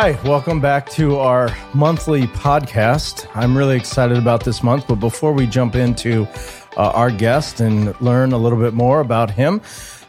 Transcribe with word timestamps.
Hi, 0.00 0.12
welcome 0.22 0.60
back 0.60 0.88
to 0.90 1.16
our 1.16 1.50
monthly 1.74 2.28
podcast. 2.28 3.28
I'm 3.34 3.58
really 3.58 3.74
excited 3.74 4.16
about 4.16 4.44
this 4.44 4.62
month, 4.62 4.86
but 4.86 5.00
before 5.00 5.32
we 5.32 5.44
jump 5.44 5.74
into 5.74 6.22
uh, 6.76 6.90
our 6.90 7.10
guest 7.10 7.58
and 7.58 8.00
learn 8.00 8.30
a 8.30 8.38
little 8.38 8.60
bit 8.60 8.74
more 8.74 9.00
about 9.00 9.28
him, 9.28 9.60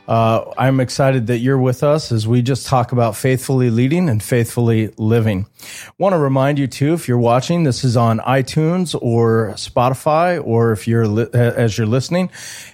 uh, 0.10 0.52
I'm 0.58 0.80
excited 0.80 1.28
that 1.28 1.38
you're 1.38 1.60
with 1.60 1.84
us 1.84 2.12
as 2.12 2.28
we 2.28 2.42
just 2.42 2.66
talk 2.66 2.92
about 2.92 3.16
faithfully 3.16 3.70
leading 3.70 4.10
and 4.10 4.24
faithfully 4.24 4.92
living. 4.98 5.46
Want 6.00 6.14
to 6.14 6.18
remind 6.18 6.58
you 6.58 6.66
too, 6.66 6.94
if 6.94 7.08
you're 7.08 7.20
watching, 7.20 7.64
this 7.64 7.84
is 7.84 7.96
on 7.96 8.18
iTunes 8.22 9.00
or 9.00 9.52
Spotify, 9.56 10.44
or 10.44 10.72
if 10.72 10.88
you're 10.88 11.08
li- 11.08 11.30
as 11.32 11.78
you're 11.78 11.86
listening, 11.86 12.32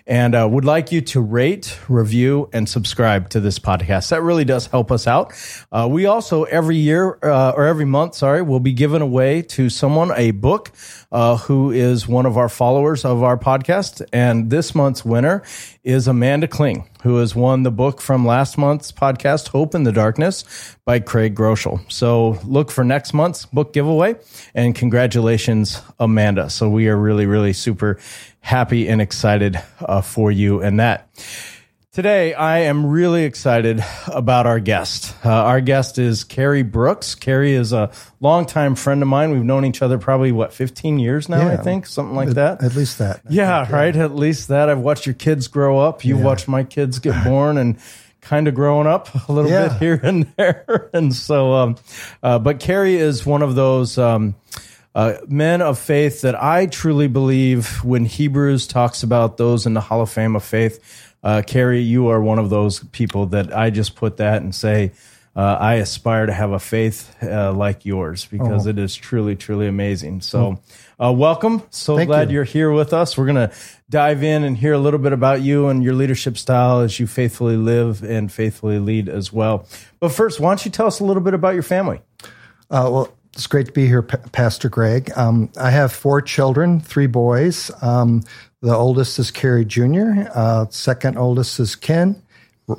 and 0.08 0.34
uh, 0.34 0.48
would 0.50 0.64
like 0.64 0.94
you 0.94 1.02
to 1.02 1.20
rate, 1.20 1.78
review, 1.90 2.50
and 2.54 2.70
subscribe 2.70 3.28
to 3.32 3.42
this 3.42 3.60
podcast. 3.60 4.12
That 4.12 4.22
really 4.22 4.46
does 4.46 4.68
help 4.68 4.90
us 4.90 5.06
out. 5.06 5.34
Uh, 5.74 5.90
we 5.92 6.06
also 6.06 6.46
every 6.46 6.78
year 6.78 7.20
uh, 7.22 7.52
or 7.52 7.66
every 7.66 7.84
month, 7.84 8.16
sorry, 8.16 8.44
will 8.44 8.62
be 8.62 8.72
giving 8.72 9.02
away 9.02 9.42
to 9.42 9.70
someone 9.70 10.14
a 10.16 10.32
book 10.32 10.72
uh, 11.16 11.38
who 11.38 11.72
is 11.72 12.10
one 12.10 12.26
of 12.26 12.36
our 12.36 12.50
followers 12.50 13.06
of 13.06 13.24
our 13.24 13.38
podcast, 13.38 14.06
and 14.12 14.50
this 14.50 14.76
month's 14.76 15.06
winner 15.06 15.44
is 15.82 16.10
Amanda 16.10 16.46
Kling, 16.46 16.90
who 17.04 17.16
has 17.20 17.34
won 17.34 17.64
the 17.64 17.72
book 17.72 18.02
from 18.02 18.28
last 18.28 18.58
month's 18.58 18.92
podcast, 18.92 19.48
Hope 19.48 19.74
in 19.76 19.84
the 19.84 19.94
Darkness 19.94 20.44
by 20.84 21.00
Craig 21.00 21.34
Groeschel. 21.34 21.90
So 21.90 22.38
look 22.44 22.70
for 22.70 22.84
next 22.84 23.14
month's 23.14 23.46
book 23.46 23.72
giveaway 23.72 24.16
and 24.54 24.76
congratulations, 24.76 25.82
Amanda. 26.02 26.50
So 26.50 26.68
we 26.68 26.90
are 26.90 26.98
really, 26.98 27.26
really 27.26 27.54
super 27.54 27.98
happy 28.42 28.90
and 28.90 29.02
excited 29.02 29.58
uh, 29.80 30.02
for 30.02 30.34
you 30.34 30.62
and 30.62 30.82
that. 30.82 31.08
Today, 31.96 32.34
I 32.34 32.60
am 32.64 32.86
really 32.88 33.24
excited 33.24 33.82
about 34.08 34.46
our 34.48 34.60
guest. 34.60 35.16
Uh, 35.24 35.30
our 35.30 35.62
guest 35.62 35.98
is 35.98 36.26
Cary 36.26 36.62
Brooks. 36.62 37.16
Cary 37.16 37.54
is 37.54 37.72
a 37.72 37.90
longtime 38.20 38.76
friend 38.76 39.02
of 39.02 39.08
mine. 39.08 39.32
We've 39.32 39.46
known 39.46 39.64
each 39.64 39.82
other 39.82 39.98
probably, 39.98 40.34
what, 40.34 40.52
15 40.52 41.00
years 41.00 41.30
now, 41.30 41.48
I 41.48 41.56
think, 41.56 41.86
something 41.86 42.14
like 42.14 42.28
At- 42.28 42.36
that. 42.36 42.64
At 42.64 42.76
least 42.76 42.98
that. 42.98 43.22
Yeah, 43.30 43.64
think, 43.64 43.74
right. 43.74 43.96
At 43.96 44.14
least 44.14 44.50
that. 44.50 44.70
I've 44.70 44.80
watched 44.80 45.06
your 45.06 45.16
kids 45.16 45.48
grow 45.48 45.80
up. 45.80 46.04
You 46.04 46.18
Yeah. 46.18 46.24
watched 46.26 46.50
my 46.50 46.66
kids 46.66 47.00
get 47.00 47.24
born 47.24 47.58
and 47.58 47.78
kind 48.20 48.50
of 48.50 48.56
growing 48.56 48.88
up 48.88 49.30
a 49.30 49.32
little 49.32 49.50
Yeah. 49.50 49.70
bit 49.70 49.78
here 49.78 50.00
and 50.04 50.28
there. 50.38 50.90
And 50.94 51.16
so, 51.16 51.54
um, 51.54 51.76
uh, 52.22 52.40
but 52.40 52.60
Cary 52.60 52.98
is 52.98 53.26
one 53.26 53.42
of 53.42 53.56
those. 53.56 53.98
Um, 53.98 54.36
uh, 54.94 55.18
men 55.28 55.62
of 55.62 55.78
faith 55.78 56.22
that 56.22 56.42
I 56.42 56.68
truly 56.68 57.08
believe 57.08 57.84
when 57.84 58.06
Hebrews 58.06 58.66
talks 58.66 59.04
about 59.04 59.36
those 59.36 59.66
in 59.66 59.74
the 59.74 59.82
Hall 59.82 60.00
of 60.02 60.10
Fame 60.10 60.38
of 60.38 60.44
faith, 60.44 61.05
uh, 61.26 61.42
Cary, 61.46 61.82
you 61.82 62.08
are 62.08 62.22
one 62.22 62.40
of 62.40 62.50
those 62.50 62.80
people 62.94 63.26
that 63.28 63.54
I 63.54 63.70
just 63.70 63.96
put 63.96 64.18
that 64.18 64.42
and 64.42 64.56
say, 64.56 64.92
uh, 65.36 65.58
I 65.60 65.74
aspire 65.76 66.28
to 66.28 66.32
have 66.32 66.52
a 66.52 66.60
faith 66.60 67.14
uh, 67.22 67.52
like 67.52 67.86
yours 67.86 68.24
because 68.26 68.66
Oh. 68.66 68.70
it 68.70 68.80
is 68.80 68.96
truly, 68.96 69.36
truly 69.36 69.68
amazing. 69.68 70.22
So, 70.22 70.62
uh, 70.98 71.12
welcome. 71.12 71.62
So 71.72 71.98
Thank 71.98 72.08
glad 72.08 72.30
you. 72.30 72.36
you're 72.36 72.44
here 72.46 72.72
with 72.72 72.94
us. 72.94 73.18
We're 73.18 73.26
going 73.26 73.50
to 73.50 73.52
dive 73.90 74.24
in 74.24 74.46
and 74.46 74.56
hear 74.56 74.72
a 74.72 74.78
little 74.78 75.00
bit 75.00 75.12
about 75.12 75.42
you 75.42 75.68
and 75.68 75.84
your 75.84 75.94
leadership 75.94 76.38
style 76.38 76.80
as 76.80 77.02
you 77.02 77.08
faithfully 77.08 77.58
live 77.58 78.02
and 78.02 78.32
faithfully 78.32 78.80
lead 78.80 79.10
as 79.10 79.34
well. 79.34 79.68
But 80.00 80.14
first, 80.14 80.40
why 80.40 80.52
don't 80.52 80.64
you 80.64 80.72
tell 80.72 80.88
us 80.88 81.02
a 81.02 81.04
little 81.04 81.24
bit 81.24 81.34
about 81.34 81.54
your 81.54 81.64
family? 81.64 82.00
Uh, 82.72 82.88
well, 82.92 83.14
it's 83.34 83.48
great 83.48 83.66
to 83.66 83.74
be 83.74 83.88
here, 83.88 84.04
Pa- 84.04 84.20
Pastor 84.32 84.70
Greg. 84.70 85.12
Um, 85.18 85.50
I 85.60 85.70
have 85.70 85.92
four 85.92 86.22
children, 86.22 86.80
three 86.80 87.08
boys. 87.08 87.70
Um, 87.82 88.24
the 88.66 88.76
oldest 88.76 89.20
is 89.20 89.30
Cary 89.30 89.64
Jr., 89.64 90.26
uh, 90.34 90.66
second 90.70 91.18
oldest 91.18 91.60
is 91.60 91.76
Ken, 91.76 92.20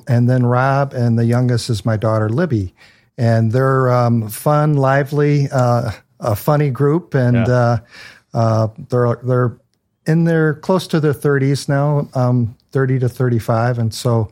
and 0.08 0.28
then 0.28 0.44
Rob, 0.44 0.92
and 0.92 1.16
the 1.16 1.24
youngest 1.24 1.70
is 1.70 1.84
my 1.84 1.96
daughter 1.96 2.28
Libby. 2.28 2.74
And 3.16 3.52
they're 3.52 3.88
um, 3.90 4.28
fun, 4.28 4.74
lively, 4.74 5.48
uh, 5.52 5.92
a 6.18 6.34
funny 6.34 6.70
group, 6.70 7.14
and 7.14 7.46
Yeah. 7.46 7.54
uh, 7.54 7.78
uh, 8.34 8.68
they're 8.90 9.16
they're 9.22 9.56
in 10.06 10.24
their 10.24 10.54
close 10.54 10.86
to 10.88 10.98
their 11.00 11.14
30s 11.14 11.68
now, 11.68 12.08
um, 12.14 12.56
30 12.72 12.98
to 13.00 13.08
35, 13.08 13.78
and 13.78 13.94
so 13.94 14.28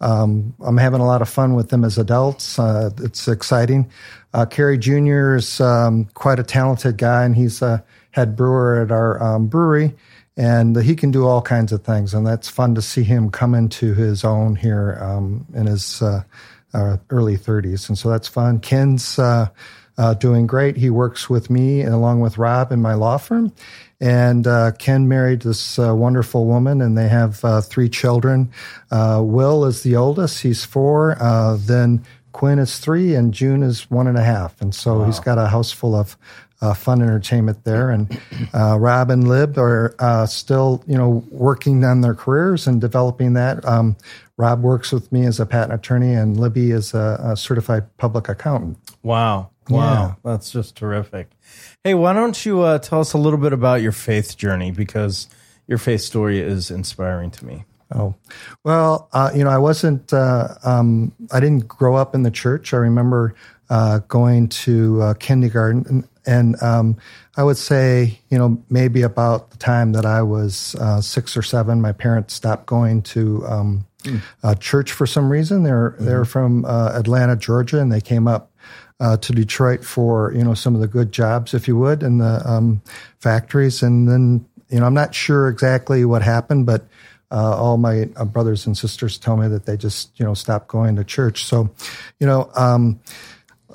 um, 0.00 0.54
I'm 0.60 0.76
having 0.76 1.00
a 1.00 1.06
lot 1.06 1.22
of 1.22 1.28
fun 1.28 1.54
with 1.54 1.70
them 1.70 1.84
as 1.84 1.96
adults. 1.98 2.58
Uh, 2.58 2.90
it's 2.98 3.26
exciting. 3.28 3.90
Uh, 4.34 4.44
Cary 4.44 4.76
Jr. 4.78 5.36
is 5.36 5.58
um, 5.60 6.04
quite 6.14 6.38
a 6.38 6.44
talented 6.44 6.98
guy, 6.98 7.24
and 7.24 7.34
he's 7.34 7.62
a 7.62 7.82
head 8.10 8.36
brewer 8.36 8.82
at 8.82 8.92
our 8.92 9.20
um, 9.22 9.46
brewery, 9.48 9.94
and 10.38 10.80
he 10.80 10.94
can 10.94 11.10
do 11.10 11.26
all 11.26 11.42
kinds 11.42 11.72
of 11.72 11.82
things, 11.82 12.14
and 12.14 12.26
that's 12.26 12.48
fun 12.48 12.74
to 12.76 12.80
see 12.80 13.02
him 13.02 13.30
come 13.30 13.54
into 13.54 13.92
his 13.92 14.24
own 14.24 14.56
here 14.56 14.96
um, 15.02 15.44
in 15.52 15.66
his 15.66 16.00
uh, 16.00 16.22
uh, 16.72 16.96
early 17.10 17.36
30s, 17.36 17.88
and 17.88 17.98
so 17.98 18.08
that's 18.08 18.28
fun. 18.28 18.60
Ken's 18.60 19.18
uh, 19.18 19.48
uh, 19.98 20.14
doing 20.14 20.46
great. 20.46 20.76
He 20.76 20.90
works 20.90 21.28
with 21.28 21.50
me 21.50 21.80
and 21.80 21.92
along 21.92 22.20
with 22.20 22.38
Rob 22.38 22.70
in 22.70 22.80
my 22.80 22.94
law 22.94 23.18
firm. 23.18 23.52
And 24.00 24.46
uh, 24.46 24.72
Ken 24.78 25.08
married 25.08 25.42
this 25.42 25.76
uh, 25.76 25.92
wonderful 25.94 26.46
woman, 26.46 26.80
and 26.80 26.96
they 26.96 27.08
have 27.08 27.44
uh, 27.44 27.60
three 27.60 27.88
children. 27.88 28.52
Uh, 28.92 29.20
Will 29.24 29.64
is 29.64 29.82
the 29.82 29.96
oldest; 29.96 30.42
he's 30.42 30.64
four. 30.64 31.20
Uh, 31.20 31.56
then 31.58 32.04
Quinn 32.30 32.60
is 32.60 32.78
three, 32.78 33.16
and 33.16 33.34
June 33.34 33.64
is 33.64 33.90
one 33.90 34.06
and 34.06 34.16
a 34.16 34.22
half. 34.22 34.60
And 34.60 34.72
so 34.72 35.02
he's 35.02 35.18
got 35.18 35.38
a 35.38 35.48
house 35.48 35.72
full 35.72 35.96
of 35.96 36.16
uh, 36.60 36.74
fun 36.74 37.02
entertainment 37.02 37.64
there. 37.64 37.90
And 37.90 38.20
uh, 38.52 38.78
Rob 38.78 39.10
and 39.10 39.28
Lib 39.28 39.58
are 39.58 39.94
uh, 39.98 40.26
still, 40.26 40.82
you 40.86 40.96
know, 40.96 41.24
working 41.30 41.84
on 41.84 42.00
their 42.00 42.14
careers 42.14 42.66
and 42.66 42.80
developing 42.80 43.34
that. 43.34 43.64
Um, 43.64 43.96
Rob 44.36 44.62
works 44.62 44.92
with 44.92 45.10
me 45.10 45.26
as 45.26 45.40
a 45.40 45.46
patent 45.46 45.74
attorney, 45.74 46.14
and 46.14 46.38
Libby 46.38 46.70
is 46.70 46.94
a, 46.94 47.20
a 47.22 47.36
certified 47.36 47.96
public 47.96 48.28
accountant. 48.28 48.78
Wow. 49.02 49.50
Wow. 49.68 50.16
That's 50.24 50.50
just 50.50 50.76
terrific. 50.76 51.28
Hey, 51.84 51.94
why 51.94 52.12
don't 52.12 52.46
you 52.46 52.62
uh, 52.62 52.78
tell 52.78 53.00
us 53.00 53.12
a 53.12 53.18
little 53.18 53.38
bit 53.38 53.52
about 53.52 53.82
your 53.82 53.92
faith 53.92 54.36
journey? 54.36 54.70
Because 54.70 55.28
your 55.66 55.78
faith 55.78 56.00
story 56.00 56.40
is 56.40 56.70
inspiring 56.70 57.30
to 57.32 57.44
me. 57.44 57.64
Oh, 57.94 58.14
well, 58.64 59.08
uh, 59.12 59.30
you 59.34 59.44
know, 59.44 59.50
I 59.50 59.58
wasn't, 59.58 60.12
uh, 60.12 60.48
um, 60.62 61.12
I 61.32 61.40
didn't 61.40 61.66
grow 61.66 61.96
up 61.96 62.14
in 62.14 62.22
the 62.22 62.30
church. 62.30 62.74
I 62.74 62.76
remember 62.76 63.34
uh, 63.70 64.00
going 64.08 64.48
to 64.48 65.02
uh, 65.02 65.14
kindergarten, 65.14 65.84
and, 65.88 66.08
and 66.26 66.62
um, 66.62 66.96
I 67.36 67.42
would 67.42 67.56
say, 67.56 68.18
you 68.30 68.38
know, 68.38 68.62
maybe 68.68 69.02
about 69.02 69.50
the 69.50 69.56
time 69.56 69.92
that 69.92 70.04
I 70.04 70.22
was 70.22 70.74
uh, 70.76 71.00
six 71.00 71.36
or 71.36 71.42
seven, 71.42 71.80
my 71.80 71.92
parents 71.92 72.34
stopped 72.34 72.66
going 72.66 73.02
to 73.02 73.46
um, 73.46 73.86
uh, 74.42 74.54
church 74.54 74.92
for 74.92 75.06
some 75.06 75.30
reason. 75.30 75.62
They're 75.62 75.96
they're 75.98 76.24
from 76.24 76.64
uh, 76.64 76.92
Atlanta, 76.94 77.36
Georgia, 77.36 77.80
and 77.80 77.92
they 77.92 78.00
came 78.00 78.26
up 78.26 78.50
uh, 79.00 79.16
to 79.18 79.32
Detroit 79.32 79.84
for 79.84 80.32
you 80.34 80.44
know 80.44 80.54
some 80.54 80.74
of 80.74 80.80
the 80.80 80.88
good 80.88 81.12
jobs, 81.12 81.54
if 81.54 81.68
you 81.68 81.76
would, 81.76 82.02
in 82.02 82.18
the 82.18 82.42
um, 82.48 82.82
factories. 83.20 83.82
And 83.82 84.08
then 84.08 84.44
you 84.68 84.80
know 84.80 84.86
I'm 84.86 84.94
not 84.94 85.14
sure 85.14 85.48
exactly 85.48 86.04
what 86.04 86.22
happened, 86.22 86.66
but 86.66 86.86
uh, 87.30 87.56
all 87.56 87.76
my 87.76 88.08
uh, 88.16 88.24
brothers 88.24 88.66
and 88.66 88.76
sisters 88.76 89.18
tell 89.18 89.36
me 89.36 89.48
that 89.48 89.66
they 89.66 89.76
just 89.76 90.18
you 90.18 90.24
know 90.24 90.34
stopped 90.34 90.68
going 90.68 90.96
to 90.96 91.04
church. 91.04 91.44
So 91.44 91.70
you 92.20 92.26
know 92.26 92.50
um, 92.54 93.00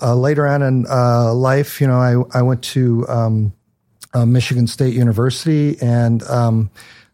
uh, 0.01 0.15
later 0.15 0.47
on 0.47 0.61
in 0.61 0.85
uh, 0.89 1.33
life, 1.33 1.79
you 1.81 1.87
know 1.87 1.99
I 1.99 2.39
I 2.39 2.41
went 2.41 2.63
to 2.63 3.07
um, 3.07 3.53
uh, 4.13 4.25
Michigan 4.25 4.67
State 4.67 4.93
University 4.93 5.77
and. 5.81 6.23
Um, 6.23 6.71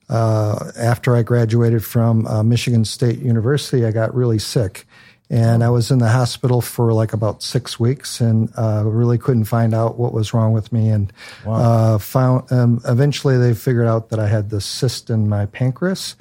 uh, 0.09 0.71
after 0.75 1.15
I 1.15 1.21
graduated 1.21 1.85
from 1.85 2.25
uh, 2.25 2.41
Michigan 2.41 2.83
State 2.83 3.19
University, 3.19 3.85
I 3.85 3.91
got 3.91 4.11
really 4.15 4.39
sick. 4.39 4.87
And 5.31 5.63
I 5.63 5.69
was 5.69 5.91
in 5.91 5.99
the 5.99 6.09
hospital 6.09 6.59
for 6.59 6.91
like 6.91 7.13
about 7.13 7.43
six 7.43 7.79
weeks 7.79 8.19
and 8.19 8.49
uh, 8.57 8.83
really 8.83 9.19
couldn't 9.19 9.43
find 9.45 9.75
out 9.75 9.99
what 9.99 10.11
was 10.11 10.33
wrong 10.33 10.53
with 10.53 10.73
me. 10.73 10.89
And 10.89 11.13
uh, 11.45 11.99
found 11.99 12.51
um, 12.51 12.81
eventually 12.85 13.37
they 13.37 13.53
figured 13.53 13.85
out 13.85 14.09
that 14.09 14.17
I 14.19 14.27
had 14.27 14.49
this 14.49 14.65
cyst 14.65 15.11
in 15.11 15.29
my 15.29 15.45
pancreas. 15.45 16.15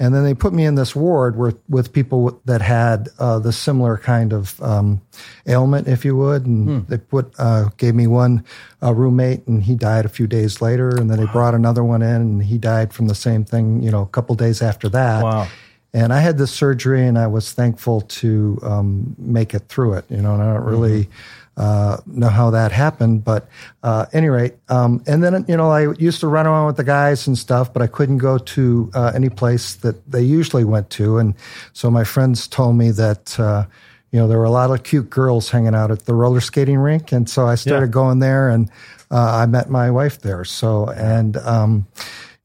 And 0.00 0.14
then 0.14 0.24
they 0.24 0.34
put 0.34 0.52
me 0.52 0.64
in 0.64 0.74
this 0.74 0.96
ward 0.96 1.36
where, 1.36 1.54
with 1.68 1.92
people 1.92 2.40
that 2.46 2.60
had 2.60 3.08
uh, 3.20 3.38
the 3.38 3.52
similar 3.52 3.96
kind 3.96 4.32
of 4.32 4.60
um, 4.60 5.02
ailment, 5.46 5.86
if 5.86 6.04
you 6.04 6.16
would. 6.16 6.44
And 6.44 6.86
they 6.88 6.98
put 6.98 7.34
uh, 7.38 7.68
gave 7.76 7.94
me 7.94 8.08
one 8.08 8.44
uh, 8.82 8.92
roommate, 8.92 9.46
and 9.46 9.62
he 9.62 9.76
died 9.76 10.04
a 10.04 10.08
few 10.08 10.26
days 10.26 10.60
later. 10.60 10.88
And 10.88 11.08
then 11.08 11.18
they 11.18 11.26
brought 11.26 11.54
another 11.54 11.84
one 11.84 12.02
in, 12.02 12.20
and 12.22 12.42
he 12.42 12.58
died 12.58 12.92
from 12.92 13.06
the 13.06 13.14
same 13.14 13.44
thing. 13.44 13.82
You 13.84 13.92
know, 13.92 14.02
a 14.02 14.06
couple 14.06 14.34
days 14.34 14.62
after 14.62 14.88
that. 14.88 15.22
Wow. 15.22 15.46
And 15.94 16.12
I 16.12 16.20
had 16.20 16.36
this 16.38 16.50
surgery, 16.50 17.06
and 17.06 17.18
I 17.18 17.26
was 17.26 17.52
thankful 17.52 18.02
to 18.02 18.58
um, 18.62 19.16
make 19.18 19.54
it 19.54 19.68
through 19.68 19.94
it. 19.94 20.04
You 20.10 20.18
know, 20.18 20.34
and 20.34 20.42
I 20.42 20.52
don't 20.54 20.64
really 20.64 21.08
uh, 21.56 21.96
know 22.06 22.28
how 22.28 22.50
that 22.50 22.72
happened, 22.72 23.24
but 23.24 23.48
uh, 23.82 24.06
any 24.12 24.28
rate, 24.28 24.54
um, 24.68 25.02
and 25.06 25.24
then 25.24 25.44
you 25.48 25.56
know, 25.56 25.70
I 25.70 25.92
used 25.94 26.20
to 26.20 26.28
run 26.28 26.46
around 26.46 26.66
with 26.66 26.76
the 26.76 26.84
guys 26.84 27.26
and 27.26 27.36
stuff, 27.38 27.72
but 27.72 27.82
I 27.82 27.86
couldn't 27.86 28.18
go 28.18 28.38
to 28.38 28.90
uh, 28.94 29.12
any 29.14 29.28
place 29.30 29.74
that 29.76 30.08
they 30.10 30.22
usually 30.22 30.64
went 30.64 30.90
to, 30.90 31.18
and 31.18 31.34
so 31.72 31.90
my 31.90 32.04
friends 32.04 32.46
told 32.48 32.76
me 32.76 32.90
that. 32.92 33.38
Uh, 33.40 33.64
you 34.10 34.18
know, 34.18 34.26
there 34.26 34.38
were 34.38 34.44
a 34.44 34.50
lot 34.50 34.70
of 34.70 34.84
cute 34.84 35.10
girls 35.10 35.50
hanging 35.50 35.74
out 35.74 35.90
at 35.90 36.06
the 36.06 36.14
roller 36.14 36.40
skating 36.40 36.78
rink, 36.78 37.12
and 37.12 37.28
so 37.28 37.46
I 37.46 37.56
started 37.56 37.88
Yeah. 37.88 37.92
going 37.92 38.20
there, 38.20 38.48
and 38.48 38.70
uh, 39.10 39.42
I 39.42 39.44
met 39.44 39.68
my 39.68 39.90
wife 39.90 40.22
there. 40.22 40.46
So, 40.46 40.88
and 40.88 41.36
um, 41.36 41.86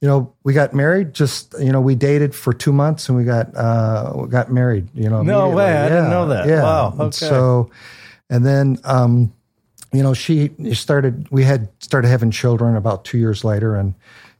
you 0.03 0.09
know, 0.09 0.33
we 0.43 0.51
got 0.51 0.73
married. 0.73 1.13
Just 1.13 1.55
you 1.57 1.71
know, 1.71 1.79
we 1.79 1.95
dated 1.95 2.35
for 2.35 2.51
two 2.51 2.73
months, 2.73 3.07
and 3.07 3.17
we 3.17 3.23
got 3.23 3.55
uh, 3.55 4.11
we 4.13 4.27
got 4.27 4.51
married. 4.51 4.89
You 4.93 5.09
know, 5.09 5.23
No 5.23 5.49
way. 5.51 5.77
I 5.77 5.87
didn't 5.87 6.09
know 6.09 6.27
that. 6.27 6.45
Yeah. 6.45 6.61
Wow. 6.61 6.93
And 6.99 7.15
So, 7.15 7.71
and 8.29 8.45
then 8.45 8.79
um, 8.83 9.31
you 9.93 10.03
know, 10.03 10.13
she 10.13 10.51
started. 10.73 11.29
We 11.31 11.45
had 11.45 11.69
started 11.79 12.09
having 12.09 12.31
children 12.31 12.75
about 12.75 13.05
two 13.05 13.17
years 13.17 13.45
later, 13.45 13.77
and 13.77 13.93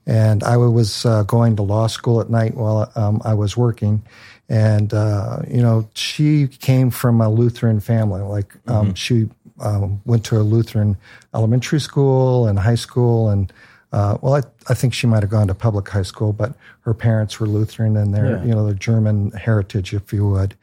and 0.05 0.43
I 0.43 0.57
was 0.57 1.05
uh, 1.05 1.23
going 1.23 1.55
to 1.55 1.61
law 1.61 1.87
school 1.87 2.19
at 2.19 2.29
night 2.29 2.55
while 2.55 2.91
um, 2.95 3.21
I 3.23 3.33
was 3.33 3.55
working. 3.55 4.03
And 4.49 4.93
uh, 4.93 5.43
you 5.47 5.61
know, 5.61 5.87
she 5.93 6.49
came 6.49 6.89
from 6.89 7.21
a 7.21 7.29
Lutheran 7.29 7.79
family. 7.79 8.21
Like 8.21 8.53
um, 8.67 8.87
mm-hmm. 8.87 8.93
she 8.95 9.29
um, 9.61 10.01
went 10.03 10.25
to 10.25 10.35
a 10.35 10.43
Lutheran 10.43 10.97
elementary 11.33 11.79
school 11.79 12.47
and 12.47 12.59
high 12.59 12.75
school, 12.75 13.29
and 13.29 13.53
uh, 13.93 14.17
well, 14.21 14.33
I, 14.35 14.41
I, 14.67 14.73
think 14.73 14.93
she 14.93 15.05
might 15.05 15.21
have 15.21 15.29
gone 15.29 15.47
to 15.47 15.53
public 15.53 15.87
high 15.87 16.01
school, 16.01 16.33
but 16.33 16.55
her 16.81 16.95
parents 16.95 17.39
were 17.39 17.45
Lutheran 17.45 17.95
and 17.95 18.13
their 18.13 18.37
yeah. 18.37 18.43
you 18.43 18.51
know 18.51 18.65
the 18.65 18.73
German 18.73 19.31
heritage, 19.31 19.93
if 19.93 20.11
you 20.11 20.27
would. 20.27 20.55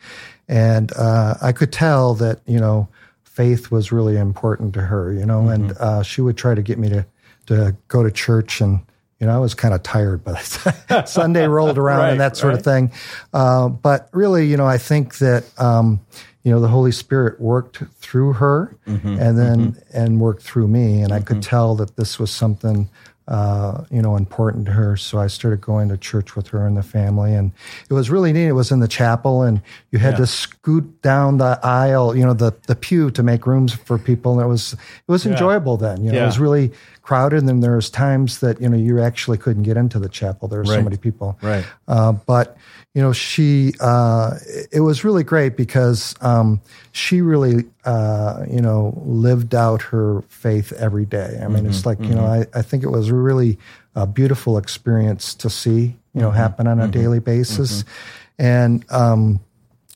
And 0.48 0.92
uh, 0.96 1.34
I 1.40 1.52
could 1.52 1.72
tell 1.72 2.14
that 2.14 2.40
you 2.46 2.58
know 2.58 2.88
faith 3.22 3.70
was 3.70 3.92
really 3.92 4.16
important 4.16 4.74
to 4.74 4.80
her, 4.82 5.12
you 5.12 5.24
know, 5.24 5.42
mm-hmm. 5.42 5.70
and 5.70 5.72
uh, 5.78 6.02
she 6.02 6.20
would 6.20 6.36
try 6.36 6.54
to 6.54 6.62
get 6.62 6.76
me 6.76 6.88
to 6.88 7.06
to 7.46 7.76
go 7.88 8.02
to 8.02 8.10
church 8.10 8.60
and 8.60 8.80
you 9.20 9.26
know, 9.26 9.36
I 9.36 9.38
was 9.38 9.52
kind 9.52 9.74
of 9.74 9.82
tired 9.82 10.24
by 10.24 10.32
the 10.32 10.74
time 10.88 11.06
Sunday 11.06 11.46
rolled 11.46 11.76
around 11.76 11.98
right, 11.98 12.10
and 12.10 12.20
that 12.20 12.38
sort 12.38 12.52
right. 12.54 12.58
of 12.58 12.64
thing. 12.64 12.92
Uh, 13.34 13.68
but 13.68 14.08
really, 14.12 14.46
you 14.46 14.56
know, 14.56 14.66
I 14.66 14.78
think 14.78 15.18
that, 15.18 15.44
um, 15.60 16.00
you 16.42 16.50
know, 16.50 16.58
the 16.58 16.68
Holy 16.68 16.90
Spirit 16.90 17.38
worked 17.38 17.82
through 18.00 18.32
her 18.32 18.74
mm-hmm, 18.86 19.20
and 19.20 19.38
then, 19.38 19.72
mm-hmm. 19.72 19.96
and 19.96 20.20
worked 20.20 20.42
through 20.42 20.68
me. 20.68 21.02
And 21.02 21.10
mm-hmm. 21.10 21.12
I 21.12 21.20
could 21.20 21.36
mm-hmm. 21.36 21.50
tell 21.50 21.74
that 21.76 21.96
this 21.96 22.18
was 22.18 22.30
something 22.30 22.88
uh, 23.30 23.84
you 23.90 24.02
know, 24.02 24.16
important 24.16 24.66
to 24.66 24.72
her. 24.72 24.96
So 24.96 25.18
I 25.18 25.28
started 25.28 25.60
going 25.60 25.88
to 25.88 25.96
church 25.96 26.34
with 26.34 26.48
her 26.48 26.66
and 26.66 26.76
the 26.76 26.82
family, 26.82 27.32
and 27.32 27.52
it 27.88 27.94
was 27.94 28.10
really 28.10 28.32
neat. 28.32 28.48
It 28.48 28.52
was 28.52 28.72
in 28.72 28.80
the 28.80 28.88
chapel, 28.88 29.42
and 29.42 29.62
you 29.92 30.00
had 30.00 30.14
yeah. 30.14 30.18
to 30.18 30.26
scoot 30.26 31.00
down 31.00 31.38
the 31.38 31.58
aisle, 31.62 32.16
you 32.16 32.26
know, 32.26 32.34
the 32.34 32.52
the 32.66 32.74
pew 32.74 33.10
to 33.12 33.22
make 33.22 33.46
rooms 33.46 33.72
for 33.72 33.98
people. 33.98 34.32
And 34.32 34.42
it 34.42 34.48
was 34.48 34.72
it 34.72 34.78
was 35.06 35.24
yeah. 35.24 35.32
enjoyable 35.32 35.76
then. 35.76 36.04
You 36.04 36.10
know, 36.10 36.18
yeah. 36.18 36.24
it 36.24 36.26
was 36.26 36.40
really 36.40 36.72
crowded, 37.02 37.38
and 37.38 37.48
then 37.48 37.60
there 37.60 37.76
was 37.76 37.90
times 37.90 38.40
that 38.40 38.60
you 38.60 38.68
know 38.68 38.76
you 38.76 39.00
actually 39.00 39.38
couldn't 39.38 39.62
get 39.62 39.76
into 39.76 39.98
the 39.98 40.08
chapel. 40.08 40.48
There 40.48 40.60
were 40.60 40.64
right. 40.64 40.76
so 40.76 40.82
many 40.82 40.96
people. 40.96 41.38
Right. 41.42 41.64
Uh, 41.88 42.12
but 42.12 42.56
you 42.94 43.02
know, 43.02 43.12
she, 43.12 43.72
uh, 43.80 44.32
it 44.72 44.80
was 44.80 45.04
really 45.04 45.22
great 45.22 45.56
because 45.56 46.14
um, 46.20 46.60
she 46.90 47.20
really, 47.20 47.64
uh, 47.84 48.44
you 48.50 48.60
know, 48.60 49.00
lived 49.04 49.54
out 49.54 49.80
her 49.80 50.22
faith 50.22 50.72
every 50.72 51.04
day. 51.04 51.38
I 51.40 51.46
mean, 51.46 51.58
mm-hmm, 51.58 51.68
it's 51.68 51.86
like, 51.86 51.98
mm-hmm. 51.98 52.10
you 52.10 52.14
know, 52.16 52.22
mm-hmm. 52.22 52.56
I, 52.56 52.58
I 52.58 52.62
think 52.62 52.82
it 52.82 52.88
was 52.88 53.10
a 53.10 53.14
really 53.14 53.58
a 53.94 54.06
beautiful 54.06 54.58
experience 54.58 55.34
to 55.34 55.48
see, 55.48 55.96
you 56.14 56.20
know, 56.20 56.28
mm-hmm, 56.28 56.36
happen 56.36 56.66
on 56.66 56.80
a 56.80 56.84
mm-hmm, 56.84 56.90
daily 56.90 57.20
basis. 57.20 57.82
Mm-hmm. 57.82 58.42
And, 58.42 58.84
um, 58.90 59.40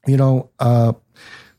you 0.06 0.16
know, 0.16 0.50
uh, 0.60 0.92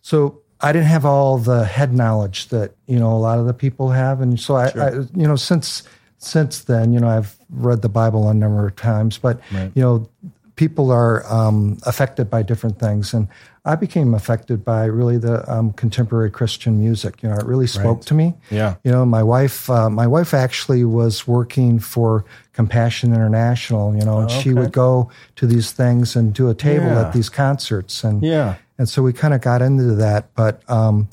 so 0.02 0.42
I 0.66 0.72
didn't 0.72 0.88
have 0.88 1.06
all 1.06 1.38
the 1.38 1.64
head 1.64 1.94
knowledge 1.94 2.48
that, 2.48 2.74
you 2.88 2.98
know, 2.98 3.12
a 3.14 3.22
lot 3.22 3.38
of 3.38 3.46
the 3.46 3.54
people 3.54 3.92
have. 3.92 4.20
And 4.20 4.40
so 4.40 4.56
I, 4.56 4.72
sure. 4.72 4.84
I 4.84 4.92
you 5.14 5.28
know, 5.28 5.36
since, 5.36 5.84
since 6.18 6.64
then, 6.64 6.92
you 6.92 7.00
know, 7.00 7.08
I've 7.08 7.36
read 7.52 7.84
the 7.84 7.90
Bible 7.90 8.28
a 8.30 8.34
number 8.34 8.66
of 8.66 8.76
times, 8.76 9.20
but, 9.20 9.40
right. 9.54 9.72
you 9.76 9.84
know, 9.84 10.10
people 10.56 10.90
are 10.90 11.24
um, 11.32 11.78
affected 11.84 12.30
by 12.30 12.42
different 12.42 12.80
things. 12.80 13.14
And 13.14 13.28
I 13.66 13.76
became 13.76 14.14
affected 14.16 14.66
by 14.66 14.86
really 14.86 15.18
the 15.18 15.48
um, 15.52 15.74
contemporary 15.74 16.32
Christian 16.32 16.80
music. 16.80 17.22
You 17.22 17.30
know, 17.30 17.36
it 17.36 17.46
really 17.46 17.68
spoke 17.68 17.98
right. 17.98 18.08
to 18.08 18.14
me. 18.14 18.34
Yeah. 18.50 18.76
You 18.84 18.92
know, 18.92 19.06
my 19.06 19.22
wife, 19.22 19.70
uh, 19.70 19.90
my 19.90 20.08
wife 20.08 20.34
actually 20.34 20.84
was 20.84 21.28
working 21.28 21.80
for 21.80 22.26
Compassion 22.54 23.14
International. 23.14 23.96
You 23.96 24.06
know, 24.06 24.20
and 24.20 24.32
oh, 24.32 24.34
okay. 24.34 24.42
she 24.42 24.54
would 24.54 24.72
go 24.72 25.12
to 25.36 25.46
these 25.46 25.72
things 25.72 26.16
and 26.16 26.34
do 26.34 26.50
a 26.50 26.56
table 26.56 26.88
yeah. 26.88 27.08
at 27.08 27.14
these 27.14 27.30
concerts. 27.30 28.04
And 28.04 28.24
yeah. 28.24 28.56
And 28.78 28.90
so 28.90 29.02
we 29.02 29.14
kind 29.14 29.34
of 29.34 29.42
got 29.42 29.62
into 29.62 29.96
that, 29.96 30.34
but 30.36 30.68
um, 30.70 31.10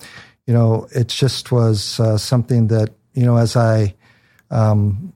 you 0.46 0.54
know, 0.54 0.88
it 0.94 1.08
just 1.08 1.52
was 1.52 2.00
uh, 2.00 2.18
something 2.18 2.68
that 2.68 2.90
you 3.14 3.24
know, 3.24 3.36
as 3.36 3.56
I, 3.56 3.94
um, 4.50 5.12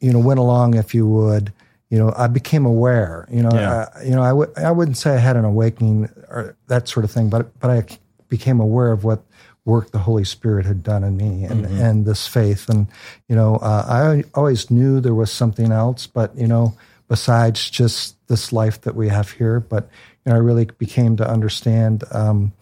you 0.00 0.12
know, 0.12 0.20
went 0.20 0.38
along, 0.38 0.74
if 0.74 0.94
you 0.94 1.06
would 1.06 1.52
you 1.90 1.98
know, 1.98 2.12
I 2.16 2.26
became 2.26 2.66
aware. 2.66 3.26
You 3.30 3.42
know, 3.42 3.50
yeah. 3.52 3.86
I, 3.94 4.02
you 4.02 4.10
know, 4.10 4.22
I 4.22 4.28
w- 4.28 4.52
I 4.56 4.70
wouldn't 4.70 4.96
say 4.96 5.12
I 5.14 5.18
had 5.18 5.36
an 5.36 5.44
awakening 5.44 6.10
or 6.28 6.56
that 6.66 6.88
sort 6.88 7.04
of 7.04 7.10
thing, 7.10 7.30
but 7.30 7.58
but 7.60 7.70
I 7.70 7.84
became 8.28 8.60
aware 8.60 8.92
of 8.92 9.04
what 9.04 9.22
work 9.64 9.90
the 9.90 9.98
Holy 9.98 10.24
Spirit 10.24 10.66
had 10.66 10.82
done 10.82 11.02
in 11.02 11.16
me 11.16 11.44
and 11.44 11.64
mm-hmm. 11.64 11.80
and 11.80 12.04
this 12.04 12.26
faith. 12.26 12.68
And 12.68 12.88
you 13.28 13.36
know, 13.36 13.56
uh, 13.56 13.84
I 13.88 14.24
always 14.34 14.70
knew 14.70 15.00
there 15.00 15.14
was 15.14 15.30
something 15.30 15.72
else, 15.72 16.06
but 16.06 16.36
you 16.36 16.46
know, 16.46 16.76
besides 17.08 17.70
just 17.70 18.16
this 18.28 18.52
life 18.52 18.82
that 18.82 18.94
we 18.94 19.08
have 19.08 19.30
here. 19.30 19.58
But 19.58 19.88
know, 20.28 20.36
I 20.36 20.38
really 20.38 20.66
became 20.66 21.16
to 21.16 21.28
understand 21.28 22.04
um, 22.12 22.52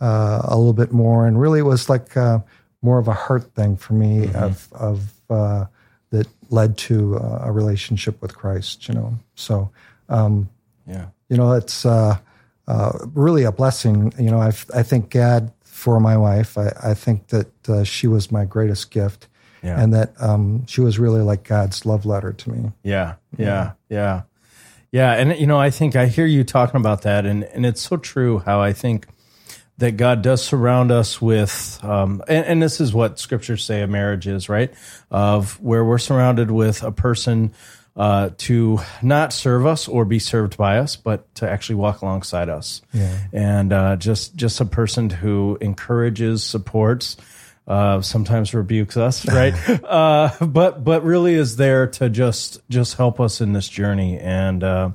uh, 0.00 0.42
a 0.44 0.56
little 0.56 0.72
bit 0.72 0.92
more, 0.92 1.26
and 1.26 1.40
really 1.40 1.60
it 1.60 1.64
was 1.64 1.88
like 1.88 2.16
uh, 2.16 2.40
more 2.82 2.98
of 2.98 3.08
a 3.08 3.12
heart 3.12 3.54
thing 3.54 3.76
for 3.76 3.94
me 3.94 4.26
mm-hmm. 4.26 4.36
of 4.36 4.68
of 4.72 5.12
uh, 5.30 5.66
that 6.10 6.26
led 6.50 6.76
to 6.76 7.16
uh, 7.16 7.40
a 7.42 7.52
relationship 7.52 8.20
with 8.20 8.36
Christ. 8.36 8.88
You 8.88 8.94
know, 8.94 9.18
so 9.34 9.70
um, 10.08 10.48
yeah, 10.86 11.06
you 11.28 11.36
know, 11.36 11.52
it's 11.52 11.86
uh, 11.86 12.18
uh, 12.68 12.92
really 13.14 13.44
a 13.44 13.52
blessing. 13.52 14.12
You 14.18 14.30
know, 14.30 14.40
I 14.40 14.52
I 14.74 14.82
thank 14.82 15.10
God 15.10 15.52
for 15.62 16.00
my 16.00 16.16
wife. 16.16 16.58
I, 16.58 16.72
I 16.82 16.94
think 16.94 17.28
that 17.28 17.68
uh, 17.68 17.84
she 17.84 18.06
was 18.06 18.30
my 18.30 18.44
greatest 18.44 18.90
gift, 18.90 19.28
yeah. 19.62 19.80
and 19.80 19.92
that 19.94 20.12
um, 20.20 20.66
she 20.66 20.80
was 20.80 20.98
really 20.98 21.22
like 21.22 21.44
God's 21.44 21.86
love 21.86 22.06
letter 22.06 22.32
to 22.32 22.50
me. 22.50 22.72
Yeah, 22.82 23.14
yeah, 23.36 23.72
yeah, 23.88 24.22
yeah. 24.92 25.12
And 25.14 25.36
you 25.38 25.46
know, 25.46 25.58
I 25.58 25.70
think 25.70 25.96
I 25.96 26.06
hear 26.06 26.26
you 26.26 26.44
talking 26.44 26.78
about 26.78 27.02
that, 27.02 27.26
and 27.26 27.42
and 27.44 27.66
it's 27.66 27.80
so 27.80 27.96
true. 27.96 28.38
How 28.38 28.60
I 28.60 28.72
think 28.72 29.06
that 29.78 29.96
God 29.96 30.22
does 30.22 30.44
surround 30.44 30.92
us 30.92 31.20
with, 31.20 31.80
um, 31.82 32.22
and, 32.28 32.44
and, 32.44 32.62
this 32.62 32.80
is 32.80 32.92
what 32.92 33.18
scriptures 33.18 33.64
say 33.64 33.82
a 33.82 33.86
marriage 33.86 34.28
is, 34.28 34.48
right? 34.48 34.72
Of 35.10 35.60
where 35.60 35.84
we're 35.84 35.98
surrounded 35.98 36.50
with 36.52 36.84
a 36.84 36.92
person 36.92 37.52
uh, 37.96 38.30
to 38.38 38.78
not 39.02 39.32
serve 39.32 39.66
us 39.66 39.88
or 39.88 40.04
be 40.04 40.18
served 40.18 40.56
by 40.56 40.78
us, 40.78 40.96
but 40.96 41.34
to 41.36 41.50
actually 41.50 41.76
walk 41.76 42.02
alongside 42.02 42.48
us. 42.48 42.82
Yeah. 42.92 43.18
And 43.32 43.72
uh, 43.72 43.96
just 43.96 44.36
just 44.36 44.60
a 44.60 44.64
person 44.64 45.10
who 45.10 45.58
encourages, 45.60 46.44
supports, 46.44 47.16
uh, 47.66 48.00
sometimes 48.00 48.54
rebukes 48.54 48.96
us, 48.96 49.26
right? 49.28 49.54
uh, 49.84 50.30
but 50.44 50.84
but 50.84 51.04
really 51.04 51.34
is 51.34 51.56
there 51.56 51.86
to 51.86 52.08
just 52.08 52.60
just 52.68 52.96
help 52.96 53.20
us 53.20 53.40
in 53.40 53.52
this 53.52 53.68
journey, 53.68 54.18
and 54.18 54.64
uh, 54.64 54.90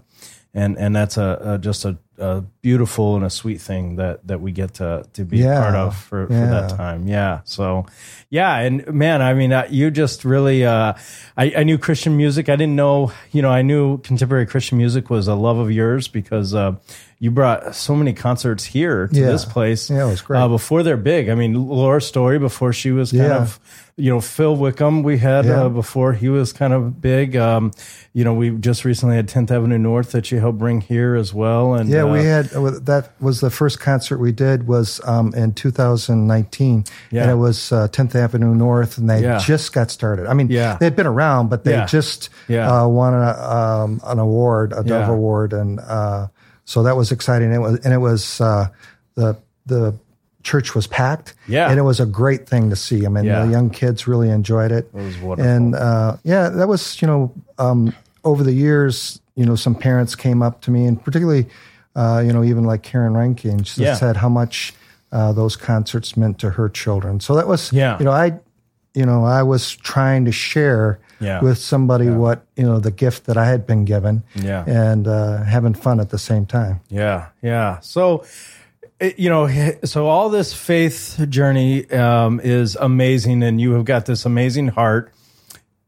and 0.54 0.78
and 0.78 0.96
that's 0.96 1.18
a, 1.18 1.40
a 1.42 1.58
just 1.58 1.86
a 1.86 1.98
a 2.20 2.42
beautiful 2.62 3.16
and 3.16 3.24
a 3.24 3.30
sweet 3.30 3.62
thing 3.62 3.98
that 3.98 4.26
that 4.26 4.42
we 4.42 4.52
get 4.52 4.76
to 4.76 5.06
to 5.14 5.24
be 5.24 5.38
yeah. 5.38 5.62
part 5.62 5.76
of 5.76 5.96
for, 5.96 6.22
yeah. 6.22 6.28
for 6.28 6.46
that 6.48 6.76
time. 6.76 7.08
Yeah. 7.08 7.42
So, 7.44 7.86
yeah, 8.30 8.58
and 8.58 8.88
man, 8.88 9.22
I 9.22 9.34
mean, 9.34 9.54
uh, 9.54 9.68
you 9.70 9.92
just 9.92 10.26
really. 10.26 10.66
Uh, 10.66 10.94
I, 11.36 11.54
I 11.58 11.64
knew 11.64 11.78
Christian 11.78 12.18
music. 12.18 12.50
I 12.50 12.56
didn't 12.56 12.76
know. 12.76 13.12
You 13.32 13.44
know, 13.44 13.52
I 13.52 13.62
knew 13.62 14.00
contemporary 14.00 14.48
Christian 14.48 14.78
music 14.78 15.10
was 15.10 15.28
a 15.28 15.36
love 15.36 15.58
of 15.58 15.72
yours 15.72 16.08
because 16.08 16.56
uh, 16.56 16.76
you 17.20 17.32
brought 17.32 17.74
so 17.74 17.96
many 17.96 18.14
concerts 18.14 18.64
here 18.64 19.08
to 19.08 19.20
yeah. 19.20 19.26
this 19.26 19.44
place. 19.44 19.90
Yeah, 19.90 20.06
it 20.06 20.10
was 20.10 20.22
great. 20.22 20.40
Uh, 20.40 20.48
before 20.48 20.84
they're 20.84 20.98
big. 20.98 21.30
I 21.30 21.36
mean, 21.36 21.56
Laura 21.56 22.00
Story 22.00 22.38
before 22.38 22.74
she 22.74 22.92
was 22.92 23.12
kind 23.12 23.24
yeah. 23.24 23.42
of, 23.42 23.60
you 23.96 24.12
know, 24.12 24.22
Phil 24.22 24.56
Wickham 24.56 25.02
we 25.02 25.18
had 25.18 25.46
yeah. 25.46 25.64
uh, 25.64 25.70
before 25.70 26.14
he 26.14 26.30
was 26.30 26.54
kind 26.54 26.74
of 26.74 27.02
big. 27.02 27.36
Um, 27.36 27.72
you 28.14 28.24
know, 28.24 28.36
we 28.36 28.52
just 28.52 28.86
recently 28.86 29.16
had 29.16 29.28
10th 29.28 29.50
Avenue 29.50 29.80
North 29.80 30.12
that 30.12 30.32
you 30.32 30.40
helped 30.40 30.60
bring 30.60 30.80
here 30.80 31.16
as 31.16 31.34
well. 31.34 31.74
And 31.74 31.90
yeah, 31.90 32.04
uh, 32.04 32.14
we 32.14 32.24
had 32.24 32.54
uh, 32.54 32.78
that 32.82 33.20
was 33.20 33.42
the 33.42 33.50
first 33.50 33.80
concert 33.80 34.20
we 34.20 34.32
did 34.32 34.68
was 34.68 35.02
um, 35.04 35.34
in 35.34 35.54
2019, 35.54 36.86
yeah. 37.10 37.24
and 37.24 37.32
it 37.32 37.36
was 37.36 37.58
10th 37.58 38.14
uh, 38.14 38.20
Avenue 38.20 38.54
North, 38.54 39.00
and 39.00 39.10
they 39.10 39.22
just 39.44 39.74
got 39.74 39.90
started. 39.90 40.28
I 40.28 40.36
mean, 40.36 40.50
yeah. 40.52 40.78
they 40.80 40.86
had 40.86 40.96
been 40.96 41.08
around, 41.08 41.50
but 41.50 41.64
they 41.64 41.84
just 41.88 42.30
uh, 42.48 42.86
won 42.88 43.16
a, 43.16 43.32
um, 43.32 44.02
an 44.04 44.20
award, 44.20 44.74
a 44.74 44.84
Dove 44.84 45.10
Award, 45.10 45.54
and 45.54 45.80
so 46.68 46.84
that 46.84 46.98
was 46.98 47.12
exciting. 47.14 47.52
It 47.54 47.60
was, 47.60 47.80
and 47.80 47.94
it 47.94 48.00
was 48.00 48.42
uh, 48.42 48.68
the 49.16 49.38
the 49.66 49.98
church 50.44 50.76
was 50.76 50.86
packed. 50.86 51.34
Yeah, 51.48 51.70
and 51.70 51.80
it 51.80 51.84
was 51.84 52.00
a 52.02 52.06
great 52.06 52.48
thing 52.48 52.70
to 52.70 52.76
see. 52.76 53.06
I 53.06 53.10
mean, 53.10 53.24
yeah. 53.24 53.46
the 53.46 53.52
young 53.52 53.70
kids 53.70 54.06
really 54.06 54.30
enjoyed 54.30 54.72
it. 54.72 54.90
It 54.94 54.94
was 54.94 55.18
wonderful. 55.18 55.52
And 55.52 55.76
uh, 55.76 56.18
yeah, 56.24 56.50
that 56.50 56.68
was 56.68 57.02
you 57.02 57.08
know 57.08 57.34
um, 57.58 57.96
over 58.26 58.44
the 58.44 58.52
years, 58.52 59.22
you 59.36 59.46
know, 59.46 59.56
some 59.56 59.76
parents 59.76 60.14
came 60.14 60.44
up 60.44 60.60
to 60.62 60.72
me, 60.72 60.86
and 60.86 61.02
particularly, 61.02 61.48
uh, 61.96 62.22
you 62.26 62.34
know, 62.34 62.44
even 62.44 62.66
like 62.66 62.84
Karen 62.84 63.16
Rankin, 63.16 63.64
she 63.64 63.84
yeah. 63.84 63.96
said 63.96 64.18
how 64.18 64.30
much 64.30 64.74
uh, 65.14 65.32
those 65.32 65.56
concerts 65.56 66.18
meant 66.18 66.38
to 66.40 66.50
her 66.50 66.68
children. 66.68 67.22
So 67.22 67.34
that 67.36 67.48
was, 67.48 67.72
yeah. 67.72 67.98
you 67.98 68.04
know, 68.04 68.12
I, 68.12 68.38
you 68.94 69.06
know, 69.06 69.24
I 69.24 69.42
was 69.42 69.72
trying 69.72 70.26
to 70.26 70.34
share 70.34 71.00
yeah. 71.20 71.42
with 71.42 71.58
somebody 71.58 72.06
yeah. 72.06 72.16
what 72.16 72.46
you 72.56 72.64
know 72.64 72.80
the 72.80 72.92
gift 72.92 73.26
that 73.26 73.38
I 73.38 73.46
had 73.46 73.66
been 73.66 73.86
given, 73.86 74.24
yeah, 74.36 74.64
and 74.66 75.08
uh, 75.08 75.44
having 75.44 75.74
fun 75.74 76.00
at 76.00 76.10
the 76.10 76.20
same 76.20 76.46
time. 76.46 76.82
Yeah, 76.90 77.30
yeah. 77.42 77.80
So. 77.80 78.26
you 79.16 79.30
know, 79.30 79.48
so 79.84 80.08
all 80.08 80.30
this 80.30 80.56
faith 80.56 81.24
journey 81.30 81.88
um, 81.92 82.40
is 82.44 82.76
amazing, 82.76 83.44
and 83.44 83.62
you 83.62 83.74
have 83.74 83.86
got 83.86 84.08
this 84.08 84.26
amazing 84.26 84.70
heart. 84.70 85.14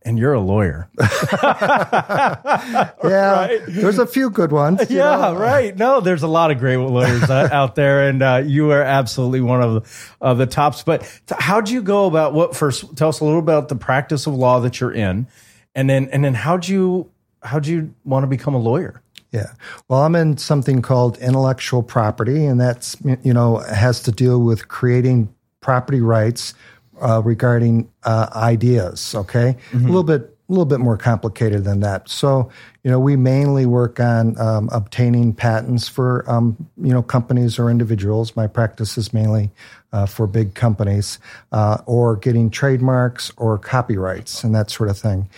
And 0.04 0.18
you're 0.18 0.34
a 0.34 0.40
lawyer. 0.40 0.90
yeah, 1.00 2.92
right? 3.04 3.62
there's 3.68 4.00
a 4.00 4.08
few 4.08 4.30
good 4.30 4.52
ones. 4.52 4.90
Yeah, 4.90 5.16
know? 5.16 5.36
right. 5.36 5.76
No, 5.76 6.00
there's 6.00 6.24
a 6.24 6.28
lot 6.28 6.52
of 6.52 6.60
great 6.60 6.78
lawyers 6.78 7.30
out 7.30 7.76
there, 7.76 8.08
and 8.08 8.22
uh, 8.22 8.44
you 8.46 8.72
are 8.72 8.82
absolutely 8.82 9.42
one 9.42 9.62
of 9.62 9.74
the, 9.74 9.90
of 10.22 10.38
the 10.38 10.46
tops. 10.46 10.84
But 10.84 11.02
t- 11.28 11.36
how'd 11.38 11.70
you 11.70 11.82
go 11.82 12.06
about 12.06 12.34
what? 12.34 12.56
First, 12.56 12.96
tell 12.96 13.10
us 13.10 13.20
a 13.20 13.26
little 13.26 13.40
about 13.40 13.70
the 13.70 13.76
practice 13.76 14.28
of 14.28 14.36
law 14.36 14.60
that 14.62 14.80
you're 14.80 14.94
in, 14.94 15.28
and 15.76 15.90
then 15.90 16.10
and 16.12 16.24
then 16.24 16.34
how'd 16.34 16.68
you 16.68 17.12
how'd 17.44 17.68
you 17.68 17.94
want 18.06 18.24
to 18.24 18.28
become 18.28 18.54
a 18.54 18.60
lawyer? 18.60 19.02
Yeah. 19.32 19.54
Well, 19.88 20.02
I'm 20.02 20.16
in 20.16 20.38
something 20.38 20.82
called 20.82 21.18
intellectual 21.20 21.84
property, 21.84 22.46
and 22.46 22.60
that's, 22.60 22.98
you 23.22 23.34
know, 23.34 23.58
has 23.58 24.02
to 24.04 24.12
deal 24.12 24.42
with 24.42 24.68
creating 24.68 25.34
property 25.62 26.02
rights 26.02 26.56
uh, 27.02 27.22
regarding 27.24 27.90
uh, 28.04 28.28
ideas. 28.36 29.16
Okay. 29.16 29.56
Mm-hmm. 29.72 29.86
A 29.86 29.88
little 29.88 30.04
bit, 30.04 30.22
a 30.22 30.52
little 30.52 30.66
bit 30.66 30.80
more 30.80 30.98
complicated 30.98 31.64
than 31.64 31.80
that. 31.82 32.10
So, 32.10 32.50
you 32.84 32.90
know, 32.90 33.00
we 33.00 33.16
mainly 33.16 33.66
work 33.66 34.00
on 34.00 34.40
um, 34.40 34.70
obtaining 34.72 35.34
patents 35.34 35.88
for, 35.88 36.24
um, 36.28 36.58
you 36.82 36.92
know, 36.92 37.04
companies 37.04 37.60
or 37.60 37.70
individuals. 37.70 38.36
My 38.36 38.48
practice 38.48 38.98
is 38.98 39.14
mainly 39.14 39.52
uh, 39.94 40.06
for 40.06 40.28
big 40.28 40.56
companies, 40.56 41.20
uh, 41.52 41.78
or 41.86 42.16
getting 42.16 42.50
trademarks 42.50 43.32
or 43.38 43.58
copyrights 43.58 44.44
and 44.44 44.56
that 44.56 44.72
sort 44.72 44.90
of 44.90 44.98
thing. 44.98 45.30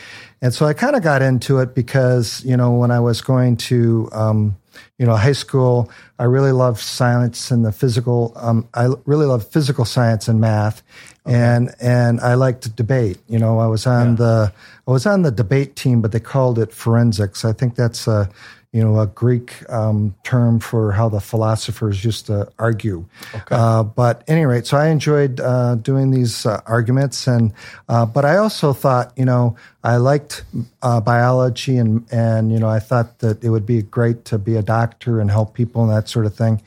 And 0.41 0.53
so 0.53 0.65
I 0.65 0.74
kind 0.74 0.96
of 0.96 1.03
got 1.03 1.22
into 1.22 1.60
it 1.60 1.75
because, 1.75 2.44
you 2.46 2.56
know, 2.56 2.72
when 2.72 2.91
I 2.91 3.00
was 3.00 3.22
going 3.22 3.58
to, 3.58 4.10
um, 4.13 4.58
you 4.98 5.06
know, 5.06 5.16
high 5.16 5.32
school, 5.32 5.90
I 6.20 6.26
really 6.26 6.52
loved 6.52 6.80
science 6.80 7.52
and 7.52 7.66
the 7.66 7.72
physical. 7.72 8.34
Um, 8.36 8.68
I 8.74 8.90
really 9.06 9.26
loved 9.26 9.52
physical 9.52 9.86
science 9.86 10.28
and 10.28 10.40
math, 10.40 10.84
okay. 11.26 11.36
and 11.36 11.74
and 11.82 12.22
I 12.22 12.36
liked 12.36 12.76
debate. 12.76 13.18
You 13.28 13.40
know, 13.40 13.60
I 13.60 13.68
was 13.68 13.88
on 13.88 14.12
yeah. 14.12 14.16
the 14.16 14.54
I 14.88 14.92
was 14.92 15.06
on 15.06 15.24
the 15.24 15.32
debate 15.32 15.76
team, 15.76 16.02
but 16.02 16.12
they 16.12 16.20
called 16.20 16.60
it 16.60 16.72
forensics. 16.72 17.46
I 17.46 17.54
think 17.54 17.76
that's 17.76 18.08
a 18.08 18.30
you 18.72 18.82
know, 18.82 19.01
a 19.01 19.08
Greek 19.08 19.70
um, 19.70 20.16
term 20.24 20.60
for 20.60 20.94
how 20.94 21.10
the 21.10 21.20
philosophers 21.20 22.06
used 22.06 22.28
to 22.28 22.50
argue. 22.58 23.06
Okay. 23.36 23.56
Uh, 23.56 23.84
but 23.84 24.24
any 24.30 24.46
rate, 24.46 24.66
so 24.66 24.78
I 24.78 24.88
enjoyed 24.88 25.42
uh, 25.42 25.75
doing 25.75 26.12
these 26.12 26.46
uh, 26.46 26.62
arguments, 26.66 27.28
and 27.28 27.54
uh, 27.90 28.06
but 28.06 28.24
I 28.24 28.38
also 28.38 28.72
thought, 28.72 29.12
you 29.18 29.25
know, 29.25 29.58
I 29.84 29.98
liked 29.98 30.46
uh, 30.82 31.01
biology, 31.01 31.78
and 31.78 32.08
and 32.13 32.51
you 32.51 32.60
know, 32.60 32.70
I 32.70 32.80
thought 32.80 33.20
that 33.20 33.44
it 33.44 33.50
would 33.50 33.66
be 33.66 33.82
great 33.82 34.24
to 34.25 34.38
be 34.38 34.56
a 34.56 34.63
doctor 34.63 35.20
and 35.20 35.30
help 35.30 35.54
people 35.54 35.84
and 35.84 35.92
that 35.92 36.08
sort 36.08 36.25
of 36.25 36.34
thing. 36.34 36.62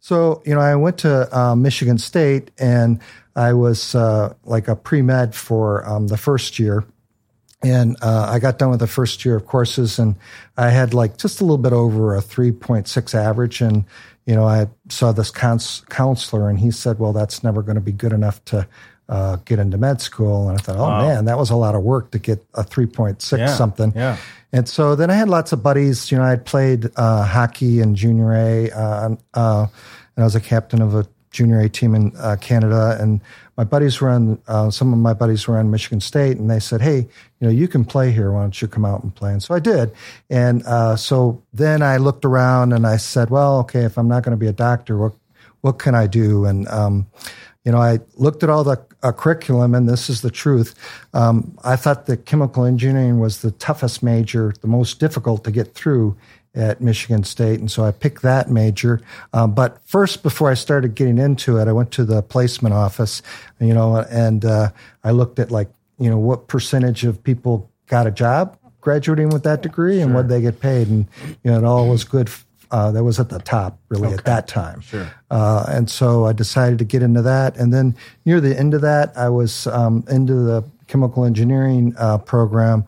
So 0.00 0.42
you 0.46 0.54
know, 0.54 0.60
I 0.60 0.76
went 0.76 0.98
to 0.98 1.36
uh, 1.36 1.56
Michigan 1.56 1.98
State, 1.98 2.52
and 2.58 3.00
I 3.34 3.52
was 3.52 3.96
like 4.44 4.68
a 4.68 4.76
pre 4.76 5.02
med 5.02 5.34
for 5.34 5.84
um, 5.88 6.06
the 6.06 6.16
first 6.16 6.60
year 6.60 6.84
and 7.62 7.96
uh, 8.02 8.28
I 8.30 8.38
got 8.38 8.58
done 8.58 8.70
with 8.70 8.80
the 8.80 8.86
first 8.86 9.24
year 9.24 9.36
of 9.36 9.46
courses, 9.46 9.98
and 9.98 10.14
I 10.56 10.70
had 10.70 10.94
like 10.94 11.18
just 11.18 11.40
a 11.40 11.44
little 11.44 11.58
bit 11.58 11.72
over 11.72 12.14
a 12.14 12.20
3.6 12.20 13.14
average. 13.14 13.60
And, 13.60 13.84
you 14.26 14.34
know, 14.36 14.44
I 14.44 14.68
saw 14.88 15.12
this 15.12 15.30
cons- 15.30 15.82
counselor, 15.88 16.48
and 16.48 16.58
he 16.58 16.70
said, 16.70 16.98
Well, 16.98 17.12
that's 17.12 17.42
never 17.42 17.62
going 17.62 17.74
to 17.74 17.80
be 17.80 17.92
good 17.92 18.12
enough 18.12 18.44
to 18.46 18.68
uh, 19.08 19.36
get 19.44 19.58
into 19.58 19.76
med 19.76 20.00
school. 20.00 20.48
And 20.48 20.58
I 20.58 20.62
thought, 20.62 20.76
Oh, 20.76 20.82
wow. 20.82 21.08
man, 21.08 21.24
that 21.24 21.38
was 21.38 21.50
a 21.50 21.56
lot 21.56 21.74
of 21.74 21.82
work 21.82 22.12
to 22.12 22.18
get 22.18 22.44
a 22.54 22.62
3.6 22.62 23.38
yeah, 23.38 23.46
something. 23.46 23.92
Yeah. 23.96 24.18
And 24.52 24.68
so 24.68 24.94
then 24.94 25.10
I 25.10 25.14
had 25.14 25.28
lots 25.28 25.52
of 25.52 25.62
buddies. 25.62 26.12
You 26.12 26.18
know, 26.18 26.24
I'd 26.24 26.44
played 26.44 26.90
uh, 26.96 27.24
hockey 27.24 27.80
in 27.80 27.94
junior 27.96 28.32
A, 28.32 28.70
uh, 28.70 29.16
uh, 29.34 29.66
and 30.16 30.22
I 30.22 30.24
was 30.24 30.36
a 30.36 30.40
captain 30.40 30.80
of 30.80 30.94
a 30.94 31.06
junior 31.30 31.60
A 31.60 31.68
team 31.68 31.94
in 31.94 32.12
uh, 32.18 32.36
Canada. 32.40 32.96
And 33.00 33.20
my 33.56 33.64
buddies 33.64 34.00
were 34.00 34.10
on, 34.10 34.40
uh, 34.46 34.70
some 34.70 34.92
of 34.92 34.98
my 34.98 35.12
buddies 35.12 35.46
were 35.46 35.58
on 35.58 35.70
Michigan 35.70 36.00
State, 36.00 36.36
and 36.36 36.50
they 36.50 36.60
said, 36.60 36.80
"Hey, 36.80 36.98
you 36.98 37.46
know, 37.46 37.50
you 37.50 37.68
can 37.68 37.84
play 37.84 38.10
here. 38.10 38.32
Why 38.32 38.42
don't 38.42 38.60
you 38.60 38.68
come 38.68 38.84
out 38.84 39.02
and 39.02 39.14
play?" 39.14 39.32
And 39.32 39.42
so 39.42 39.54
I 39.54 39.58
did. 39.58 39.92
And 40.30 40.62
uh, 40.64 40.96
so 40.96 41.42
then 41.52 41.82
I 41.82 41.96
looked 41.96 42.24
around 42.24 42.72
and 42.72 42.86
I 42.86 42.96
said, 42.96 43.30
"Well, 43.30 43.58
okay, 43.60 43.82
if 43.82 43.98
I'm 43.98 44.08
not 44.08 44.22
going 44.22 44.36
to 44.36 44.40
be 44.40 44.46
a 44.46 44.52
doctor, 44.52 44.96
what 44.96 45.12
what 45.60 45.78
can 45.78 45.94
I 45.94 46.06
do?" 46.06 46.44
And 46.44 46.68
um, 46.68 47.06
you 47.64 47.72
know, 47.72 47.78
I 47.78 47.98
looked 48.16 48.42
at 48.42 48.50
all 48.50 48.64
the 48.64 48.80
uh, 49.02 49.12
curriculum, 49.12 49.74
and 49.74 49.88
this 49.88 50.08
is 50.08 50.22
the 50.22 50.30
truth. 50.30 50.74
Um, 51.12 51.56
I 51.64 51.76
thought 51.76 52.06
that 52.06 52.26
chemical 52.26 52.64
engineering 52.64 53.20
was 53.20 53.42
the 53.42 53.50
toughest 53.52 54.02
major, 54.02 54.54
the 54.60 54.68
most 54.68 55.00
difficult 55.00 55.44
to 55.44 55.50
get 55.50 55.74
through 55.74 56.16
at 56.58 56.80
Michigan 56.80 57.24
State, 57.24 57.60
and 57.60 57.70
so 57.70 57.84
I 57.84 57.92
picked 57.92 58.22
that 58.22 58.50
major. 58.50 59.00
Um, 59.32 59.54
but 59.54 59.78
first, 59.86 60.22
before 60.22 60.50
I 60.50 60.54
started 60.54 60.94
getting 60.94 61.18
into 61.18 61.58
it, 61.58 61.68
I 61.68 61.72
went 61.72 61.92
to 61.92 62.04
the 62.04 62.22
placement 62.22 62.74
office, 62.74 63.22
you 63.60 63.72
know, 63.72 63.96
and 63.96 64.44
uh, 64.44 64.70
I 65.04 65.12
looked 65.12 65.38
at 65.38 65.50
like, 65.50 65.68
you 65.98 66.10
know, 66.10 66.18
what 66.18 66.48
percentage 66.48 67.04
of 67.04 67.22
people 67.22 67.70
got 67.86 68.06
a 68.06 68.10
job 68.10 68.58
graduating 68.80 69.28
with 69.30 69.44
that 69.44 69.62
degree 69.62 69.96
sure. 69.96 70.04
and 70.04 70.14
what 70.14 70.28
they 70.28 70.40
get 70.40 70.60
paid, 70.60 70.88
and 70.88 71.06
you 71.44 71.50
know, 71.50 71.58
it 71.58 71.64
all 71.64 71.88
was 71.88 72.04
good. 72.04 72.28
Uh, 72.70 72.90
that 72.90 73.02
was 73.02 73.18
at 73.18 73.30
the 73.30 73.38
top, 73.38 73.78
really, 73.88 74.08
okay. 74.08 74.16
at 74.16 74.24
that 74.26 74.46
time. 74.46 74.82
Sure. 74.82 75.10
Uh, 75.30 75.64
and 75.68 75.88
so 75.88 76.26
I 76.26 76.34
decided 76.34 76.78
to 76.80 76.84
get 76.84 77.02
into 77.02 77.22
that, 77.22 77.56
and 77.56 77.72
then 77.72 77.96
near 78.26 78.40
the 78.40 78.58
end 78.58 78.74
of 78.74 78.82
that, 78.82 79.16
I 79.16 79.30
was 79.30 79.66
um, 79.68 80.04
into 80.10 80.34
the 80.34 80.62
chemical 80.86 81.24
engineering 81.24 81.94
uh, 81.98 82.18
program. 82.18 82.84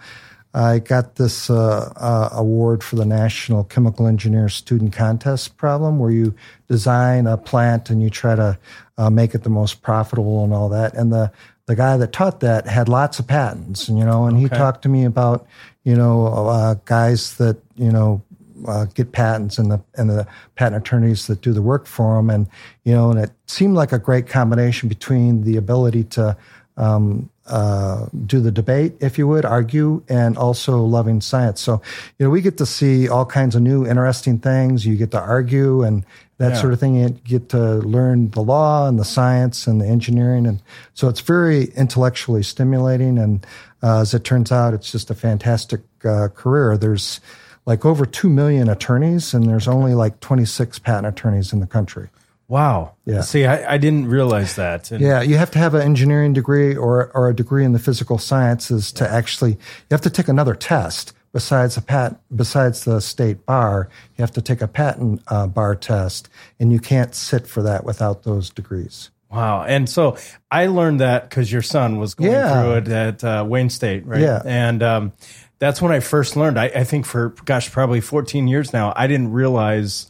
I 0.53 0.81
got 0.81 1.15
this 1.15 1.49
uh, 1.49 1.93
uh, 1.97 2.31
award 2.33 2.83
for 2.83 2.97
the 2.97 3.05
National 3.05 3.63
Chemical 3.65 4.07
Engineer 4.09 4.49
Student 4.49 4.93
Contest 4.93 5.57
problem, 5.57 5.99
where 5.99 6.11
you 6.11 6.35
design 6.69 7.27
a 7.29 7.37
plant 7.37 7.89
and 7.89 8.03
you 8.03 8.11
try 8.11 8.35
to 8.35 8.59
uh, 8.99 9.11
make 9.11 9.35
it 9.35 9.45
the 9.45 9.51
most 9.51 9.83
profitable 9.83 10.43
and 10.43 10.53
all 10.53 10.69
that. 10.71 10.95
And 10.95 11.13
the 11.13 11.31
the 11.67 11.77
guy 11.77 11.97
that 11.97 12.13
taught 12.13 12.41
that 12.41 12.67
had 12.67 12.89
lots 12.89 13.21
of 13.21 13.29
patents, 13.29 13.89
and 13.89 13.97
you 13.97 14.05
know, 14.05 14.27
and 14.27 14.37
okay. 14.37 14.43
he 14.43 14.49
talked 14.49 14.83
to 14.83 14.89
me 14.89 15.05
about 15.05 15.47
you 15.85 15.95
know 15.95 16.27
uh, 16.27 16.75
guys 16.85 17.37
that 17.37 17.57
you 17.77 17.93
know 17.93 18.21
uh, 18.67 18.87
get 18.87 19.13
patents 19.13 19.57
and 19.57 19.71
the 19.71 19.81
and 19.95 20.11
the 20.11 20.27
patent 20.57 20.85
attorneys 20.85 21.29
that 21.29 21.43
do 21.43 21.53
the 21.53 21.63
work 21.63 21.87
for 21.87 22.17
them, 22.17 22.29
and 22.29 22.49
you 22.83 22.93
know, 22.93 23.11
and 23.11 23.21
it 23.21 23.31
seemed 23.47 23.75
like 23.75 23.93
a 23.93 24.01
great 24.01 24.27
combination 24.27 24.89
between 24.89 25.45
the 25.45 25.57
ability 25.57 26.03
to 26.05 26.37
um, 26.81 27.29
uh, 27.47 28.07
do 28.27 28.41
the 28.41 28.51
debate, 28.51 28.95
if 29.01 29.19
you 29.19 29.29
would, 29.29 29.45
argue, 29.45 30.03
and 30.09 30.39
also 30.39 30.79
loving 30.79 31.21
science. 31.21 31.61
So, 31.61 31.83
you 32.19 32.25
know, 32.25 32.31
we 32.31 32.41
get 32.41 32.57
to 32.59 32.67
see 32.67 33.09
all 33.09 33.27
kinds 33.27 33.55
of 33.55 33.63
new, 33.63 33.87
interesting 33.87 34.39
things. 34.39 34.87
You 34.87 34.97
get 34.97 35.11
to 35.11 35.21
argue 35.21 35.83
and 35.83 36.05
that 36.39 36.55
yeah. 36.55 36.61
sort 36.61 36.73
of 36.73 36.81
thing. 36.81 36.97
You 36.97 37.11
get 37.11 37.51
to 37.51 37.59
learn 37.59 38.31
the 38.31 38.41
law 38.41 38.89
and 38.89 38.99
the 38.99 39.05
science 39.05 39.67
and 39.67 39.79
the 39.79 39.87
engineering, 39.87 40.47
and 40.47 40.63
so 40.95 41.09
it's 41.09 41.21
very 41.21 41.65
intellectually 41.77 42.43
stimulating. 42.43 43.19
And 43.19 43.47
uh, 43.83 44.01
as 44.01 44.15
it 44.15 44.25
turns 44.25 44.51
out, 44.51 44.73
it's 44.73 44.91
just 44.91 45.11
a 45.11 45.15
fantastic 45.15 45.83
uh, 46.03 46.29
career. 46.29 46.79
There's 46.79 47.21
like 47.67 47.85
over 47.85 48.07
two 48.07 48.31
million 48.31 48.71
attorneys, 48.71 49.35
and 49.35 49.45
there's 49.45 49.69
only 49.69 49.93
like 49.93 50.19
26 50.21 50.79
patent 50.79 51.07
attorneys 51.07 51.53
in 51.53 51.61
the 51.61 51.67
country. 51.67 52.09
Wow. 52.51 52.97
Yeah. 53.05 53.21
See, 53.21 53.47
I, 53.47 53.75
I 53.75 53.79
didn't 53.79 54.09
realize 54.09 54.57
that. 54.57 54.91
And 54.91 55.01
yeah, 55.01 55.23
you 55.23 55.39
have 55.39 55.53
to 55.53 55.61
have 55.61 55.73
an 55.75 55.83
engineering 55.83 56.33
degree 56.33 56.75
or 56.75 57.13
or 57.15 57.29
a 57.29 57.35
degree 57.35 57.65
in 57.65 57.73
the 57.73 57.79
physical 57.79 58.19
sciences 58.19 58.91
to 58.95 59.09
actually. 59.09 59.53
You 59.53 59.93
have 59.93 60.01
to 60.01 60.11
take 60.11 60.27
another 60.27 60.57
test 60.57 61.13
besides 61.33 61.77
a 61.77 61.81
pat 61.81 62.21
besides 62.35 62.85
the 62.85 62.99
state 63.01 63.47
bar. 63.47 63.89
You 64.17 64.23
have 64.23 64.33
to 64.33 64.43
take 64.43 64.63
a 64.63 64.67
patent 64.67 65.23
uh, 65.29 65.47
bar 65.47 65.77
test, 65.77 66.29
and 66.59 66.73
you 66.73 66.81
can't 66.81 67.15
sit 67.15 67.47
for 67.47 67.63
that 67.63 67.85
without 67.85 68.25
those 68.25 68.51
degrees. 68.51 69.13
Wow. 69.31 69.63
And 69.63 69.89
so 69.89 70.17
I 70.51 70.67
learned 70.67 70.99
that 70.99 71.31
because 71.31 71.53
your 71.53 71.63
son 71.63 71.99
was 71.99 72.15
going 72.15 72.33
yeah. 72.33 72.63
through 72.63 72.73
it 72.79 72.89
at 72.89 73.23
uh, 73.23 73.45
Wayne 73.47 73.71
State, 73.71 74.05
right? 74.07 74.21
Yeah. 74.21 74.43
And 74.45 74.83
um, 74.83 75.13
that's 75.61 75.81
when 75.81 75.93
I 75.93 76.01
first 76.01 76.35
learned. 76.35 76.59
I, 76.59 76.65
I 76.65 76.83
think 76.83 77.07
for 77.07 77.29
gosh, 77.45 77.71
probably 77.71 78.01
14 78.01 78.49
years 78.49 78.73
now, 78.73 78.93
I 78.97 79.07
didn't 79.07 79.31
realize 79.31 80.10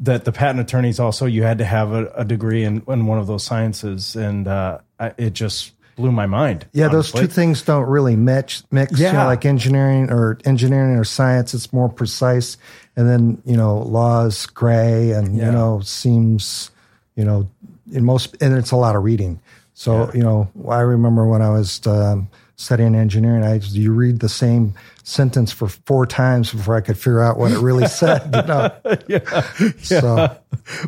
that 0.00 0.24
the 0.24 0.32
patent 0.32 0.60
attorneys 0.60 1.00
also 1.00 1.26
you 1.26 1.42
had 1.42 1.58
to 1.58 1.64
have 1.64 1.92
a, 1.92 2.06
a 2.12 2.24
degree 2.24 2.64
in, 2.64 2.82
in 2.88 3.06
one 3.06 3.18
of 3.18 3.26
those 3.26 3.44
sciences, 3.44 4.14
and 4.16 4.46
uh, 4.46 4.78
I, 4.98 5.12
it 5.18 5.32
just 5.32 5.72
blew 5.96 6.12
my 6.12 6.26
mind. 6.26 6.66
Yeah, 6.72 6.86
honestly. 6.86 7.20
those 7.20 7.28
two 7.28 7.34
things 7.34 7.62
don't 7.62 7.88
really 7.88 8.16
mix. 8.16 8.62
Mix, 8.70 8.98
yeah. 8.98 9.08
You 9.08 9.18
know, 9.18 9.24
like 9.26 9.44
engineering 9.44 10.10
or 10.10 10.38
engineering 10.44 10.96
or 10.96 11.04
science, 11.04 11.54
it's 11.54 11.72
more 11.72 11.88
precise, 11.88 12.56
and 12.96 13.08
then 13.08 13.42
you 13.44 13.56
know, 13.56 13.78
law 13.78 14.24
is 14.24 14.46
gray, 14.46 15.10
and 15.10 15.36
yeah. 15.36 15.46
you 15.46 15.52
know, 15.52 15.80
seems 15.80 16.70
you 17.16 17.24
know, 17.24 17.48
in 17.92 18.04
most, 18.04 18.36
and 18.40 18.56
it's 18.56 18.70
a 18.70 18.76
lot 18.76 18.94
of 18.94 19.02
reading. 19.02 19.40
So 19.74 20.06
yeah. 20.06 20.10
you 20.14 20.22
know, 20.22 20.48
I 20.68 20.80
remember 20.80 21.26
when 21.26 21.42
I 21.42 21.50
was 21.50 21.84
um, 21.86 22.28
studying 22.58 22.96
engineering, 22.96 23.44
I 23.44 23.54
you 23.54 23.92
read 23.92 24.18
the 24.18 24.28
same 24.28 24.74
sentence 25.04 25.52
for 25.52 25.68
four 25.68 26.06
times 26.06 26.52
before 26.52 26.76
I 26.76 26.80
could 26.80 26.98
figure 26.98 27.22
out 27.22 27.38
what 27.38 27.52
it 27.52 27.58
really 27.60 27.86
said. 27.86 28.34
You 28.34 28.42
know? 28.42 28.72
yeah. 28.84 29.20
yeah. 29.60 29.70
So, 29.80 30.36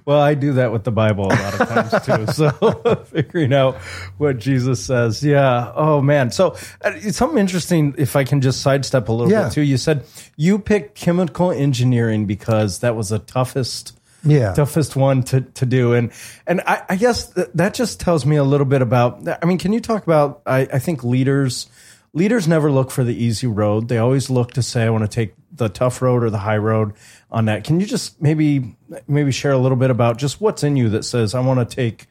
well, 0.04 0.20
I 0.20 0.34
do 0.34 0.54
that 0.54 0.72
with 0.72 0.82
the 0.82 0.90
Bible 0.90 1.26
a 1.26 1.28
lot 1.28 1.60
of 1.60 1.68
times 1.68 2.04
too. 2.04 2.26
So 2.40 2.50
figuring 3.06 3.52
out 3.52 3.76
what 4.18 4.38
Jesus 4.38 4.84
says. 4.84 5.22
Yeah. 5.22 5.72
Oh 5.74 6.02
man. 6.02 6.32
So 6.32 6.56
uh, 6.82 6.98
something 7.12 7.38
interesting. 7.38 7.94
If 7.96 8.16
I 8.16 8.24
can 8.24 8.40
just 8.40 8.62
sidestep 8.62 9.08
a 9.08 9.12
little 9.12 9.32
yeah. 9.32 9.44
bit 9.44 9.52
too, 9.52 9.62
you 9.62 9.76
said 9.76 10.04
you 10.36 10.58
picked 10.58 10.96
chemical 10.96 11.50
engineering 11.52 12.26
because 12.26 12.80
that 12.80 12.96
was 12.96 13.10
the 13.10 13.20
toughest 13.20 13.99
yeah. 14.24 14.52
toughest 14.52 14.96
one 14.96 15.22
to, 15.24 15.40
to 15.40 15.66
do. 15.66 15.94
And 15.94 16.12
and 16.46 16.60
I, 16.62 16.82
I 16.88 16.96
guess 16.96 17.32
th- 17.32 17.48
that 17.54 17.74
just 17.74 18.00
tells 18.00 18.26
me 18.26 18.36
a 18.36 18.44
little 18.44 18.66
bit 18.66 18.82
about. 18.82 19.26
I 19.42 19.46
mean, 19.46 19.58
can 19.58 19.72
you 19.72 19.80
talk 19.80 20.02
about? 20.04 20.42
I, 20.46 20.60
I 20.72 20.78
think 20.78 21.04
leaders 21.04 21.68
leaders 22.12 22.48
never 22.48 22.70
look 22.70 22.90
for 22.90 23.04
the 23.04 23.14
easy 23.14 23.46
road. 23.46 23.88
They 23.88 23.98
always 23.98 24.30
look 24.30 24.52
to 24.52 24.62
say, 24.62 24.82
I 24.82 24.90
want 24.90 25.04
to 25.04 25.08
take 25.08 25.34
the 25.52 25.68
tough 25.68 26.02
road 26.02 26.22
or 26.22 26.30
the 26.30 26.38
high 26.38 26.56
road 26.56 26.94
on 27.30 27.46
that. 27.46 27.64
Can 27.64 27.80
you 27.80 27.86
just 27.86 28.20
maybe 28.20 28.76
maybe 29.06 29.30
share 29.32 29.52
a 29.52 29.58
little 29.58 29.76
bit 29.76 29.90
about 29.90 30.18
just 30.18 30.40
what's 30.40 30.62
in 30.62 30.76
you 30.76 30.88
that 30.90 31.04
says 31.04 31.34
I 31.34 31.40
want 31.40 31.68
to 31.68 31.76
take 31.76 32.06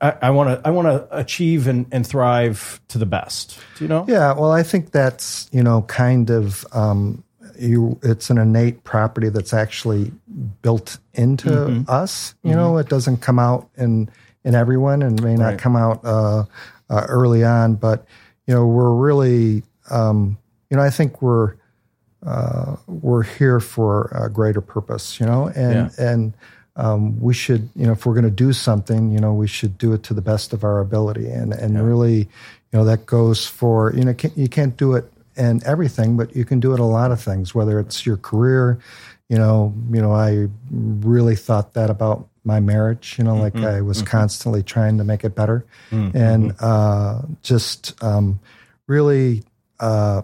I 0.00 0.30
want 0.30 0.50
to 0.50 0.68
I 0.68 0.70
want 0.70 0.86
to 0.86 1.08
achieve 1.16 1.66
and, 1.66 1.86
and 1.90 2.06
thrive 2.06 2.80
to 2.88 2.98
the 2.98 3.06
best. 3.06 3.58
Do 3.76 3.84
you 3.84 3.88
know? 3.88 4.04
Yeah. 4.06 4.34
Well, 4.34 4.52
I 4.52 4.62
think 4.62 4.90
that's 4.90 5.48
you 5.50 5.62
know 5.62 5.82
kind 5.82 6.30
of 6.30 6.66
um, 6.72 7.24
you. 7.58 7.98
It's 8.02 8.30
an 8.30 8.38
innate 8.38 8.84
property 8.84 9.28
that's 9.28 9.52
actually 9.52 10.12
built 10.62 10.98
into 11.14 11.48
mm-hmm. 11.48 11.90
us. 11.90 12.34
You 12.42 12.50
mm-hmm. 12.50 12.58
know, 12.58 12.78
it 12.78 12.88
doesn't 12.88 13.18
come 13.18 13.38
out 13.38 13.68
in 13.76 14.10
in 14.44 14.54
everyone, 14.54 15.02
and 15.02 15.22
may 15.22 15.34
not 15.34 15.44
right. 15.46 15.58
come 15.58 15.76
out 15.76 16.04
uh, 16.04 16.44
uh, 16.90 17.06
early 17.08 17.44
on. 17.44 17.74
But 17.74 18.06
you 18.46 18.54
know, 18.54 18.66
we're 18.66 18.94
really 18.94 19.62
um, 19.90 20.38
you 20.70 20.76
know 20.76 20.82
I 20.82 20.90
think 20.90 21.22
we're 21.22 21.54
uh, 22.24 22.76
we're 22.86 23.22
here 23.22 23.60
for 23.60 24.10
a 24.14 24.30
greater 24.30 24.60
purpose. 24.60 25.20
You 25.20 25.26
know, 25.26 25.48
and 25.48 25.92
yeah. 25.98 26.04
and 26.04 26.34
um, 26.78 27.20
we 27.20 27.34
should, 27.34 27.68
you 27.74 27.86
know, 27.86 27.92
if 27.92 28.06
we're 28.06 28.14
going 28.14 28.24
to 28.24 28.30
do 28.30 28.52
something, 28.52 29.10
you 29.10 29.18
know, 29.18 29.34
we 29.34 29.48
should 29.48 29.76
do 29.78 29.92
it 29.92 30.04
to 30.04 30.14
the 30.14 30.22
best 30.22 30.52
of 30.52 30.62
our 30.62 30.78
ability. 30.78 31.28
And, 31.28 31.52
and 31.52 31.74
yeah. 31.74 31.80
really, 31.80 32.18
you 32.18 32.28
know, 32.72 32.84
that 32.84 33.04
goes 33.04 33.44
for, 33.46 33.92
you 33.94 34.04
know, 34.04 34.14
you 34.36 34.48
can't 34.48 34.76
do 34.76 34.94
it 34.94 35.12
in 35.38 35.62
everything, 35.64 36.16
but 36.16 36.34
you 36.34 36.44
can 36.44 36.60
do 36.60 36.72
it 36.72 36.80
a 36.80 36.84
lot 36.84 37.10
of 37.10 37.20
things, 37.20 37.54
whether 37.54 37.78
it's 37.78 38.04
your 38.04 38.16
career, 38.16 38.78
you 39.28 39.36
know, 39.36 39.74
you 39.90 40.00
know, 40.00 40.12
I 40.12 40.48
really 40.70 41.36
thought 41.36 41.74
that 41.74 41.90
about 41.90 42.28
my 42.44 42.60
marriage, 42.60 43.16
you 43.18 43.24
know, 43.24 43.34
mm-hmm. 43.34 43.58
like 43.58 43.66
I 43.66 43.80
was 43.82 43.98
mm-hmm. 43.98 44.06
constantly 44.06 44.62
trying 44.62 44.98
to 44.98 45.04
make 45.04 45.24
it 45.24 45.34
better 45.34 45.64
mm-hmm. 45.90 46.16
and, 46.16 46.54
uh, 46.60 47.22
just, 47.42 48.02
um, 48.02 48.40
really, 48.86 49.44
uh, 49.80 50.22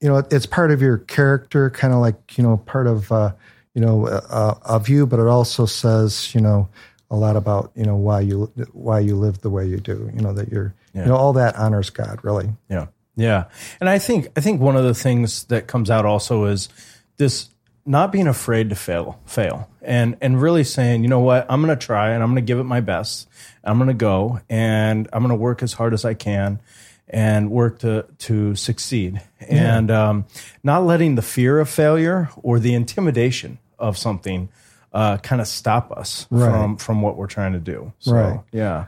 you 0.00 0.08
know, 0.08 0.22
it's 0.30 0.46
part 0.46 0.70
of 0.70 0.82
your 0.82 0.98
character, 0.98 1.70
kind 1.70 1.94
of 1.94 2.00
like, 2.00 2.36
you 2.36 2.44
know, 2.44 2.56
part 2.58 2.86
of, 2.86 3.10
uh, 3.12 3.32
you 3.74 3.80
know, 3.80 4.06
uh, 4.06 4.54
of 4.62 4.88
you, 4.88 5.06
but 5.06 5.18
it 5.20 5.26
also 5.26 5.66
says, 5.66 6.34
you 6.34 6.40
know, 6.40 6.68
a 7.10 7.16
lot 7.16 7.36
about 7.36 7.70
you 7.74 7.84
know 7.84 7.96
why 7.96 8.20
you 8.20 8.50
why 8.72 8.98
you 8.98 9.16
live 9.16 9.40
the 9.40 9.50
way 9.50 9.66
you 9.66 9.78
do. 9.78 10.10
You 10.14 10.20
know 10.20 10.32
that 10.32 10.50
you're, 10.50 10.74
yeah. 10.94 11.02
you 11.02 11.08
know, 11.08 11.16
all 11.16 11.32
that 11.34 11.56
honors 11.56 11.90
God, 11.90 12.18
really. 12.22 12.52
Yeah, 12.68 12.86
yeah, 13.16 13.44
and 13.80 13.88
I 13.88 13.98
think 13.98 14.28
I 14.36 14.40
think 14.40 14.60
one 14.60 14.76
of 14.76 14.84
the 14.84 14.94
things 14.94 15.44
that 15.44 15.66
comes 15.66 15.90
out 15.90 16.04
also 16.04 16.44
is 16.44 16.68
this 17.16 17.48
not 17.86 18.12
being 18.12 18.26
afraid 18.26 18.70
to 18.70 18.74
fail, 18.74 19.20
fail, 19.26 19.68
and 19.82 20.16
and 20.20 20.40
really 20.40 20.64
saying, 20.64 21.02
you 21.02 21.08
know 21.08 21.20
what, 21.20 21.46
I'm 21.48 21.62
going 21.62 21.76
to 21.76 21.86
try 21.86 22.10
and 22.10 22.22
I'm 22.22 22.30
going 22.30 22.44
to 22.44 22.46
give 22.46 22.58
it 22.58 22.64
my 22.64 22.80
best. 22.80 23.28
I'm 23.62 23.78
going 23.78 23.88
to 23.88 23.94
go 23.94 24.40
and 24.48 25.08
I'm 25.12 25.22
going 25.22 25.30
to 25.30 25.36
work 25.36 25.62
as 25.62 25.72
hard 25.74 25.94
as 25.94 26.04
I 26.04 26.14
can 26.14 26.60
and 27.08 27.50
work 27.50 27.80
to 27.80 28.06
to 28.18 28.54
succeed, 28.54 29.22
yeah. 29.40 29.76
and 29.76 29.90
um, 29.90 30.24
not 30.62 30.84
letting 30.84 31.14
the 31.14 31.22
fear 31.22 31.60
of 31.60 31.68
failure 31.68 32.30
or 32.42 32.58
the 32.58 32.74
intimidation 32.74 33.58
of 33.78 33.98
something 33.98 34.48
uh, 34.92 35.18
kind 35.18 35.40
of 35.40 35.46
stop 35.46 35.92
us 35.92 36.26
right. 36.30 36.50
from 36.50 36.76
from 36.76 37.02
what 37.02 37.16
we're 37.16 37.26
trying 37.26 37.52
to 37.52 37.58
do. 37.58 37.92
So, 37.98 38.12
right. 38.12 38.40
Yeah. 38.52 38.86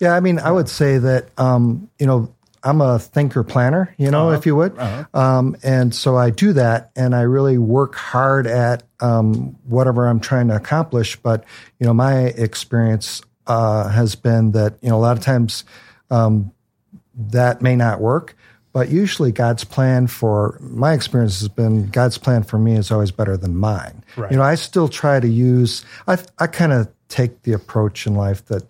Yeah. 0.00 0.16
I 0.16 0.20
mean, 0.20 0.38
I 0.38 0.50
would 0.50 0.68
say 0.68 0.98
that 0.98 1.28
um, 1.38 1.88
you 1.98 2.06
know 2.06 2.34
I'm 2.64 2.80
a 2.80 2.98
thinker 2.98 3.42
planner, 3.42 3.94
you 3.98 4.10
know, 4.10 4.28
uh-huh. 4.28 4.38
if 4.38 4.46
you 4.46 4.56
would, 4.56 4.78
uh-huh. 4.78 5.04
um, 5.18 5.56
and 5.62 5.94
so 5.94 6.16
I 6.16 6.30
do 6.30 6.52
that, 6.52 6.90
and 6.94 7.14
I 7.14 7.22
really 7.22 7.58
work 7.58 7.94
hard 7.96 8.46
at 8.46 8.84
um, 9.00 9.56
whatever 9.64 10.06
I'm 10.06 10.20
trying 10.20 10.48
to 10.48 10.56
accomplish. 10.56 11.16
But 11.16 11.44
you 11.78 11.86
know, 11.86 11.94
my 11.94 12.26
experience 12.26 13.22
uh, 13.46 13.88
has 13.88 14.14
been 14.14 14.52
that 14.52 14.78
you 14.80 14.90
know 14.90 14.96
a 14.96 15.00
lot 15.02 15.16
of 15.16 15.24
times 15.24 15.64
um, 16.10 16.52
that 17.16 17.62
may 17.62 17.76
not 17.76 18.00
work. 18.00 18.36
But 18.72 18.88
usually, 18.88 19.32
God's 19.32 19.64
plan 19.64 20.06
for 20.06 20.58
my 20.62 20.94
experience 20.94 21.40
has 21.40 21.48
been 21.48 21.90
God's 21.90 22.16
plan 22.16 22.42
for 22.42 22.58
me 22.58 22.74
is 22.74 22.90
always 22.90 23.10
better 23.10 23.36
than 23.36 23.54
mine. 23.54 24.02
Right. 24.16 24.30
You 24.30 24.38
know, 24.38 24.44
I 24.44 24.54
still 24.54 24.88
try 24.88 25.20
to 25.20 25.28
use. 25.28 25.84
I 26.06 26.16
I 26.38 26.46
kind 26.46 26.72
of 26.72 26.88
take 27.08 27.42
the 27.42 27.52
approach 27.52 28.06
in 28.06 28.14
life 28.14 28.46
that 28.46 28.62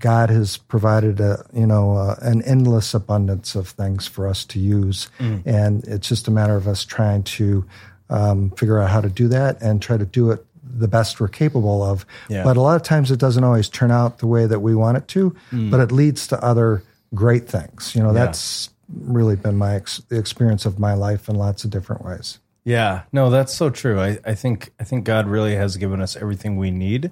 God 0.00 0.30
has 0.30 0.56
provided 0.56 1.20
a 1.20 1.44
you 1.52 1.66
know 1.66 1.96
uh, 1.96 2.16
an 2.22 2.42
endless 2.42 2.94
abundance 2.94 3.54
of 3.54 3.68
things 3.68 4.06
for 4.06 4.26
us 4.26 4.44
to 4.46 4.58
use, 4.58 5.08
mm. 5.18 5.42
and 5.46 5.84
it's 5.84 6.08
just 6.08 6.26
a 6.26 6.30
matter 6.30 6.56
of 6.56 6.66
us 6.66 6.84
trying 6.84 7.22
to 7.24 7.64
um, 8.08 8.50
figure 8.50 8.80
out 8.80 8.90
how 8.90 9.00
to 9.00 9.08
do 9.08 9.28
that 9.28 9.60
and 9.62 9.80
try 9.80 9.96
to 9.96 10.06
do 10.06 10.30
it 10.30 10.44
the 10.62 10.88
best 10.88 11.20
we're 11.20 11.28
capable 11.28 11.82
of. 11.82 12.06
Yeah. 12.28 12.44
But 12.44 12.56
a 12.56 12.60
lot 12.60 12.76
of 12.76 12.82
times, 12.82 13.10
it 13.10 13.18
doesn't 13.18 13.44
always 13.44 13.68
turn 13.68 13.90
out 13.90 14.18
the 14.18 14.26
way 14.26 14.46
that 14.46 14.60
we 14.60 14.74
want 14.74 14.96
it 14.96 15.08
to. 15.08 15.36
Mm. 15.52 15.70
But 15.70 15.80
it 15.80 15.92
leads 15.92 16.26
to 16.28 16.42
other 16.44 16.82
great 17.14 17.48
things. 17.48 17.94
You 17.94 18.02
know, 18.02 18.08
yeah. 18.08 18.24
that's 18.24 18.70
really 18.88 19.36
been 19.36 19.56
my 19.56 19.76
ex- 19.76 20.02
experience 20.10 20.66
of 20.66 20.78
my 20.78 20.94
life 20.94 21.28
in 21.28 21.36
lots 21.36 21.64
of 21.64 21.70
different 21.70 22.04
ways. 22.04 22.38
Yeah, 22.64 23.02
no, 23.10 23.30
that's 23.30 23.54
so 23.54 23.70
true. 23.70 23.98
I, 24.00 24.18
I 24.24 24.34
think 24.34 24.72
I 24.78 24.84
think 24.84 25.04
God 25.04 25.26
really 25.26 25.54
has 25.54 25.76
given 25.76 26.00
us 26.00 26.16
everything 26.16 26.56
we 26.56 26.70
need 26.70 27.10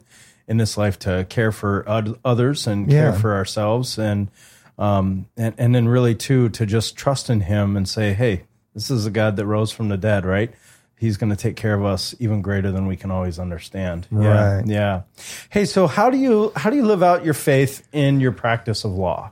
in 0.48 0.56
this 0.56 0.76
life 0.76 0.98
to 1.00 1.26
care 1.28 1.52
for 1.52 1.84
others 2.24 2.66
and 2.66 2.88
care 2.88 3.11
yeah. 3.11 3.18
for 3.18 3.34
ourselves, 3.34 3.98
and 3.98 4.28
um, 4.78 5.26
and 5.37 5.54
and 5.58 5.74
then 5.74 5.87
really 5.87 6.14
too 6.14 6.48
to 6.50 6.66
just 6.66 6.96
trust 6.96 7.30
in 7.30 7.42
Him 7.42 7.76
and 7.76 7.88
say, 7.88 8.14
hey, 8.14 8.44
this 8.74 8.90
is 8.90 9.06
a 9.06 9.11
God 9.11 9.37
that 9.37 9.46
rose 9.46 9.70
from 9.70 9.88
the 9.88 9.96
dead, 9.96 10.24
right? 10.24 10.52
He's 10.96 11.16
going 11.16 11.30
to 11.30 11.37
take 11.37 11.54
care 11.54 11.74
of 11.74 11.84
us 11.84 12.14
even 12.18 12.42
greater 12.42 12.72
than 12.72 12.88
we 12.88 12.96
can 12.96 13.12
always 13.12 13.38
understand. 13.38 14.08
Right. 14.11 14.62
Yeah. 14.62 14.62
Yeah. 14.66 15.02
Hey, 15.50 15.64
so 15.64 15.87
how 15.87 16.11
do 16.11 16.16
you 16.16 16.50
how 16.56 16.70
do 16.70 16.76
you 16.76 16.87
live 16.87 17.02
out 17.02 17.24
your 17.24 17.34
faith 17.34 17.87
in 17.92 18.20
your 18.20 18.32
practice 18.32 18.84
of 18.84 18.92
law? 18.92 19.30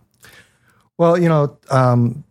Well, 0.98 1.18
you 1.18 1.28
know, 1.28 1.58
um, 1.70 2.24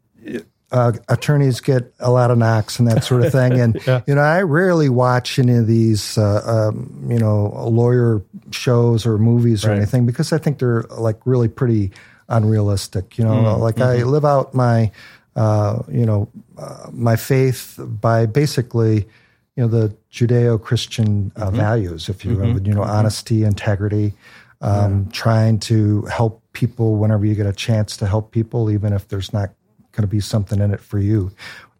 uh, 0.75 0.91
attorneys 1.07 1.61
get 1.61 1.93
a 1.99 2.11
lot 2.11 2.31
of 2.31 2.37
knocks 2.37 2.79
and 2.79 2.87
that 2.89 3.03
sort 3.05 3.23
of 3.23 3.31
thing. 3.31 3.45
And, 3.65 3.79
yeah. 3.87 4.01
you 4.05 4.13
know, 4.13 4.21
I 4.21 4.41
rarely 4.41 4.89
watch 4.89 5.39
any 5.39 5.53
of 5.53 5.67
these, 5.67 6.17
uh, 6.17 6.41
um, 6.45 7.07
you 7.09 7.17
know, 7.17 7.45
lawyer 7.69 8.21
shows 8.51 9.05
or 9.05 9.17
movies 9.17 9.63
or 9.63 9.69
right. 9.69 9.77
anything 9.77 10.05
because 10.05 10.33
I 10.33 10.37
think 10.37 10.59
they're 10.59 10.83
like 10.89 11.25
really 11.25 11.47
pretty 11.47 11.91
unrealistic. 12.27 13.17
You 13.17 13.23
know, 13.23 13.35
mm-hmm. 13.35 13.61
like 13.61 13.79
I 13.79 13.99
mm-hmm. 13.99 14.09
live 14.09 14.25
out 14.25 14.53
my, 14.53 14.91
uh, 15.37 15.83
you 15.87 16.05
know, 16.05 16.27
uh, 16.57 16.89
my 16.91 17.15
faith 17.15 17.79
by 17.79 18.25
basically, 18.25 19.07
you 19.55 19.63
know, 19.63 19.67
the 19.67 19.95
Judeo 20.11 20.61
Christian 20.61 21.31
uh, 21.37 21.45
mm-hmm. 21.45 21.55
values, 21.55 22.09
if 22.09 22.25
you 22.25 22.35
mm-hmm. 22.35 22.65
you 22.65 22.73
know, 22.73 22.81
mm-hmm. 22.81 22.91
honesty, 22.91 23.45
integrity, 23.45 24.13
um, 24.59 25.09
trying 25.11 25.59
to 25.59 26.01
help 26.03 26.43
people 26.51 26.97
whenever 26.97 27.25
you 27.25 27.35
get 27.35 27.45
a 27.45 27.53
chance 27.53 27.95
to 27.97 28.07
help 28.07 28.31
people, 28.31 28.69
even 28.69 28.91
if 28.91 29.07
there's 29.07 29.31
not 29.31 29.51
going 29.95 30.03
to 30.03 30.07
be 30.07 30.19
something 30.19 30.59
in 30.59 30.73
it 30.73 30.81
for 30.81 30.99
you, 30.99 31.31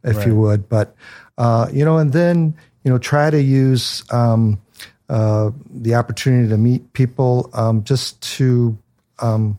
if 0.03 0.17
right. 0.17 0.27
you 0.27 0.35
would. 0.35 0.69
But 0.69 0.95
uh, 1.37 1.67
you 1.71 1.85
know, 1.85 1.97
and 1.97 2.13
then 2.13 2.55
you 2.83 2.91
know, 2.91 2.97
try 2.97 3.29
to 3.29 3.41
use 3.41 4.03
um, 4.11 4.61
uh, 5.09 5.51
the 5.69 5.95
opportunity 5.95 6.47
to 6.49 6.57
meet 6.57 6.93
people 6.93 7.49
um, 7.53 7.83
just 7.83 8.21
to 8.21 8.77
um, 9.19 9.57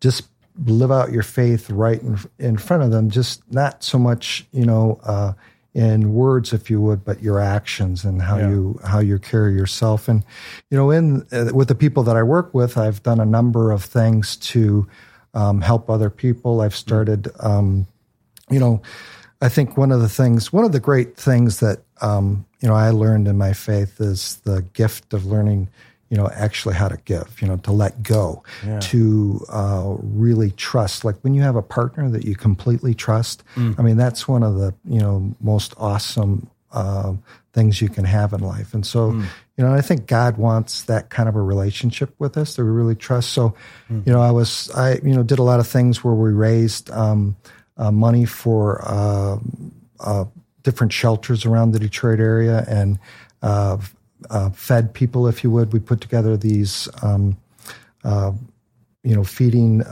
just 0.00 0.28
live 0.64 0.92
out 0.92 1.12
your 1.12 1.22
faith 1.22 1.70
right 1.70 2.00
in, 2.00 2.18
in 2.38 2.56
front 2.56 2.82
of 2.82 2.90
them. 2.90 3.10
Just 3.10 3.42
not 3.52 3.82
so 3.82 3.98
much, 3.98 4.46
you 4.52 4.64
know. 4.64 5.00
Uh, 5.04 5.32
in 5.74 6.12
words, 6.12 6.52
if 6.52 6.68
you 6.68 6.82
would, 6.82 7.02
but 7.02 7.22
your 7.22 7.40
actions 7.40 8.04
and 8.04 8.20
how 8.20 8.36
yeah. 8.36 8.50
you 8.50 8.80
how 8.84 8.98
you 8.98 9.18
carry 9.18 9.54
yourself. 9.54 10.06
And 10.06 10.22
you 10.70 10.76
know, 10.76 10.90
in 10.90 11.26
uh, 11.32 11.50
with 11.54 11.68
the 11.68 11.74
people 11.74 12.02
that 12.02 12.16
I 12.16 12.22
work 12.22 12.52
with, 12.52 12.76
I've 12.76 13.02
done 13.02 13.20
a 13.20 13.24
number 13.24 13.70
of 13.70 13.82
things 13.82 14.36
to 14.36 14.86
um, 15.34 15.60
help 15.60 15.88
other 15.88 16.10
people. 16.10 16.60
I've 16.60 16.76
started, 16.76 17.28
um, 17.40 17.86
you 18.50 18.58
know, 18.58 18.82
I 19.40 19.48
think 19.48 19.76
one 19.76 19.90
of 19.90 20.00
the 20.00 20.08
things, 20.08 20.52
one 20.52 20.64
of 20.64 20.72
the 20.72 20.80
great 20.80 21.16
things 21.16 21.60
that, 21.60 21.80
um, 22.00 22.46
you 22.60 22.68
know, 22.68 22.74
I 22.74 22.90
learned 22.90 23.26
in 23.26 23.36
my 23.36 23.52
faith 23.52 24.00
is 24.00 24.36
the 24.44 24.62
gift 24.72 25.12
of 25.12 25.26
learning, 25.26 25.68
you 26.10 26.16
know, 26.16 26.30
actually 26.34 26.74
how 26.74 26.88
to 26.88 26.96
give, 27.04 27.40
you 27.40 27.48
know, 27.48 27.56
to 27.56 27.72
let 27.72 28.02
go, 28.04 28.44
yeah. 28.64 28.78
to 28.78 29.44
uh, 29.48 29.96
really 29.98 30.52
trust. 30.52 31.04
Like 31.04 31.16
when 31.22 31.34
you 31.34 31.42
have 31.42 31.56
a 31.56 31.62
partner 31.62 32.08
that 32.10 32.24
you 32.24 32.36
completely 32.36 32.94
trust, 32.94 33.42
mm. 33.56 33.76
I 33.78 33.82
mean, 33.82 33.96
that's 33.96 34.28
one 34.28 34.44
of 34.44 34.56
the, 34.56 34.74
you 34.84 35.00
know, 35.00 35.34
most 35.40 35.74
awesome 35.76 36.48
uh, 36.72 37.14
things 37.52 37.80
you 37.80 37.88
can 37.88 38.04
have 38.04 38.32
in 38.32 38.40
life. 38.40 38.74
And 38.74 38.84
so, 38.84 39.12
mm. 39.12 39.24
you 39.56 39.64
know, 39.64 39.72
I 39.72 39.80
think 39.80 40.06
God 40.06 40.38
wants 40.38 40.84
that 40.84 41.10
kind 41.10 41.28
of 41.28 41.36
a 41.36 41.42
relationship 41.42 42.14
with 42.18 42.36
us 42.36 42.56
that 42.56 42.64
we 42.64 42.70
really 42.70 42.94
trust. 42.94 43.30
So, 43.30 43.54
mm. 43.90 44.06
you 44.06 44.12
know, 44.12 44.20
I 44.20 44.30
was, 44.30 44.70
I, 44.74 44.94
you 45.02 45.14
know, 45.14 45.22
did 45.22 45.38
a 45.38 45.42
lot 45.42 45.60
of 45.60 45.66
things 45.66 46.02
where 46.02 46.14
we 46.14 46.32
raised 46.32 46.90
um, 46.90 47.36
uh, 47.76 47.90
money 47.90 48.24
for 48.24 48.82
uh, 48.84 49.38
uh 50.00 50.24
different 50.62 50.92
shelters 50.92 51.44
around 51.44 51.72
the 51.72 51.78
Detroit 51.80 52.20
area 52.20 52.64
and 52.68 52.98
uh, 53.42 53.78
uh, 54.30 54.50
fed 54.50 54.94
people, 54.94 55.26
if 55.26 55.42
you 55.42 55.50
would. 55.50 55.72
We 55.72 55.80
put 55.80 56.00
together 56.00 56.36
these, 56.36 56.88
um, 57.02 57.36
you 58.04 59.16
know, 59.16 59.24
feeding 59.24 59.82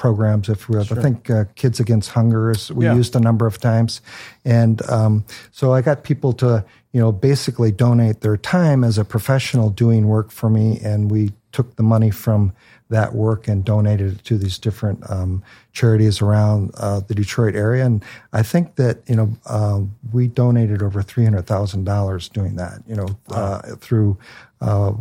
programs, 0.00 0.48
if 0.48 0.68
we 0.68 0.82
sure. 0.82 0.98
I 0.98 1.02
think 1.02 1.30
uh, 1.30 1.44
Kids 1.54 1.78
Against 1.78 2.10
Hunger 2.10 2.50
is 2.50 2.72
we 2.72 2.86
yeah. 2.86 2.94
used 2.94 3.14
a 3.14 3.20
number 3.20 3.46
of 3.46 3.60
times, 3.60 4.00
and 4.44 4.82
um, 4.90 5.24
so 5.52 5.72
I 5.72 5.82
got 5.82 6.02
people 6.02 6.32
to 6.34 6.64
you 6.92 7.00
know 7.00 7.12
basically 7.12 7.70
donate 7.70 8.22
their 8.22 8.36
time 8.36 8.82
as 8.82 8.98
a 8.98 9.04
professional 9.04 9.70
doing 9.70 10.08
work 10.08 10.32
for 10.32 10.50
me, 10.50 10.80
and 10.82 11.10
we 11.10 11.30
took 11.52 11.76
the 11.76 11.82
money 11.82 12.10
from 12.10 12.52
that 12.88 13.14
work 13.14 13.46
and 13.46 13.64
donated 13.64 14.14
it 14.14 14.24
to 14.24 14.36
these 14.38 14.58
different 14.58 15.08
um, 15.08 15.42
charities 15.72 16.20
around 16.20 16.72
uh, 16.76 17.00
the 17.00 17.14
Detroit 17.14 17.54
area. 17.54 17.84
And 17.84 18.04
I 18.32 18.42
think 18.42 18.76
that 18.76 18.98
you 19.06 19.14
know 19.14 19.28
uh, 19.46 19.82
we 20.12 20.26
donated 20.26 20.82
over 20.82 21.02
three 21.02 21.24
hundred 21.24 21.46
thousand 21.46 21.84
dollars 21.84 22.28
doing 22.28 22.56
that. 22.56 22.82
You 22.88 22.96
know 22.96 23.08
uh, 23.30 23.76
through 23.76 24.18
uh, 24.62 24.92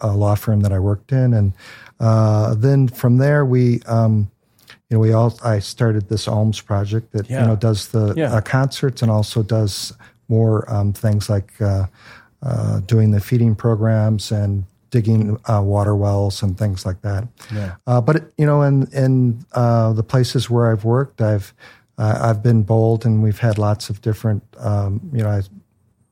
a 0.00 0.14
law 0.14 0.36
firm 0.36 0.60
that 0.60 0.72
I 0.72 0.78
worked 0.78 1.10
in, 1.10 1.34
and 1.34 1.52
uh, 1.98 2.54
then 2.54 2.88
from 2.88 3.18
there 3.18 3.44
we. 3.44 3.82
Um, 3.82 4.30
you 4.90 4.96
know, 4.96 5.00
we 5.00 5.12
all 5.12 5.36
I 5.44 5.58
started 5.58 6.08
this 6.08 6.28
Alms 6.28 6.60
project 6.60 7.12
that 7.12 7.28
Yeah. 7.28 7.40
you 7.42 7.46
know 7.48 7.56
does 7.56 7.88
the 7.88 8.14
Yeah. 8.16 8.32
uh, 8.34 8.40
concerts 8.40 9.02
and 9.02 9.10
also 9.10 9.42
does 9.42 9.92
more 10.28 10.70
um, 10.72 10.92
things 10.92 11.28
like 11.28 11.52
uh, 11.60 11.86
uh, 12.42 12.80
doing 12.80 13.10
the 13.10 13.20
feeding 13.20 13.54
programs 13.54 14.30
and 14.32 14.64
digging 14.90 15.38
uh, 15.48 15.60
water 15.62 15.94
wells 15.96 16.42
and 16.42 16.56
things 16.56 16.86
like 16.86 17.00
that. 17.02 17.26
Yeah. 17.52 17.74
Uh, 17.86 18.00
but 18.00 18.16
it, 18.16 18.32
you 18.38 18.46
know, 18.46 18.62
in 18.62 18.86
in 18.92 19.44
uh, 19.52 19.92
the 19.92 20.02
places 20.04 20.48
where 20.48 20.70
I've 20.70 20.84
worked, 20.84 21.20
I've 21.20 21.52
uh, 21.98 22.18
I've 22.22 22.42
been 22.42 22.62
bold, 22.62 23.04
and 23.06 23.22
we've 23.22 23.38
had 23.40 23.58
lots 23.58 23.90
of 23.90 24.00
different. 24.02 24.42
Um, 24.58 25.00
you 25.12 25.22
know, 25.22 25.30
I 25.30 25.42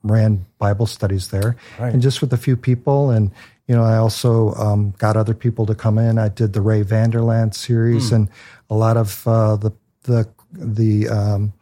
ran 0.03 0.45
Bible 0.59 0.85
studies 0.87 1.29
there, 1.29 1.55
Right. 1.79 1.93
and 1.93 2.01
just 2.01 2.21
with 2.21 2.33
a 2.33 2.37
few 2.37 2.57
people, 2.57 3.09
and 3.11 3.31
you 3.67 3.75
know, 3.75 3.83
I 3.83 3.97
also 3.97 4.53
um, 4.55 4.93
got 4.97 5.17
other 5.17 5.33
people 5.33 5.65
to 5.65 5.75
come 5.75 5.97
in. 5.97 6.17
I 6.17 6.29
did 6.29 6.53
the 6.53 6.61
Ray 6.61 6.81
Vander 6.83 7.19
Laan 7.19 7.53
series, 7.53 8.09
Hmm. 8.09 8.15
and 8.15 8.29
a 8.69 8.75
lot 8.75 8.97
of 8.97 9.27
uh, 9.27 9.55
the 9.55 9.71
the 10.03 10.27
the 10.53 11.09
um, 11.09 11.53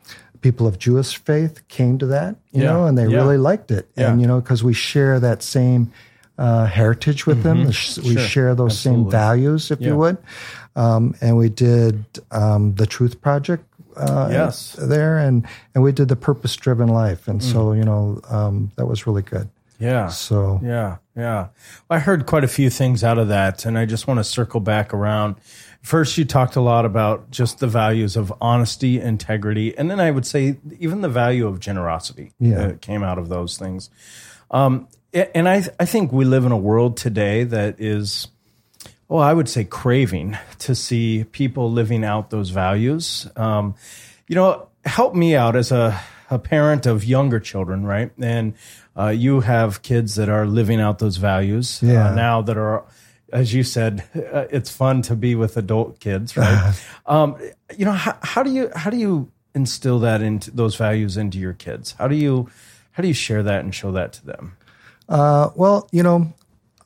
people 0.42 0.68
of 0.68 0.78
Jewish 0.78 1.18
faith 1.18 1.66
came 1.70 1.98
to 1.98 2.06
that, 2.08 2.36
you 2.52 2.64
Yeah. 2.64 2.74
know, 2.74 2.86
and 2.86 2.98
they 2.98 3.08
Yeah. 3.08 3.18
really 3.18 3.38
liked 3.38 3.72
it, 3.72 3.88
Yeah. 3.96 4.12
and 4.12 4.22
you 4.22 4.28
know, 4.28 4.40
because 4.42 4.64
we 4.64 4.74
share 4.74 5.20
that 5.20 5.42
same. 5.44 5.92
Uh, 6.36 6.66
heritage 6.66 7.28
with 7.28 7.44
them. 7.44 7.64
The 7.66 7.72
sh- 7.72 8.00
We 8.00 8.04
Mm-hmm. 8.04 8.14
Sure. 8.18 8.28
share 8.28 8.56
those 8.56 8.76
same 8.76 9.08
values, 9.08 9.70
if 9.70 9.80
you 9.80 9.96
would. 9.96 10.18
Um, 10.76 11.14
and 11.22 11.38
we 11.38 11.48
did 11.48 12.04
um, 12.32 12.74
the 12.74 12.88
Truth 12.88 13.22
Project 13.22 13.64
uh, 13.96 14.30
Yes. 14.32 14.76
there, 14.82 15.20
and 15.20 15.46
and 15.76 15.84
we 15.84 15.92
did 15.92 16.08
the 16.08 16.16
Purpose 16.16 16.56
Driven 16.56 16.88
Life, 16.90 17.28
and 17.28 17.42
so 17.44 17.68
Mm. 17.68 17.78
you 17.78 17.84
know 17.84 18.20
um, 18.32 18.72
that 18.78 18.88
was 18.88 19.06
really 19.06 19.22
good. 19.22 19.48
Yeah. 19.78 20.08
So 20.08 20.60
Yeah, 20.64 20.96
yeah. 21.16 21.48
I 21.90 22.00
heard 22.00 22.26
quite 22.26 22.44
a 22.44 22.48
few 22.48 22.70
things 22.70 23.04
out 23.04 23.18
of 23.18 23.28
that, 23.30 23.66
and 23.66 23.78
I 23.78 23.86
just 23.86 24.08
want 24.08 24.20
to 24.20 24.24
circle 24.24 24.60
back 24.60 24.94
around. 24.94 25.36
First, 25.82 26.18
you 26.18 26.26
talked 26.26 26.56
a 26.56 26.62
lot 26.62 26.86
about 26.86 27.30
just 27.30 27.60
the 27.60 27.68
values 27.68 28.16
of 28.16 28.34
honesty, 28.40 29.00
integrity, 29.02 29.78
and 29.78 29.92
then 29.92 30.00
I 30.00 30.12
would 30.12 30.26
say 30.26 30.58
even 30.80 31.02
the 31.02 31.10
value 31.10 31.46
of 31.46 31.60
generosity 31.60 32.32
Yeah. 32.40 32.74
came 32.80 33.04
out 33.04 33.18
of 33.20 33.28
those 33.30 33.58
things. 33.58 33.90
Um, 34.50 34.88
and 35.14 35.48
I, 35.48 35.64
I 35.80 35.86
think 35.86 36.12
we 36.12 36.26
live 36.26 36.46
in 36.46 36.52
a 36.52 36.58
world 36.58 36.98
today 36.98 37.44
that 37.44 37.80
is, 37.80 38.28
well, 39.08 39.22
I 39.22 39.34
would 39.34 39.50
say 39.50 39.64
craving 39.66 40.38
to 40.60 40.74
see 40.74 41.26
people 41.26 41.72
living 41.72 42.04
out 42.04 42.30
those 42.30 42.50
values. 42.50 43.28
Um, 43.36 43.76
you 44.28 44.36
know, 44.36 44.70
help 44.86 45.14
me 45.14 45.36
out 45.36 45.56
as 45.56 45.72
a, 45.72 46.00
a 46.34 46.40
parent 46.40 46.86
of 46.86 47.06
younger 47.06 47.40
children, 47.40 47.86
right? 47.86 48.12
And 48.20 48.54
uh, 48.98 49.10
you 49.10 49.42
have 49.42 49.82
kids 49.82 50.16
that 50.16 50.30
are 50.30 50.46
living 50.46 50.82
out 50.82 51.00
those 51.00 51.18
values 51.18 51.80
Yeah. 51.82 52.10
uh, 52.12 52.16
now 52.16 52.42
that 52.42 52.58
are, 52.58 52.84
as 53.32 53.54
you 53.54 53.64
said, 53.64 54.04
uh, 54.16 54.46
it's 54.50 54.70
fun 54.70 55.02
to 55.04 55.16
be 55.16 55.36
with 55.36 55.56
adult 55.58 56.00
kids, 56.00 56.36
right? 56.36 56.74
um, 57.06 57.36
you 57.78 57.86
know, 57.86 57.92
how, 57.94 58.18
how 58.22 58.44
do 58.44 58.52
you 58.52 58.70
how 58.76 58.90
do 58.90 58.98
you 58.98 59.32
instill 59.56 60.00
that 60.00 60.22
into 60.22 60.52
those 60.52 60.76
values 60.76 61.18
into 61.18 61.38
your 61.38 61.54
kids? 61.54 61.96
How 61.98 62.08
do 62.08 62.16
you 62.16 62.50
how 62.92 63.02
do 63.02 63.08
you 63.08 63.14
share 63.14 63.44
that 63.44 63.64
and 63.64 63.74
show 63.74 63.92
that 63.94 64.14
to 64.14 64.26
them? 64.26 64.58
Uh, 65.10 65.50
well, 65.56 65.88
you 65.92 66.04
know, 66.04 66.34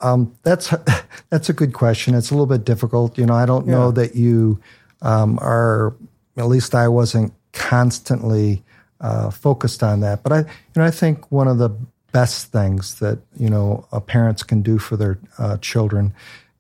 um, 0.02 0.34
that's 0.44 0.74
that's 1.30 1.50
a 1.50 1.54
good 1.54 1.74
question. 1.74 2.16
It's 2.16 2.32
a 2.32 2.34
little 2.34 2.46
bit 2.48 2.66
difficult. 2.66 3.18
You 3.18 3.26
know, 3.26 3.36
I 3.36 3.46
don't 3.46 3.68
know 3.68 3.92
that 3.92 4.16
you 4.16 4.60
um, 5.02 5.38
are. 5.42 5.96
At 6.38 6.48
least 6.48 6.76
I 6.76 6.88
wasn't 6.88 7.34
constantly 7.52 8.64
uh, 9.02 9.30
focused 9.30 9.84
on 9.84 10.00
that. 10.02 10.24
But 10.24 10.32
I, 10.34 10.40
you 10.40 10.46
know, 10.76 10.86
I 10.86 10.92
think 10.92 11.32
one 11.32 11.48
of 11.48 11.58
the 11.58 11.70
best 12.12 12.52
things 12.52 13.00
that 13.00 13.20
you 13.38 13.50
know 13.50 13.86
parents 14.08 14.44
can 14.44 14.62
do 14.62 14.78
for 14.78 14.98
their 14.98 15.20
uh, 15.38 15.58
children 15.58 16.14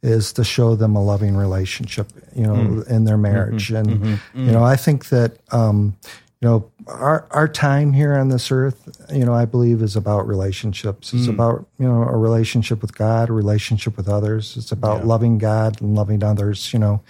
is 0.04 0.32
to 0.34 0.44
show 0.44 0.76
them 0.76 0.96
a 0.96 1.04
loving 1.04 1.36
relationship. 1.36 2.12
You 2.36 2.44
know, 2.44 2.84
in 2.90 3.06
their 3.06 3.18
marriage, 3.18 3.72
and 3.72 4.20
you 4.34 4.52
know, 4.52 4.64
I 4.64 4.76
think 4.76 5.10
that. 5.10 5.38
Um, 5.52 5.98
you 6.42 6.48
know 6.48 6.72
our 6.86 7.28
our 7.32 7.48
time 7.48 7.94
here 7.94 8.14
on 8.14 8.30
this 8.30 8.52
earth 8.52 8.88
you 9.12 9.26
know 9.26 9.34
i 9.34 9.44
believe 9.44 9.82
is 9.82 9.96
about 9.96 10.28
relationships. 10.28 11.12
It's 11.14 11.28
about 11.28 11.66
you 11.80 11.88
know 11.88 12.04
a 12.04 12.16
relationship 12.16 12.82
with 12.82 12.96
god 12.96 13.30
a 13.30 13.34
relationship 13.34 13.98
with 13.98 14.08
others. 14.08 14.56
It's 14.56 14.72
about 14.72 15.06
loving 15.06 15.40
god 15.40 15.82
and 15.82 15.96
loving 15.96 16.24
others 16.24 16.72
you 16.74 16.80
know. 16.80 17.02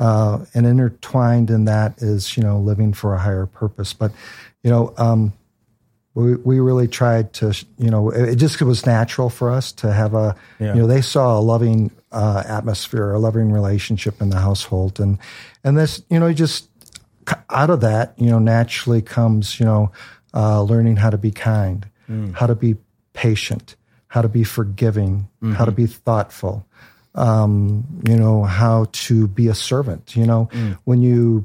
Uh, 0.00 0.44
and 0.54 0.66
intertwined 0.66 1.50
in 1.50 1.66
that 1.66 2.00
is 2.02 2.36
you 2.36 2.42
know 2.42 2.58
living 2.58 2.92
for 2.92 3.14
a 3.14 3.18
higher 3.18 3.46
purpose. 3.46 3.92
But 3.92 4.10
you 4.62 4.70
know 4.70 4.92
um, 4.96 5.32
we, 6.14 6.34
we 6.36 6.60
really 6.60 6.88
tried 6.88 7.32
to 7.34 7.54
you 7.78 7.90
know 7.90 8.10
it, 8.10 8.30
it 8.30 8.36
just 8.36 8.60
was 8.62 8.84
natural 8.86 9.30
for 9.30 9.50
us 9.50 9.72
to 9.72 9.92
have 9.92 10.14
a 10.14 10.36
Yeah. 10.58 10.74
you 10.74 10.80
know 10.80 10.86
they 10.86 11.02
saw 11.02 11.38
a 11.38 11.40
loving 11.40 11.90
uh, 12.12 12.42
atmosphere 12.46 13.12
a 13.12 13.18
loving 13.18 13.50
relationship 13.52 14.20
in 14.20 14.28
the 14.30 14.38
household. 14.38 15.00
And 15.00 15.18
and 15.64 15.76
this 15.78 16.02
you 16.10 16.20
know 16.20 16.32
just 16.32 16.68
out 17.48 17.70
of 17.70 17.80
that 17.80 18.14
you 18.18 18.28
know 18.30 18.38
naturally 18.38 19.00
comes 19.02 19.58
you 19.60 19.66
know 19.66 19.90
uh, 20.34 20.62
learning 20.62 20.96
how 20.96 21.10
to 21.10 21.18
be 21.18 21.30
kind 21.30 21.86
how 22.34 22.46
to 22.46 22.54
be 22.54 22.76
patient 23.14 23.74
how 24.08 24.20
to 24.20 24.28
be 24.28 24.44
forgiving 24.44 25.26
how 25.54 25.64
to 25.64 25.72
be 25.72 25.86
thoughtful 25.86 26.66
um, 27.14 27.84
you 28.08 28.16
know 28.16 28.42
how 28.44 28.86
to 28.92 29.26
be 29.28 29.48
a 29.48 29.54
servant 29.54 30.14
you 30.16 30.26
know. 30.26 30.48
When 30.84 31.00
you 31.02 31.44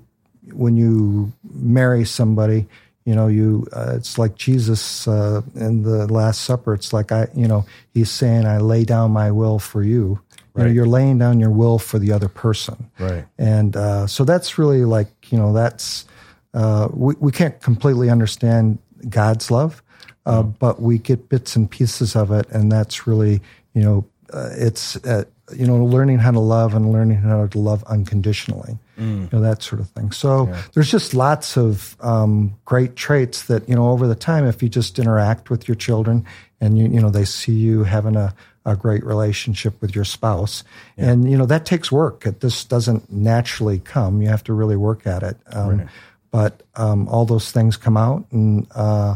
when 0.53 0.75
you 0.77 1.31
marry 1.53 2.05
somebody 2.05 2.67
you 3.07 3.15
know 3.15 3.27
you 3.27 3.65
uh, 3.73 3.93
it's 3.95 4.17
like 4.17 4.35
jesus 4.35 5.07
uh, 5.07 5.41
in 5.55 5.83
the 5.83 6.11
last 6.11 6.41
supper. 6.41 6.73
It's 6.73 6.91
like 6.91 7.11
i 7.11 7.27
you 7.33 7.47
know 7.47 7.65
he's 7.93 8.11
saying 8.11 8.45
i 8.45 8.57
lay 8.57 8.83
down 8.83 9.11
my 9.11 9.31
will 9.31 9.59
for 9.59 9.81
you. 9.81 10.19
You 10.55 10.63
know 10.63 10.69
you're 10.69 10.87
laying 10.87 11.19
down 11.19 11.39
your 11.39 11.51
will 11.51 11.77
for 11.77 11.99
the 11.99 12.11
other 12.11 12.29
person. 12.29 12.89
Right. 12.99 13.25
and 13.37 13.75
uh, 13.75 14.07
so 14.07 14.25
that's 14.25 14.57
really 14.57 14.85
like 14.85 15.31
you 15.31 15.37
know 15.37 15.53
that's 15.53 16.05
uh, 16.53 16.89
we, 16.91 17.13
we 17.19 17.31
can't 17.31 17.61
completely 17.61 18.09
understand 18.09 18.79
god's 19.09 19.49
love 19.51 19.81
uh, 20.27 20.43
but 20.43 20.81
we 20.81 20.97
get 20.97 21.29
bits 21.29 21.55
and 21.55 21.71
pieces 21.71 22.15
of 22.15 22.31
it. 22.31 22.45
And 22.49 22.69
that's 22.71 23.07
really 23.07 23.41
you 23.73 23.81
know 23.81 24.05
uh, 24.33 24.49
it's 24.57 24.97
uh, 25.05 25.23
you 25.55 25.65
know 25.65 25.83
learning 25.85 26.19
how 26.19 26.31
to 26.31 26.39
love 26.39 26.75
and 26.75 26.91
learning 26.91 27.19
how 27.19 27.47
to 27.47 27.59
love 27.59 27.83
unconditionally 27.85 28.77
you 28.97 29.29
know 29.31 29.41
that 29.41 29.61
sort 29.61 29.79
of 29.79 29.89
thing 29.89 30.11
so 30.11 30.45
there's 30.73 30.89
just 30.89 31.13
lots 31.13 31.57
of 31.57 31.95
um, 32.01 32.55
great 32.65 32.95
traits 32.95 33.43
that 33.43 33.67
you 33.69 33.75
know 33.75 33.89
over 33.89 34.07
the 34.07 34.15
time 34.15 34.45
if 34.45 34.63
you 34.63 34.69
just 34.69 34.97
interact 34.99 35.49
with 35.49 35.67
your 35.67 35.75
children 35.75 36.25
and 36.59 36.77
you 36.77 36.87
you 36.87 36.99
know 36.99 37.09
they 37.09 37.25
see 37.25 37.53
you 37.53 37.83
having 37.83 38.15
a 38.15 38.33
a 38.67 38.75
great 38.75 39.03
relationship 39.05 39.81
with 39.81 39.95
your 39.95 40.03
spouse. 40.03 40.63
And, 40.97 41.31
you 41.31 41.37
know, 41.37 41.45
that 41.45 41.65
takes 41.65 41.89
work. 41.89 42.25
It 42.25 42.41
just 42.41 42.69
doesn't 42.69 43.09
naturally 43.09 43.79
come. 43.79 44.21
You 44.21 44.27
have 44.27 44.43
to 44.43 44.53
really 44.53 44.75
work 44.75 45.07
at 45.07 45.23
it. 45.23 45.37
Um, 45.47 45.89
But 46.29 46.63
um, 46.75 47.07
all 47.07 47.25
those 47.25 47.51
things 47.51 47.77
come 47.77 47.95
out. 47.95 48.25
And, 48.31 48.67
uh, 48.75 49.15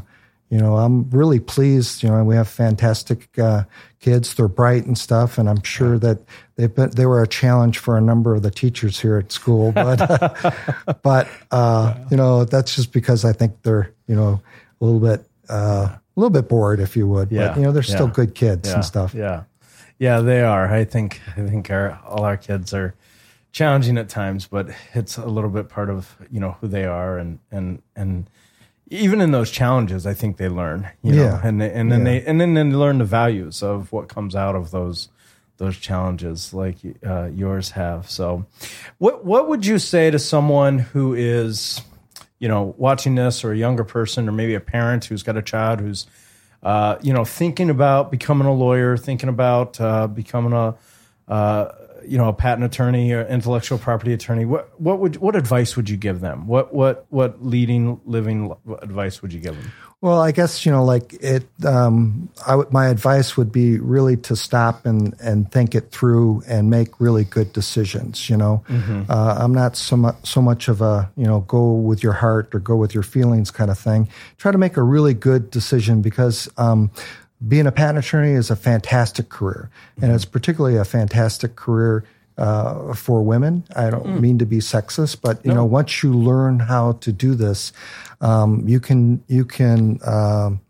you 0.51 0.57
know, 0.57 0.75
I'm 0.75 1.09
really 1.11 1.39
pleased. 1.39 2.03
You 2.03 2.09
know, 2.09 2.25
we 2.25 2.35
have 2.35 2.49
fantastic 2.49 3.39
uh, 3.39 3.63
kids. 4.01 4.35
They're 4.35 4.49
bright 4.49 4.85
and 4.85 4.97
stuff. 4.97 5.37
And 5.37 5.49
I'm 5.49 5.63
sure 5.63 5.97
that 5.99 6.19
they've 6.57 6.75
been, 6.75 6.89
they 6.89 7.05
were 7.05 7.23
a 7.23 7.27
challenge 7.27 7.79
for 7.79 7.97
a 7.97 8.01
number 8.01 8.35
of 8.35 8.43
the 8.43 8.51
teachers 8.51 8.99
here 8.99 9.17
at 9.17 9.31
school. 9.31 9.71
But, 9.75 11.01
but 11.03 11.29
uh, 11.51 11.95
you 12.11 12.17
know, 12.17 12.43
that's 12.43 12.75
just 12.75 12.91
because 12.91 13.23
I 13.23 13.31
think 13.31 13.61
they're, 13.61 13.93
you 14.07 14.15
know, 14.15 14.41
a 14.81 14.85
little 14.85 14.99
bit, 14.99 15.25
uh, 15.47 15.87
a 15.87 16.01
little 16.17 16.29
bit 16.29 16.49
bored, 16.49 16.81
if 16.81 16.97
you 16.97 17.07
would. 17.07 17.31
Yeah. 17.31 17.47
But, 17.47 17.57
you 17.57 17.63
know, 17.63 17.71
they're 17.71 17.81
still 17.81 18.07
Yeah. 18.07 18.13
good 18.13 18.35
kids 18.35 18.67
yeah, 18.67 18.75
and 18.75 18.85
stuff. 18.85 19.13
Yeah, 19.13 19.43
yeah, 19.99 20.19
they 20.19 20.41
are. 20.41 20.67
I 20.67 20.83
think 20.83 21.21
I 21.37 21.47
think 21.47 21.71
our 21.71 21.97
all 22.05 22.25
our 22.25 22.35
kids 22.35 22.73
are 22.73 22.93
challenging 23.53 23.97
at 23.97 24.09
times, 24.09 24.47
but 24.47 24.67
it's 24.93 25.17
a 25.17 25.25
little 25.27 25.49
bit 25.49 25.69
part 25.69 25.89
of 25.89 26.17
you 26.29 26.41
know 26.41 26.57
who 26.59 26.67
they 26.67 26.83
are, 26.83 27.17
and 27.17 27.39
and 27.51 27.81
and 27.95 28.29
even 28.91 29.21
in 29.21 29.31
those 29.31 29.49
challenges, 29.49 30.05
I 30.05 30.13
think 30.13 30.37
they 30.37 30.49
learn. 30.49 30.87
You 31.01 31.13
know, 31.13 31.23
Yeah. 31.23 31.41
and 31.43 31.59
they, 31.59 31.71
and 31.71 31.91
then 31.91 32.05
Yeah. 32.05 32.19
they 32.19 32.25
and 32.25 32.39
then 32.39 32.53
they 32.53 32.63
learn 32.63 32.97
the 32.99 33.05
values 33.05 33.63
of 33.63 33.91
what 33.91 34.07
comes 34.07 34.35
out 34.35 34.55
of 34.55 34.69
those 34.71 35.09
those 35.57 35.77
challenges 35.77 36.53
like 36.53 36.77
uh, 37.05 37.29
yours 37.33 37.71
have. 37.71 38.09
So, 38.09 38.45
what 38.99 39.25
what 39.25 39.47
would 39.49 39.65
you 39.65 39.79
say 39.79 40.11
to 40.11 40.19
someone 40.19 40.79
who 40.79 41.13
is 41.13 41.81
you 42.39 42.47
know, 42.47 42.73
watching 42.79 43.13
this 43.13 43.43
or 43.43 43.51
a 43.51 43.55
younger 43.57 43.83
person 43.83 44.27
or 44.27 44.31
maybe 44.31 44.55
a 44.55 44.59
parent 44.59 45.05
who's 45.05 45.21
got 45.21 45.37
a 45.37 45.43
child 45.43 45.79
who's, 45.79 46.07
uh, 46.63 46.95
you 47.03 47.13
know, 47.13 47.23
thinking 47.23 47.69
about 47.69 48.09
becoming 48.09 48.47
a 48.47 48.51
lawyer, 48.51 48.97
thinking 48.97 49.29
about 49.29 49.79
uh, 49.79 50.07
becoming 50.07 50.51
a, 50.51 50.73
uh, 51.27 51.71
you 52.05 52.17
know, 52.17 52.27
a 52.27 52.33
patent 52.33 52.65
attorney 52.65 53.11
or 53.11 53.25
intellectual 53.25 53.77
property 53.77 54.13
attorney. 54.13 54.45
What 54.45 54.79
what 54.79 54.99
would 54.99 55.17
what 55.17 55.35
advice 55.35 55.75
would 55.75 55.89
you 55.89 55.97
give 55.97 56.19
them? 56.19 56.47
What 56.47 56.73
what 56.73 57.05
what 57.09 57.43
leading 57.43 57.99
living 58.05 58.55
advice 58.81 59.21
would 59.21 59.33
you 59.33 59.39
give 59.39 59.55
them? 59.55 59.71
Well, 60.01 60.19
I 60.19 60.31
guess 60.31 60.65
you 60.65 60.71
know, 60.71 60.83
like 60.83 61.13
it. 61.13 61.45
Um, 61.63 62.29
I 62.45 62.55
would, 62.55 62.73
my 62.73 62.87
advice 62.87 63.37
would 63.37 63.51
be 63.51 63.77
really 63.77 64.17
to 64.17 64.35
stop 64.35 64.87
and 64.87 65.13
and 65.21 65.51
think 65.51 65.75
it 65.75 65.91
through 65.91 66.41
and 66.47 66.71
make 66.71 66.99
really 66.99 67.23
good 67.23 67.53
decisions. 67.53 68.27
You 68.27 68.37
know, 68.37 68.63
mm-hmm. 68.67 69.03
uh, 69.09 69.35
I'm 69.37 69.53
not 69.53 69.77
so 69.77 69.95
much 69.95 70.15
so 70.23 70.41
much 70.41 70.67
of 70.67 70.81
a 70.81 71.11
you 71.15 71.25
know 71.25 71.41
go 71.41 71.73
with 71.73 72.01
your 72.01 72.13
heart 72.13 72.55
or 72.55 72.59
go 72.59 72.75
with 72.77 72.95
your 72.95 73.03
feelings 73.03 73.51
kind 73.51 73.69
of 73.69 73.77
thing. 73.77 74.09
Try 74.37 74.51
to 74.51 74.57
make 74.57 74.75
a 74.75 74.83
really 74.83 75.13
good 75.13 75.51
decision 75.51 76.01
because. 76.01 76.49
Um, 76.57 76.89
being 77.47 77.65
a 77.67 77.71
patent 77.71 78.05
attorney 78.05 78.31
is 78.31 78.51
a 78.51 78.55
fantastic 78.55 79.29
career, 79.29 79.69
and 80.01 80.11
it's 80.11 80.25
particularly 80.25 80.77
a 80.77 80.85
fantastic 80.85 81.55
career 81.55 82.05
uh, 82.37 82.93
for 82.93 83.23
women. 83.23 83.63
I 83.75 83.89
don't 83.89 84.05
mm. 84.05 84.19
mean 84.19 84.37
to 84.39 84.45
be 84.45 84.57
sexist, 84.57 85.21
but 85.21 85.43
you 85.45 85.49
no. 85.49 85.57
know, 85.57 85.65
once 85.65 86.03
you 86.03 86.13
learn 86.13 86.59
how 86.59 86.93
to 86.93 87.11
do 87.11 87.35
this, 87.35 87.73
um, 88.21 88.67
you 88.67 88.79
can 88.79 89.23
you 89.27 89.45
can 89.45 89.99
um, 90.05 90.61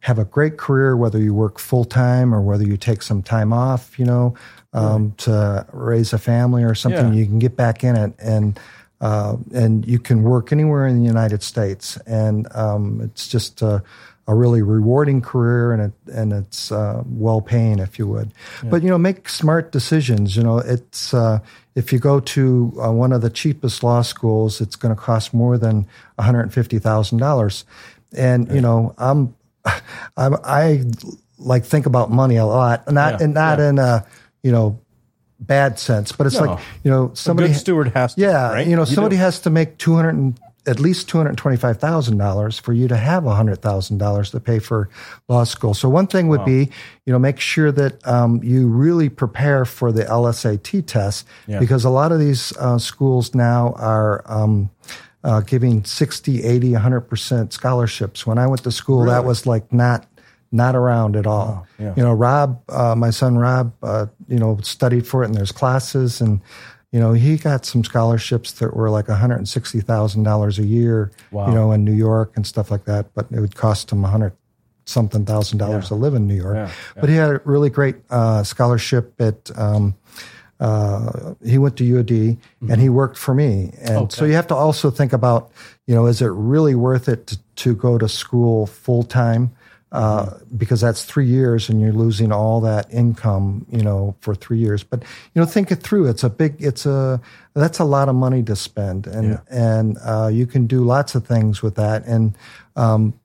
have 0.00 0.18
a 0.18 0.24
great 0.24 0.56
career 0.56 0.96
whether 0.96 1.18
you 1.18 1.34
work 1.34 1.58
full 1.58 1.84
time 1.84 2.34
or 2.34 2.40
whether 2.42 2.64
you 2.64 2.76
take 2.76 3.02
some 3.02 3.22
time 3.22 3.52
off. 3.52 3.98
You 3.98 4.06
know, 4.06 4.34
um, 4.72 5.08
right. 5.08 5.18
to 5.18 5.66
raise 5.72 6.12
a 6.12 6.18
family 6.18 6.64
or 6.64 6.74
something. 6.74 7.12
Yeah. 7.12 7.20
You 7.20 7.26
can 7.26 7.38
get 7.38 7.56
back 7.56 7.84
in 7.84 7.96
it 7.96 8.14
and. 8.18 8.58
Uh, 8.98 9.36
and 9.52 9.86
you 9.86 9.98
can 9.98 10.22
work 10.22 10.52
anywhere 10.52 10.86
in 10.86 10.98
the 10.98 11.04
United 11.04 11.42
States, 11.42 11.98
and 12.06 12.48
um, 12.54 13.02
it's 13.02 13.28
just 13.28 13.62
uh, 13.62 13.78
a 14.28 14.34
really 14.34 14.62
rewarding 14.62 15.20
career 15.20 15.72
and 15.72 15.82
it, 15.82 16.12
and 16.12 16.32
it's 16.32 16.72
uh, 16.72 17.02
well 17.06 17.40
paying, 17.40 17.78
if 17.78 17.98
you 17.98 18.06
would. 18.08 18.32
Yeah. 18.62 18.70
But 18.70 18.82
you 18.82 18.90
know, 18.90 18.98
make 18.98 19.28
smart 19.28 19.72
decisions. 19.72 20.36
You 20.36 20.42
know, 20.42 20.58
it's 20.58 21.14
uh, 21.14 21.40
if 21.74 21.92
you 21.92 21.98
go 21.98 22.20
to 22.20 22.72
uh, 22.82 22.90
one 22.90 23.12
of 23.12 23.22
the 23.22 23.30
cheapest 23.30 23.82
law 23.82 24.02
schools, 24.02 24.60
it's 24.60 24.76
going 24.76 24.94
to 24.94 25.00
cost 25.00 25.32
more 25.32 25.58
than 25.58 25.86
one 26.16 26.26
hundred 26.26 26.52
fifty 26.52 26.78
thousand 26.78 27.18
dollars. 27.18 27.64
And 28.16 28.50
you 28.52 28.60
know, 28.60 28.94
I'm, 28.98 29.34
I'm 30.16 30.36
I 30.44 30.84
like 31.38 31.64
think 31.64 31.86
about 31.86 32.10
money 32.10 32.36
a 32.36 32.46
lot, 32.46 32.90
not 32.90 33.18
yeah. 33.18 33.24
and 33.24 33.34
not 33.34 33.58
yeah. 33.58 33.68
in 33.68 33.78
a 33.78 34.06
you 34.42 34.50
know 34.52 34.80
bad 35.38 35.78
sense, 35.78 36.12
but 36.12 36.26
it's 36.26 36.36
no. 36.36 36.46
like 36.46 36.60
you 36.82 36.90
know 36.90 37.12
somebody 37.14 37.50
a 37.50 37.52
good 37.52 37.60
steward 37.60 37.88
has 37.88 38.14
to, 38.14 38.20
yeah 38.20 38.52
right? 38.52 38.66
you 38.66 38.74
know 38.74 38.84
somebody 38.84 39.16
has 39.16 39.40
to 39.40 39.50
make 39.50 39.78
two 39.78 39.94
hundred 39.94 40.34
at 40.66 40.80
least 40.80 41.08
$225,000 41.08 42.60
for 42.60 42.72
you 42.72 42.88
to 42.88 42.96
have 42.96 43.22
$100,000 43.22 44.30
to 44.30 44.40
pay 44.40 44.58
for 44.58 44.88
law 45.28 45.44
school. 45.44 45.74
So 45.74 45.88
one 45.88 46.06
thing 46.06 46.28
would 46.28 46.40
wow. 46.40 46.46
be, 46.46 46.70
you 47.04 47.12
know, 47.12 47.18
make 47.18 47.38
sure 47.38 47.70
that 47.72 48.06
um, 48.06 48.42
you 48.42 48.68
really 48.68 49.08
prepare 49.08 49.64
for 49.64 49.92
the 49.92 50.04
LSAT 50.04 50.86
test 50.86 51.26
yeah. 51.46 51.60
because 51.60 51.84
a 51.84 51.90
lot 51.90 52.12
of 52.12 52.18
these 52.18 52.56
uh, 52.56 52.78
schools 52.78 53.34
now 53.34 53.74
are 53.76 54.24
um, 54.26 54.70
uh, 55.22 55.40
giving 55.40 55.84
60, 55.84 56.42
80, 56.42 56.72
100% 56.72 57.52
scholarships. 57.52 58.26
When 58.26 58.38
I 58.38 58.46
went 58.46 58.64
to 58.64 58.72
school, 58.72 59.02
really? 59.02 59.10
that 59.10 59.24
was 59.24 59.46
like 59.46 59.72
not 59.72 60.06
not 60.52 60.76
around 60.76 61.16
at 61.16 61.26
all. 61.26 61.66
Yeah. 61.78 61.92
You 61.96 62.04
know, 62.04 62.12
Rob, 62.12 62.62
uh, 62.68 62.94
my 62.94 63.10
son 63.10 63.36
Rob, 63.36 63.74
uh, 63.82 64.06
you 64.28 64.38
know, 64.38 64.58
studied 64.62 65.06
for 65.06 65.22
it 65.22 65.26
and 65.26 65.34
there's 65.34 65.50
classes 65.50 66.20
and 66.20 66.40
you 66.92 67.00
know, 67.00 67.12
he 67.12 67.36
got 67.36 67.66
some 67.66 67.84
scholarships 67.84 68.52
that 68.52 68.74
were 68.74 68.90
like 68.90 69.06
$160,000 69.06 70.58
a 70.58 70.62
year, 70.62 71.10
wow. 71.30 71.48
you 71.48 71.54
know, 71.54 71.72
in 71.72 71.84
New 71.84 71.92
York 71.92 72.32
and 72.36 72.46
stuff 72.46 72.70
like 72.70 72.84
that, 72.84 73.12
but 73.14 73.26
it 73.30 73.40
would 73.40 73.54
cost 73.54 73.90
him 73.90 74.02
100 74.02 74.32
something 74.86 75.26
thousand 75.26 75.58
dollars 75.58 75.84
yeah. 75.84 75.88
to 75.88 75.94
live 75.96 76.14
in 76.14 76.26
New 76.26 76.36
York. 76.36 76.54
Yeah, 76.54 76.66
yeah. 76.66 77.00
But 77.00 77.08
he 77.08 77.16
had 77.16 77.30
a 77.30 77.40
really 77.44 77.70
great 77.70 77.96
uh, 78.08 78.44
scholarship 78.44 79.20
at, 79.20 79.50
um, 79.58 79.96
uh, 80.60 81.34
he 81.44 81.58
went 81.58 81.76
to 81.76 81.84
UAD 81.84 82.06
mm-hmm. 82.06 82.70
and 82.70 82.80
he 82.80 82.88
worked 82.88 83.18
for 83.18 83.34
me. 83.34 83.74
And 83.80 83.96
okay. 83.96 84.16
so 84.16 84.24
you 84.24 84.34
have 84.34 84.46
to 84.46 84.54
also 84.54 84.90
think 84.90 85.12
about, 85.12 85.50
you 85.86 85.94
know, 85.94 86.06
is 86.06 86.22
it 86.22 86.28
really 86.28 86.74
worth 86.74 87.08
it 87.08 87.26
to, 87.26 87.38
to 87.56 87.74
go 87.74 87.98
to 87.98 88.08
school 88.08 88.66
full 88.66 89.02
time? 89.02 89.50
Uh, 89.96 90.38
because 90.54 90.82
that's 90.82 91.04
three 91.04 91.24
years 91.24 91.70
and 91.70 91.80
you're 91.80 91.90
losing 91.90 92.30
all 92.30 92.60
that 92.60 92.86
income, 92.92 93.64
you 93.70 93.80
know, 93.80 94.14
for 94.20 94.34
three 94.34 94.58
years. 94.58 94.84
But 94.84 95.02
you 95.32 95.40
know, 95.40 95.46
think 95.46 95.70
it 95.70 95.76
through. 95.76 96.08
It's 96.08 96.22
a 96.22 96.28
big. 96.28 96.56
It's 96.58 96.84
a 96.84 97.18
that's 97.54 97.78
a 97.78 97.84
lot 97.84 98.10
of 98.10 98.14
money 98.14 98.42
to 98.42 98.54
spend, 98.56 99.06
and 99.06 99.30
yeah. 99.30 99.40
and 99.48 99.96
uh, 100.04 100.28
you 100.30 100.46
can 100.46 100.66
do 100.66 100.84
lots 100.84 101.14
of 101.14 101.26
things 101.26 101.62
with 101.62 101.76
that, 101.76 102.04
and 102.04 102.36
um, 102.76 103.18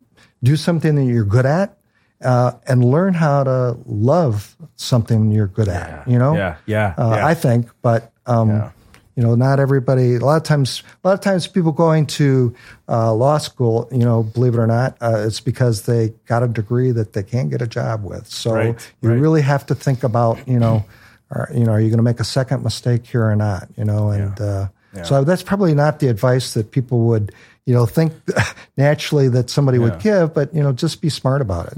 do 0.44 0.56
something 0.56 0.96
that 0.96 1.04
you're 1.04 1.26
good 1.26 1.46
at. 1.46 1.78
Uh, 2.24 2.52
and 2.68 2.86
learn 2.86 3.16
how 3.16 3.44
to 3.44 3.76
love 3.88 4.56
something 4.76 5.32
you're 5.32 5.48
good 5.48 5.68
at. 5.68 6.08
You 6.08 6.20
know, 6.20 6.36
yeah, 6.36 6.58
yeah. 6.68 6.94
Uh, 6.96 7.16
yeah. 7.16 7.26
I 7.26 7.34
think, 7.34 7.68
but 7.82 8.14
um, 8.28 8.50
yeah 8.50 8.72
you 9.15 9.24
know, 9.24 9.36
not 9.36 9.60
everybody. 9.60 10.15
A 10.15 10.19
lot 10.19 10.38
of 10.38 10.43
times, 10.43 10.84
a 11.04 11.08
lot 11.08 11.13
of 11.13 11.21
times, 11.21 11.47
people 11.47 11.71
going 11.71 12.06
to 12.08 12.56
uh, 12.88 13.13
law 13.13 13.38
school, 13.38 13.88
you 13.91 14.00
know, 14.00 14.24
believe 14.24 14.54
it 14.54 14.60
or 14.60 14.67
not, 14.67 14.97
uh, 15.02 15.24
it's 15.26 15.39
because 15.39 15.84
they 15.84 16.10
got 16.26 16.43
a 16.43 16.47
degree 16.47 16.91
that 16.91 17.13
they 17.13 17.24
can't 17.24 17.50
get 17.50 17.62
a 17.62 17.67
job 17.67 18.04
with. 18.04 18.28
So 18.28 18.54
right, 18.54 18.91
you 19.02 19.10
right. 19.10 19.19
really 19.19 19.41
have 19.41 19.65
to 19.67 19.76
think 19.76 20.04
about, 20.04 20.47
you 20.47 20.60
know, 20.60 20.86
are, 21.32 21.50
you 21.54 21.65
know, 21.65 21.71
are 21.71 21.80
you 21.80 21.89
going 21.89 21.97
to 21.97 22.04
make 22.04 22.19
a 22.19 22.26
second 22.26 22.63
mistake 22.63 23.06
here 23.06 23.26
or 23.26 23.36
not? 23.36 23.67
You 23.78 23.86
know, 23.86 24.10
and 24.10 24.38
yeah. 24.39 24.45
Uh, 24.45 24.67
yeah. 24.95 25.04
so 25.04 25.24
that's 25.24 25.43
probably 25.43 25.74
not 25.74 26.00
the 26.00 26.08
advice 26.08 26.54
that 26.54 26.71
people 26.71 27.02
would, 27.08 27.34
you 27.65 27.74
know, 27.74 27.86
think 27.86 28.13
naturally 28.78 29.30
that 29.30 29.50
somebody 29.50 29.78
yeah. 29.78 29.84
would 29.86 30.00
give. 30.00 30.34
But 30.34 30.54
you 30.54 30.63
know, 30.63 30.71
just 30.71 31.02
be 31.02 31.10
smart 31.10 31.41
about 31.41 31.67
it. 31.67 31.78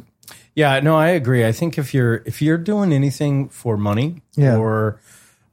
Yeah, 0.56 0.80
no, 0.82 0.96
I 0.96 1.10
agree. 1.10 1.46
I 1.46 1.52
think 1.52 1.78
if 1.78 1.94
you're 1.94 2.22
if 2.26 2.42
you're 2.42 2.60
doing 2.60 2.94
anything 2.94 3.50
for 3.50 3.76
money 3.76 4.22
or 4.38 5.00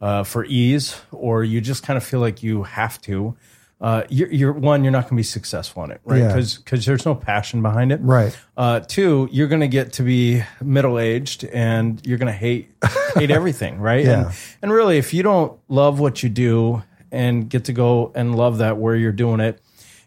uh, 0.01 0.25
for 0.25 0.45
ease, 0.45 1.01
or 1.13 1.45
you 1.45 1.61
just 1.61 1.83
kind 1.83 1.97
of 1.97 2.05
feel 2.05 2.21
like 2.21 2.43
you 2.43 2.63
have 2.63 3.01
to, 3.03 3.37
uh, 3.81 4.03
you're, 4.09 4.31
you're, 4.31 4.53
one, 4.53 4.85
you're 4.85 4.91
not 4.91 5.05
going 5.05 5.11
to 5.11 5.17
be 5.17 5.23
successful 5.23 5.85
in 5.85 5.91
it, 5.91 6.01
right? 6.05 6.27
Because 6.27 6.55
yeah. 6.55 6.63
because 6.65 6.87
there's 6.87 7.07
no 7.07 7.15
passion 7.15 7.63
behind 7.63 7.93
it, 7.93 8.01
right? 8.03 8.37
Uh, 8.57 8.81
two, 8.81 9.29
you're 9.33 9.49
going 9.49 9.63
to 9.63 9.69
get 9.69 9.95
to 9.95 10.03
be 10.03 10.43
middle 10.63 10.99
aged 10.99 11.45
and 11.45 12.05
you're 12.07 12.19
going 12.19 12.27
to 12.27 12.33
hate 12.33 12.71
hate 13.15 13.31
everything, 13.31 13.81
right? 13.81 14.05
Yeah. 14.05 14.27
And, 14.27 14.35
and 14.63 14.73
really, 14.73 14.99
if 14.99 15.15
you 15.15 15.23
don't 15.23 15.59
love 15.69 15.99
what 15.99 16.23
you 16.23 16.29
do 16.29 16.83
and 17.11 17.49
get 17.49 17.65
to 17.67 17.73
go 17.73 18.13
and 18.15 18.35
love 18.35 18.59
that 18.59 18.77
where 18.77 18.95
you're 18.95 19.13
doing 19.13 19.41
it, 19.41 19.61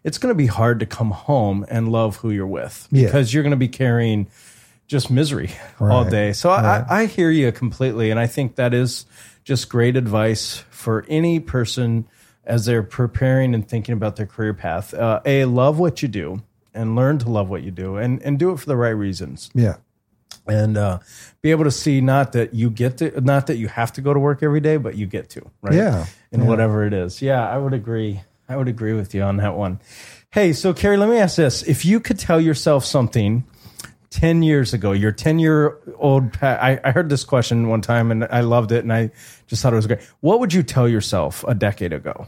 it's 0.03 0.17
going 0.17 0.31
to 0.31 0.37
be 0.37 0.47
hard 0.47 0.79
to 0.81 0.85
come 0.85 1.11
home 1.11 1.65
and 1.67 1.91
love 1.91 2.17
who 2.17 2.29
you're 2.29 2.45
with 2.45 2.87
because 2.91 3.31
yeah. 3.31 3.37
you're 3.37 3.43
going 3.43 3.51
to 3.51 3.57
be 3.57 3.67
carrying 3.67 4.27
just 4.87 5.09
misery 5.09 5.49
right. 5.79 5.91
all 5.91 6.05
day. 6.05 6.33
So 6.33 6.49
right. 6.49 6.85
I, 6.87 7.01
I 7.01 7.05
hear 7.07 7.31
you 7.31 7.51
completely, 7.51 8.11
and 8.11 8.19
I 8.19 8.27
think 8.27 8.55
that 8.55 8.73
is 8.73 9.05
just 9.43 9.69
great 9.69 9.95
advice 9.95 10.63
for 10.69 11.05
any 11.07 11.39
person 11.39 12.07
as 12.45 12.65
they're 12.65 12.83
preparing 12.83 13.53
and 13.53 13.67
thinking 13.67 13.93
about 13.93 14.15
their 14.15 14.25
career 14.25 14.53
path. 14.53 14.93
Uh, 14.93 15.21
a, 15.25 15.45
love 15.45 15.79
what 15.79 16.01
you 16.01 16.07
do 16.07 16.41
and 16.73 16.95
learn 16.95 17.17
to 17.19 17.29
love 17.29 17.49
what 17.49 17.63
you 17.63 17.71
do 17.71 17.97
and, 17.97 18.21
and 18.21 18.39
do 18.39 18.51
it 18.51 18.59
for 18.59 18.65
the 18.65 18.75
right 18.75 18.89
reasons. 18.89 19.49
Yeah. 19.53 19.77
And 20.45 20.77
uh, 20.77 20.99
be 21.41 21.51
able 21.51 21.63
to 21.63 21.71
see 21.71 22.01
not 22.01 22.33
that 22.33 22.53
you 22.53 22.69
get 22.69 22.97
to, 22.97 23.21
not 23.21 23.47
that 23.47 23.55
you 23.55 23.69
have 23.69 23.93
to 23.93 24.01
go 24.01 24.13
to 24.13 24.19
work 24.19 24.43
every 24.43 24.59
day, 24.59 24.75
but 24.75 24.95
you 24.95 25.05
get 25.05 25.29
to, 25.31 25.49
right? 25.61 25.75
Yeah. 25.75 26.05
In 26.31 26.41
yeah. 26.41 26.47
whatever 26.47 26.85
it 26.85 26.93
is. 26.93 27.21
Yeah, 27.21 27.47
I 27.47 27.57
would 27.57 27.73
agree. 27.73 28.21
I 28.49 28.57
would 28.57 28.67
agree 28.67 28.93
with 28.93 29.13
you 29.13 29.21
on 29.21 29.37
that 29.37 29.55
one. 29.55 29.79
Hey, 30.31 30.51
so 30.51 30.73
Cary, 30.73 30.97
let 30.97 31.07
me 31.07 31.17
ask 31.17 31.37
this. 31.37 31.63
If 31.63 31.85
you 31.85 32.01
could 32.01 32.19
tell 32.19 32.41
yourself 32.41 32.83
something 32.83 33.45
10 34.13 34.43
years 34.43 34.75
ago, 34.75 34.91
your 34.91 35.11
10 35.11 35.39
year 35.39 35.79
old, 35.97 36.37
I, 36.39 36.79
I 36.83 36.91
heard 36.91 37.09
this 37.09 37.23
question 37.23 37.67
one 37.67 37.81
time 37.81 38.11
and 38.11 38.25
I 38.25 38.41
loved 38.41 38.71
it 38.71 38.83
and 38.83 38.93
I 38.93 39.09
just 39.47 39.63
thought 39.63 39.73
it 39.73 39.75
was 39.75 39.87
great. 39.87 40.01
What 40.19 40.39
would 40.39 40.53
you 40.53 40.61
tell 40.61 40.87
yourself 40.87 41.43
a 41.47 41.55
decade 41.55 41.93
ago? 41.93 42.27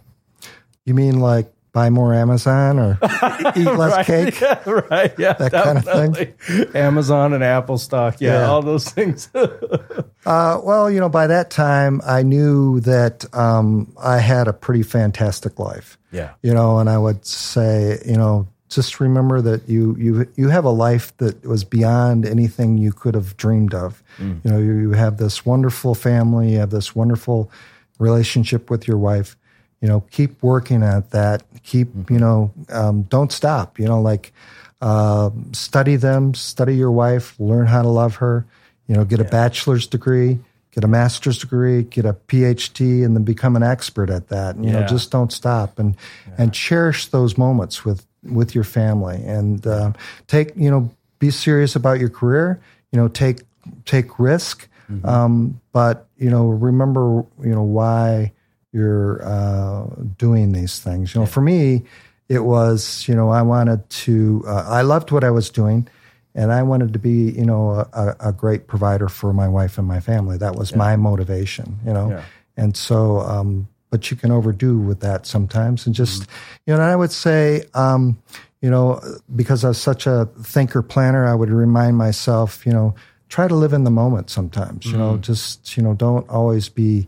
You 0.85 0.95
mean 0.95 1.19
like 1.19 1.53
buy 1.73 1.91
more 1.91 2.11
Amazon 2.11 2.79
or 2.79 2.97
eat 3.55 3.65
less 3.65 3.97
right, 3.97 4.05
cake? 4.05 4.41
Yeah, 4.41 4.67
right. 4.67 5.13
Yeah. 5.19 5.33
That 5.33 5.51
definitely. 5.51 5.91
kind 5.91 6.17
of 6.17 6.39
thing. 6.39 6.75
Amazon 6.75 7.33
and 7.33 7.43
Apple 7.43 7.77
stock. 7.77 8.19
Yeah. 8.19 8.39
yeah. 8.39 8.47
All 8.47 8.63
those 8.63 8.89
things. 8.89 9.29
uh, 9.35 10.59
well, 10.63 10.89
you 10.89 10.99
know, 10.99 11.09
by 11.09 11.27
that 11.27 11.51
time, 11.51 12.01
I 12.03 12.23
knew 12.23 12.79
that 12.79 13.31
um, 13.35 13.93
I 14.01 14.17
had 14.17 14.47
a 14.47 14.53
pretty 14.53 14.81
fantastic 14.81 15.59
life. 15.59 15.99
Yeah. 16.11 16.33
You 16.41 16.55
know, 16.55 16.79
and 16.79 16.89
I 16.89 16.97
would 16.97 17.27
say, 17.27 18.01
you 18.07 18.17
know, 18.17 18.47
just 18.69 18.99
remember 18.99 19.41
that 19.41 19.69
you 19.69 19.95
you 19.97 20.27
you 20.35 20.49
have 20.49 20.65
a 20.65 20.71
life 20.71 21.15
that 21.17 21.45
was 21.45 21.63
beyond 21.63 22.25
anything 22.25 22.77
you 22.77 22.91
could 22.91 23.13
have 23.13 23.37
dreamed 23.37 23.73
of. 23.73 24.03
Mm. 24.17 24.41
You 24.43 24.51
know, 24.51 24.57
you, 24.57 24.73
you, 24.73 24.91
have 24.91 25.17
this 25.17 25.45
wonderful 25.45 25.93
family, 25.93 26.53
you 26.53 26.59
have 26.59 26.71
this 26.71 26.95
wonderful 26.95 27.51
relationship 27.99 28.69
with 28.69 28.87
your 28.87 28.97
wife. 28.97 29.35
You 29.81 29.87
know, 29.87 30.01
keep 30.09 30.41
working 30.41 30.83
at 30.83 31.11
that. 31.11 31.43
Keep 31.63 31.89
mm-hmm. 31.89 32.13
you 32.13 32.19
know, 32.19 32.51
um, 32.69 33.03
don't 33.03 33.31
stop. 33.31 33.77
You 33.77 33.85
know, 33.85 34.01
like 34.01 34.33
uh, 34.81 35.29
study 35.51 35.95
them, 35.95 36.33
study 36.33 36.75
your 36.75 36.91
wife, 36.91 37.39
learn 37.39 37.67
how 37.67 37.83
to 37.83 37.89
love 37.89 38.15
her. 38.15 38.45
You 38.87 38.95
know, 38.95 39.05
get 39.05 39.19
yeah. 39.19 39.25
a 39.25 39.29
bachelor's 39.29 39.85
degree, 39.85 40.39
get 40.71 40.83
a 40.83 40.87
master's 40.87 41.39
degree, 41.39 41.83
get 41.83 42.05
a 42.05 42.13
PhD, 42.13 43.05
and 43.05 43.15
then 43.15 43.23
become 43.23 43.55
an 43.55 43.63
expert 43.63 44.09
at 44.09 44.29
that. 44.29 44.55
And, 44.55 44.65
you 44.65 44.71
yeah. 44.71 44.81
know, 44.81 44.87
just 44.87 45.11
don't 45.11 45.31
stop 45.31 45.77
and 45.77 45.95
yeah. 46.27 46.35
and 46.39 46.53
cherish 46.53 47.07
those 47.07 47.37
moments 47.37 47.85
with 47.85 48.05
with 48.25 48.55
your 48.55 48.63
family 48.63 49.23
and 49.25 49.65
uh, 49.67 49.91
take 50.27 50.55
you 50.55 50.69
know 50.69 50.89
be 51.19 51.29
serious 51.29 51.75
about 51.75 51.99
your 51.99 52.09
career 52.09 52.61
you 52.91 52.99
know 52.99 53.07
take 53.07 53.41
take 53.85 54.19
risk 54.19 54.67
mm-hmm. 54.91 55.07
um, 55.07 55.61
but 55.71 56.07
you 56.17 56.29
know 56.29 56.47
remember 56.47 57.25
you 57.43 57.53
know 57.53 57.63
why 57.63 58.31
you're 58.71 59.23
uh, 59.23 59.85
doing 60.17 60.51
these 60.51 60.79
things 60.79 61.13
you 61.13 61.19
know 61.19 61.25
yeah. 61.25 61.31
for 61.31 61.41
me 61.41 61.83
it 62.27 62.39
was, 62.39 63.07
you 63.07 63.15
know, 63.15 63.29
I 63.29 63.41
wanted 63.41 63.87
to, 63.89 64.43
uh, 64.47 64.65
I 64.67 64.81
loved 64.81 65.11
what 65.11 65.23
I 65.23 65.29
was 65.29 65.49
doing 65.49 65.87
and 66.33 66.51
I 66.51 66.63
wanted 66.63 66.93
to 66.93 66.99
be, 66.99 67.31
you 67.31 67.45
know, 67.45 67.87
a, 67.93 68.15
a 68.19 68.33
great 68.33 68.67
provider 68.67 69.07
for 69.07 69.31
my 69.31 69.47
wife 69.47 69.77
and 69.77 69.87
my 69.87 69.99
family. 69.99 70.37
That 70.37 70.55
was 70.55 70.71
yeah. 70.71 70.77
my 70.77 70.95
motivation, 70.95 71.79
you 71.85 71.93
know. 71.93 72.09
Yeah. 72.09 72.23
And 72.57 72.75
so, 72.75 73.19
um, 73.19 73.67
but 73.95 74.11
you 74.11 74.17
can 74.17 74.29
overdo 74.29 74.77
with 74.77 74.99
that 74.99 75.25
sometimes, 75.25 75.85
and 75.85 75.95
just, 75.95 76.23
mm-hmm. 76.23 76.31
you 76.67 76.75
know, 76.75 76.81
I 76.81 76.97
would 76.97 77.13
say, 77.13 77.63
um, 77.73 78.21
you 78.59 78.69
know, 78.69 78.99
because 79.33 79.63
I 79.63 79.69
was 79.69 79.77
such 79.77 80.05
a 80.05 80.25
thinker 80.41 80.81
planner, 80.81 81.25
I 81.25 81.33
would 81.33 81.49
remind 81.49 81.95
myself, 81.95 82.65
you 82.65 82.73
know, 82.73 82.93
try 83.29 83.47
to 83.47 83.55
live 83.55 83.71
in 83.71 83.85
the 83.85 83.91
moment 83.91 84.29
sometimes. 84.29 84.85
You 84.85 84.91
mm-hmm. 84.91 84.99
know, 84.99 85.17
just 85.17 85.77
you 85.77 85.83
know, 85.83 85.93
don't 85.93 86.29
always 86.29 86.67
be 86.67 87.07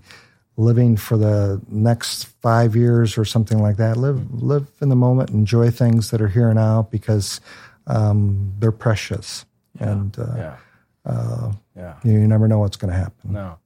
living 0.55 0.95
for 0.95 1.17
the 1.17 1.61
next 1.67 2.23
five 2.41 2.73
years 2.73 3.17
or 3.17 3.25
something 3.25 3.61
like 3.61 3.75
that. 3.75 3.97
Live 3.97 4.41
live 4.41 4.71
in 4.79 4.87
the 4.87 4.95
moment, 4.95 5.31
enjoy 5.31 5.69
things 5.71 6.11
that 6.11 6.21
are 6.21 6.29
here 6.29 6.53
now 6.53 6.83
because 6.89 7.41
um, 7.87 8.53
they're 8.59 8.71
precious, 8.71 9.45
yeah. 9.77 9.89
and 9.91 10.17
uh, 10.17 10.35
yeah. 10.37 10.55
Uh, 11.05 11.51
yeah. 11.75 11.95
You, 12.05 12.13
you, 12.13 12.27
never 12.27 12.47
know 12.47 12.59
what's 12.59 12.77
going 12.77 12.93
to 12.93 12.97
happen. 12.97 13.33
No. 13.33 13.59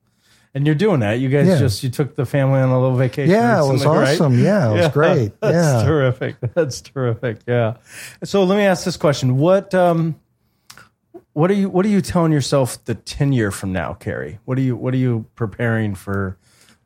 And 0.54 0.66
you're 0.66 0.76
doing 0.76 1.00
that. 1.00 1.14
You 1.14 1.30
guys 1.30 1.48
yeah. 1.48 1.60
just 1.60 1.82
you 1.82 1.90
took 1.90 2.16
the 2.16 2.26
family 2.26 2.60
on 2.60 2.70
a 2.70 2.80
little 2.80 2.98
vacation. 2.98 3.32
Yeah, 3.32 3.64
it 3.64 3.72
was 3.72 3.86
awesome. 3.86 4.34
Right? 4.34 4.44
Yeah, 4.44 4.72
it 4.72 4.74
was 4.74 4.88
great. 4.90 5.32
That's 5.40 5.54
yeah. 5.54 5.84
terrific. 5.86 6.36
That's 6.54 6.82
terrific. 6.82 7.40
Yeah. 7.48 7.78
So 8.26 8.44
let 8.44 8.58
me 8.58 8.64
ask 8.64 8.84
this 8.84 8.98
question: 8.98 9.38
What 9.38 9.74
um, 9.74 10.20
what 11.32 11.50
are 11.50 11.54
you 11.54 11.70
what 11.70 11.86
are 11.86 11.90
you 11.90 12.02
telling 12.02 12.34
yourself 12.34 12.84
the 12.84 12.96
ten 12.96 13.32
year 13.32 13.50
from 13.52 13.72
now, 13.72 13.94
Cary? 13.94 14.40
What 14.44 14.58
are 14.58 14.62
you 14.62 14.76
what 14.76 14.94
are 14.94 14.98
you 14.98 15.26
preparing 15.36 15.96
for 15.96 16.38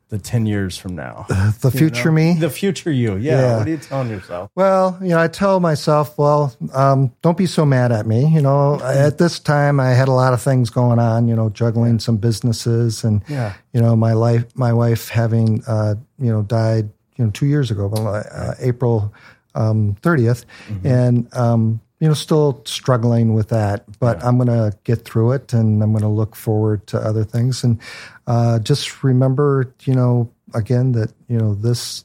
the 0.09 0.17
10 0.17 0.45
years 0.45 0.77
from 0.77 0.95
now? 0.95 1.25
The 1.61 1.71
future 1.71 2.09
know? 2.09 2.15
me? 2.15 2.33
The 2.33 2.49
future 2.49 2.91
you. 2.91 3.15
Yeah. 3.15 3.39
yeah. 3.39 3.57
What 3.57 3.67
are 3.67 3.69
you 3.69 3.77
telling 3.77 4.09
yourself? 4.09 4.51
Well, 4.55 4.97
you 5.01 5.09
know, 5.09 5.19
I 5.19 5.27
tell 5.27 5.59
myself, 5.59 6.17
well, 6.17 6.55
um, 6.73 7.11
don't 7.21 7.37
be 7.37 7.45
so 7.45 7.65
mad 7.65 7.91
at 7.91 8.05
me. 8.05 8.27
You 8.27 8.41
know, 8.41 8.79
at 8.81 9.17
this 9.17 9.39
time 9.39 9.79
I 9.79 9.89
had 9.91 10.07
a 10.07 10.11
lot 10.11 10.33
of 10.33 10.41
things 10.41 10.69
going 10.69 10.99
on, 10.99 11.27
you 11.27 11.35
know, 11.35 11.49
juggling 11.49 11.99
some 11.99 12.17
businesses 12.17 13.03
and, 13.03 13.23
yeah. 13.27 13.53
you 13.73 13.81
know, 13.81 13.95
my 13.95 14.13
life, 14.13 14.45
my 14.55 14.73
wife 14.73 15.09
having, 15.09 15.63
uh, 15.65 15.95
you 16.19 16.31
know, 16.31 16.43
died, 16.43 16.89
you 17.15 17.25
know, 17.25 17.31
two 17.31 17.45
years 17.45 17.71
ago, 17.71 17.91
uh, 17.91 18.53
April 18.59 19.13
um, 19.55 19.95
30th. 20.01 20.45
Mm-hmm. 20.67 20.87
And, 20.87 21.35
um, 21.35 21.81
you 21.99 22.07
know, 22.07 22.13
still 22.13 22.61
struggling 22.65 23.33
with 23.33 23.49
that, 23.49 23.85
but 23.99 24.17
yeah. 24.17 24.27
I'm 24.27 24.37
going 24.37 24.47
to 24.47 24.77
get 24.83 25.05
through 25.05 25.31
it 25.31 25.53
and 25.53 25.81
I'm 25.81 25.91
going 25.91 26.01
to 26.01 26.09
look 26.09 26.35
forward 26.35 26.85
to 26.87 26.97
other 26.99 27.23
things. 27.23 27.63
And 27.63 27.79
uh, 28.27 28.59
just 28.59 29.03
remember, 29.03 29.73
you 29.83 29.95
know, 29.95 30.29
again, 30.53 30.91
that, 30.91 31.13
you 31.29 31.37
know, 31.37 31.55
this, 31.55 32.03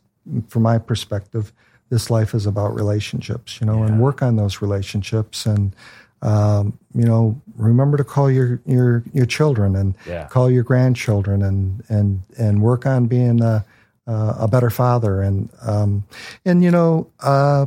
from 0.48 0.62
my 0.62 0.78
perspective, 0.78 1.52
this 1.88 2.08
life 2.08 2.34
is 2.34 2.46
about 2.46 2.74
relationships, 2.74 3.60
you 3.60 3.66
know, 3.66 3.78
yeah. 3.78 3.86
and 3.86 4.00
work 4.00 4.22
on 4.22 4.36
those 4.36 4.62
relationships 4.62 5.44
and, 5.44 5.74
um, 6.22 6.78
you 6.94 7.04
know, 7.04 7.40
remember 7.56 7.96
to 7.96 8.04
call 8.04 8.30
your, 8.30 8.60
your, 8.66 9.02
your 9.12 9.26
children 9.26 9.74
and 9.74 9.96
yeah. 10.06 10.28
call 10.28 10.50
your 10.50 10.62
grandchildren 10.62 11.42
and, 11.42 11.82
and, 11.88 12.20
and 12.38 12.62
work 12.62 12.86
on 12.86 13.06
being 13.06 13.42
a, 13.42 13.64
a 14.06 14.46
better 14.46 14.70
father. 14.70 15.22
And, 15.22 15.48
um, 15.62 16.04
and, 16.44 16.62
you 16.62 16.70
know, 16.70 17.10
uh, 17.20 17.66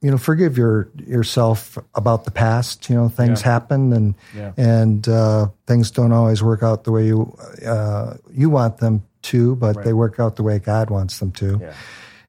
you 0.00 0.10
know, 0.10 0.18
forgive 0.18 0.56
your 0.56 0.90
yourself 0.96 1.76
about 1.94 2.24
the 2.24 2.30
past. 2.30 2.88
You 2.88 2.96
know, 2.96 3.08
things 3.08 3.40
yeah. 3.40 3.52
happen, 3.52 3.92
and 3.92 4.14
yeah. 4.34 4.52
and 4.56 5.08
uh, 5.08 5.48
things 5.66 5.90
don't 5.90 6.12
always 6.12 6.42
work 6.42 6.62
out 6.62 6.84
the 6.84 6.92
way 6.92 7.06
you 7.06 7.36
uh, 7.66 8.14
you 8.30 8.48
want 8.48 8.78
them 8.78 9.02
to, 9.22 9.56
but 9.56 9.76
right. 9.76 9.84
they 9.84 9.92
work 9.92 10.20
out 10.20 10.36
the 10.36 10.42
way 10.42 10.58
God 10.58 10.90
wants 10.90 11.18
them 11.18 11.32
to. 11.32 11.58
Yeah. 11.60 11.74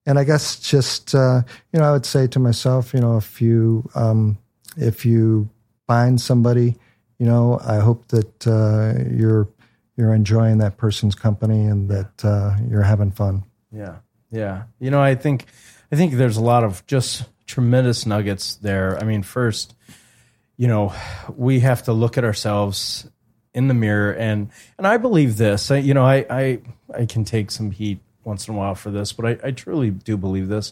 And 0.06 0.18
I 0.18 0.24
guess 0.24 0.60
just 0.60 1.14
uh, 1.14 1.44
you 1.72 1.80
know, 1.80 1.86
I 1.86 1.92
would 1.92 2.06
say 2.06 2.26
to 2.28 2.40
myself, 2.40 2.94
you 2.94 3.02
know, 3.02 3.18
if 3.18 3.42
you 3.42 3.88
um, 3.94 4.40
if 4.76 5.06
you 5.06 5.50
find 5.86 6.20
somebody, 6.20 6.76
you 7.20 7.26
know, 7.28 7.60
I 7.64 7.78
hope 7.78 8.08
that 8.08 8.48
uh, 8.48 9.04
you're 9.12 9.48
you're 9.96 10.14
enjoying 10.14 10.58
that 10.60 10.78
person's 10.78 11.14
company 11.14 11.66
and 11.66 11.90
that 11.90 12.26
uh, 12.26 12.56
you're 12.68 12.82
having 12.82 13.12
fun. 13.12 13.44
Yeah, 13.72 13.98
yeah. 14.32 14.64
You 14.80 14.90
know, 14.90 15.02
I 15.02 15.14
think 15.14 15.46
I 15.92 15.96
think 15.96 16.14
there's 16.14 16.38
a 16.38 16.42
lot 16.42 16.64
of 16.64 16.86
just 16.88 17.26
tremendous 17.50 18.06
nuggets 18.06 18.56
there. 18.58 18.96
I 19.00 19.04
mean, 19.04 19.24
first, 19.24 19.74
you 20.56 20.68
know, 20.68 20.94
we 21.36 21.62
have 21.62 21.84
to 21.84 21.94
look 21.94 22.18
at 22.18 22.24
ourselves 22.24 23.10
in 23.56 23.68
the 23.68 23.74
mirror 23.74 24.14
and 24.14 24.52
and 24.78 24.86
I 24.86 24.98
believe 24.98 25.38
this. 25.38 25.72
I, 25.72 25.78
you 25.78 25.96
know, 25.96 26.06
I, 26.06 26.26
I 26.30 26.62
I 26.94 27.06
can 27.08 27.26
take 27.26 27.50
some 27.50 27.72
heat 27.72 28.00
once 28.24 28.48
in 28.48 28.54
a 28.54 28.58
while 28.58 28.76
for 28.76 28.92
this, 28.92 29.12
but 29.14 29.26
I, 29.26 29.48
I 29.48 29.52
truly 29.52 29.90
do 29.90 30.16
believe 30.16 30.48
this. 30.48 30.72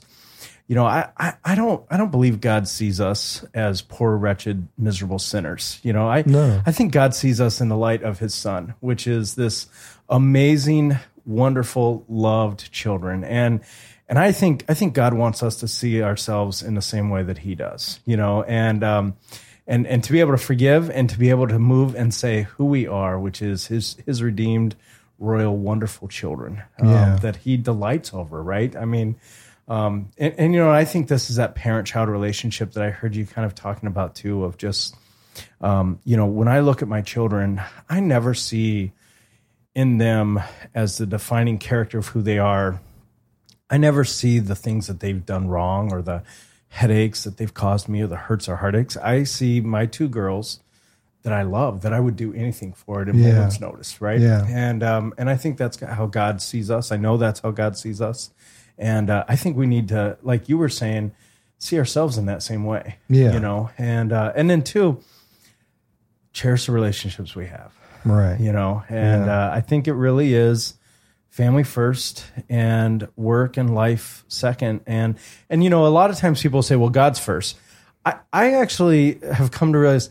You 0.68 0.76
know, 0.76 0.86
I, 0.86 1.10
I, 1.18 1.34
I 1.44 1.56
don't 1.56 1.84
I 1.90 1.98
don't 1.98 2.12
believe 2.12 2.42
God 2.42 2.68
sees 2.68 3.02
us 3.02 3.44
as 3.56 3.82
poor, 3.82 4.16
wretched, 4.16 4.68
miserable 4.78 5.18
sinners. 5.18 5.80
You 5.82 5.94
know, 5.94 6.08
I 6.08 6.24
no. 6.28 6.62
I 6.64 6.72
think 6.72 6.92
God 6.92 7.16
sees 7.16 7.42
us 7.42 7.60
in 7.60 7.70
the 7.70 7.78
light 7.78 8.04
of 8.04 8.20
his 8.20 8.36
son, 8.36 8.76
which 8.82 9.08
is 9.08 9.34
this 9.34 9.68
amazing, 10.10 11.00
wonderful, 11.26 12.06
loved 12.08 12.72
children. 12.72 13.24
And 13.24 13.62
and 14.10 14.18
I 14.18 14.32
think 14.32 14.64
I 14.70 14.74
think 14.74 14.94
God 14.94 15.14
wants 15.14 15.44
us 15.44 15.58
to 15.58 15.68
see 15.68 16.02
ourselves 16.02 16.64
in 16.64 16.76
the 16.76 16.82
same 16.82 17.10
way 17.10 17.24
that 17.24 17.40
He 17.40 17.56
does, 17.56 18.00
you 18.06 18.16
know, 18.16 18.44
and 18.44 18.84
um, 18.84 19.18
and 19.68 19.86
and 19.86 20.04
to 20.04 20.12
be 20.12 20.20
able 20.22 20.32
to 20.32 20.38
forgive 20.38 20.90
and 20.90 21.10
to 21.10 21.20
be 21.20 21.30
able 21.30 21.48
to 21.48 21.60
move 21.60 21.96
and 21.96 22.14
say 22.14 22.44
who 22.44 22.66
we 22.66 22.88
are, 22.88 23.20
which 23.20 23.42
is 23.42 23.68
His 23.68 23.98
His 24.06 24.24
redeemed, 24.24 24.76
royal, 25.20 25.58
wonderful 25.58 26.08
children 26.08 26.64
um, 26.80 26.90
yeah. 26.90 27.16
that 27.22 27.38
He 27.38 27.58
delights 27.58 28.14
over. 28.14 28.42
Right? 28.42 28.76
I 28.76 28.86
mean, 28.86 29.18
um, 29.68 30.10
and, 30.18 30.34
and 30.38 30.54
you 30.54 30.60
know, 30.60 30.72
I 30.72 30.86
think 30.86 31.10
this 31.10 31.30
is 31.30 31.36
that 31.36 31.56
parent-child 31.56 32.08
relationship 32.08 32.72
that 32.74 32.84
I 32.84 32.92
heard 32.92 33.14
you 33.14 33.26
kind 33.26 33.46
of 33.46 33.56
talking 33.56 33.88
about 33.88 34.16
too, 34.16 34.46
of 34.46 34.58
just 34.58 34.96
um, 35.60 36.00
you 36.06 36.16
know, 36.16 36.28
when 36.28 36.48
I 36.48 36.62
look 36.62 36.82
at 36.82 36.88
my 36.88 37.02
children, 37.02 37.62
I 37.90 38.00
never 38.00 38.34
see 38.34 38.94
in 39.76 39.98
them 39.98 40.40
as 40.74 40.98
the 40.98 41.06
defining 41.06 41.58
character 41.60 42.00
of 42.00 42.08
who 42.08 42.22
they 42.22 42.40
are 42.40 42.80
I 43.70 43.78
never 43.78 44.04
see 44.04 44.40
the 44.40 44.56
things 44.56 44.88
that 44.88 45.00
they've 45.00 45.26
done 45.26 45.48
wrong 45.48 45.92
or 45.92 46.02
the 46.02 46.24
headaches 46.70 47.24
that 47.24 47.38
they've 47.38 47.54
caused 47.54 47.90
me 47.90 48.02
or 48.02 48.08
the 48.08 48.16
hurts 48.16 48.48
or 48.48 48.58
heartaches. 48.58 48.98
I 48.98 49.24
see 49.24 49.62
my 49.62 49.86
two 49.86 50.08
girls 50.08 50.60
that 51.24 51.34
I 51.34 51.42
love 51.42 51.82
that 51.82 51.92
I 51.94 52.00
would 52.00 52.16
do 52.16 52.34
anything 52.34 52.74
for 52.74 53.02
at 53.02 53.10
a 53.10 53.16
yeah. 53.16 53.34
moment's 53.34 53.60
notice, 53.60 54.00
right? 54.00 54.20
Yeah. 54.20 54.46
And 54.48 54.84
um, 54.84 55.14
and 55.18 55.30
I 55.30 55.36
think 55.36 55.58
that's 55.58 55.80
how 55.80 56.06
God 56.06 56.42
sees 56.42 56.72
us. 56.72 56.92
I 56.92 56.98
know 56.98 57.18
that's 57.18 57.42
how 57.42 57.52
God 57.52 57.78
sees 57.78 58.00
us, 58.00 58.32
and 58.78 59.10
uh, 59.10 59.26
I 59.28 59.36
think 59.36 59.58
we 59.58 59.68
need 59.68 59.90
to, 59.90 60.18
like 60.22 60.48
you 60.48 60.58
were 60.58 60.70
saying, 60.70 61.12
see 61.58 61.78
ourselves 61.78 62.18
in 62.18 62.28
that 62.28 62.44
same 62.44 62.64
way. 62.64 62.98
Yeah. 63.10 63.34
You 63.34 63.40
know, 63.40 63.72
and 63.78 64.14
uh, 64.14 64.32
and 64.36 64.50
then 64.50 64.62
two, 64.62 65.04
cherish 66.32 66.68
the 66.68 66.72
relationships 66.72 67.36
we 67.36 67.48
have. 67.48 67.74
Right. 68.06 68.40
You 68.40 68.54
know, 68.54 68.84
and 68.88 69.26
yeah. 69.26 69.48
uh, 69.48 69.56
I 69.56 69.60
think 69.60 69.88
it 69.90 69.94
really 69.94 70.34
is 70.34 70.76
family 71.38 71.64
first 71.64 72.26
and 72.50 73.08
work 73.16 73.58
and 73.58 73.76
life 73.76 74.26
second 74.28 74.82
and 74.88 75.20
and 75.52 75.64
you 75.64 75.70
know 75.70 75.86
a 75.86 75.88
lot 75.88 76.10
of 76.10 76.18
times 76.18 76.42
people 76.42 76.64
say 76.64 76.76
well 76.76 76.90
god's 76.90 77.20
first 77.20 77.60
i 78.04 78.16
i 78.34 78.54
actually 78.54 79.20
have 79.32 79.52
come 79.52 79.72
to 79.72 79.78
realize 79.78 80.10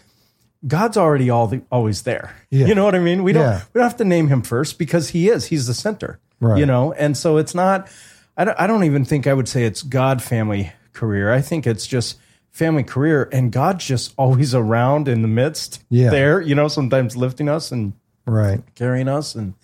god's 0.69 0.97
already 0.97 1.29
all 1.29 1.49
the, 1.49 1.61
always 1.73 2.03
there 2.03 2.33
yeah. 2.49 2.67
you 2.67 2.77
know 2.77 2.85
what 2.85 2.95
i 2.95 3.01
mean 3.01 3.25
we 3.25 3.33
don't 3.33 3.43
yeah. 3.43 3.63
we 3.75 3.81
don't 3.81 3.89
have 3.89 3.97
to 3.97 4.05
name 4.05 4.29
him 4.29 4.41
first 4.41 4.79
because 4.79 5.09
he 5.09 5.29
is 5.29 5.47
he's 5.47 5.67
the 5.67 5.75
center 5.75 6.21
right. 6.39 6.61
you 6.61 6.65
know 6.65 6.93
and 6.93 7.17
so 7.17 7.39
it's 7.39 7.57
not 7.57 7.89
I 8.37 8.45
don't, 8.45 8.61
I 8.61 8.69
don't 8.69 8.85
even 8.85 9.05
think 9.05 9.27
i 9.27 9.35
would 9.35 9.49
say 9.49 9.65
it's 9.65 9.83
god 9.83 10.23
family 10.23 10.73
career 10.93 11.33
i 11.33 11.41
think 11.41 11.67
it's 11.67 11.89
just 11.89 12.21
family 12.53 12.85
career 12.85 13.29
and 13.33 13.51
god's 13.51 13.85
just 13.85 14.15
always 14.17 14.55
around 14.55 15.09
in 15.09 15.23
the 15.23 15.29
midst 15.29 15.83
yeah. 15.91 16.11
there 16.11 16.41
you 16.41 16.55
know 16.55 16.69
sometimes 16.69 17.17
lifting 17.17 17.49
us 17.49 17.73
and 17.73 17.95
right 18.27 18.63
carrying 18.77 19.09
us 19.09 19.35
and 19.35 19.55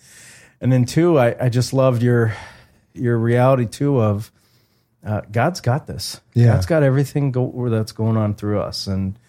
and 0.63 0.71
then 0.71 0.85
two, 0.85 1.19
I, 1.19 1.35
I 1.45 1.49
just 1.49 1.73
loved 1.73 2.01
your 2.01 2.33
your 2.93 3.17
reality 3.17 3.65
too 3.65 3.99
of 4.01 4.31
uh, 5.05 5.21
God's 5.29 5.59
got 5.59 5.87
this. 5.87 6.21
Yeah. 6.33 6.53
God's 6.53 6.65
got 6.65 6.83
everything 6.83 7.31
go, 7.31 7.67
that's 7.69 7.91
going 7.91 8.15
on 8.15 8.33
through 8.33 8.61
us, 8.61 8.87
and 8.87 9.19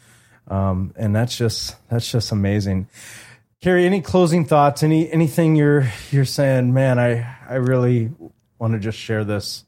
um, 0.46 0.94
and 0.96 1.14
that's 1.14 1.36
just 1.36 1.74
that's 1.88 2.08
just 2.10 2.30
amazing. 2.30 2.88
Cary, 3.60 3.84
any 3.84 4.00
closing 4.00 4.44
thoughts? 4.44 4.84
Any 4.84 5.10
anything 5.10 5.56
you're 5.56 5.90
you're 6.12 6.24
saying? 6.24 6.72
Man, 6.72 7.00
I 7.00 7.26
I 7.48 7.54
really 7.54 8.12
want 8.60 8.74
to 8.74 8.78
just 8.78 8.96
share 8.96 9.24
this. 9.24 9.64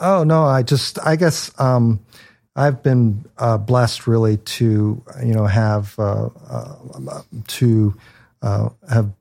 Oh 0.00 0.24
no, 0.24 0.44
I 0.44 0.62
just 0.62 0.98
I 1.04 1.16
guess 1.16 1.52
um, 1.60 2.02
I've 2.56 2.82
been 2.82 3.26
uh, 3.36 3.58
blessed 3.58 4.06
really 4.06 4.38
to 4.38 5.02
you 5.22 5.34
know 5.34 5.44
have 5.44 5.94
uh, 5.98 6.30
uh, 6.48 7.22
to 7.48 7.94
uh, 8.40 8.70
have 8.88 9.12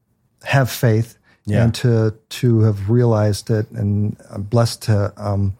have 0.44 0.72
faith 0.72 1.18
yeah. 1.46 1.64
and 1.64 1.74
to 1.76 2.14
to 2.30 2.62
have 2.62 2.90
realized 2.90 3.50
it, 3.50 3.70
and 3.72 4.18
I'm 4.30 4.44
blessed 4.44 4.84
to 4.84 5.14
um, 5.18 5.56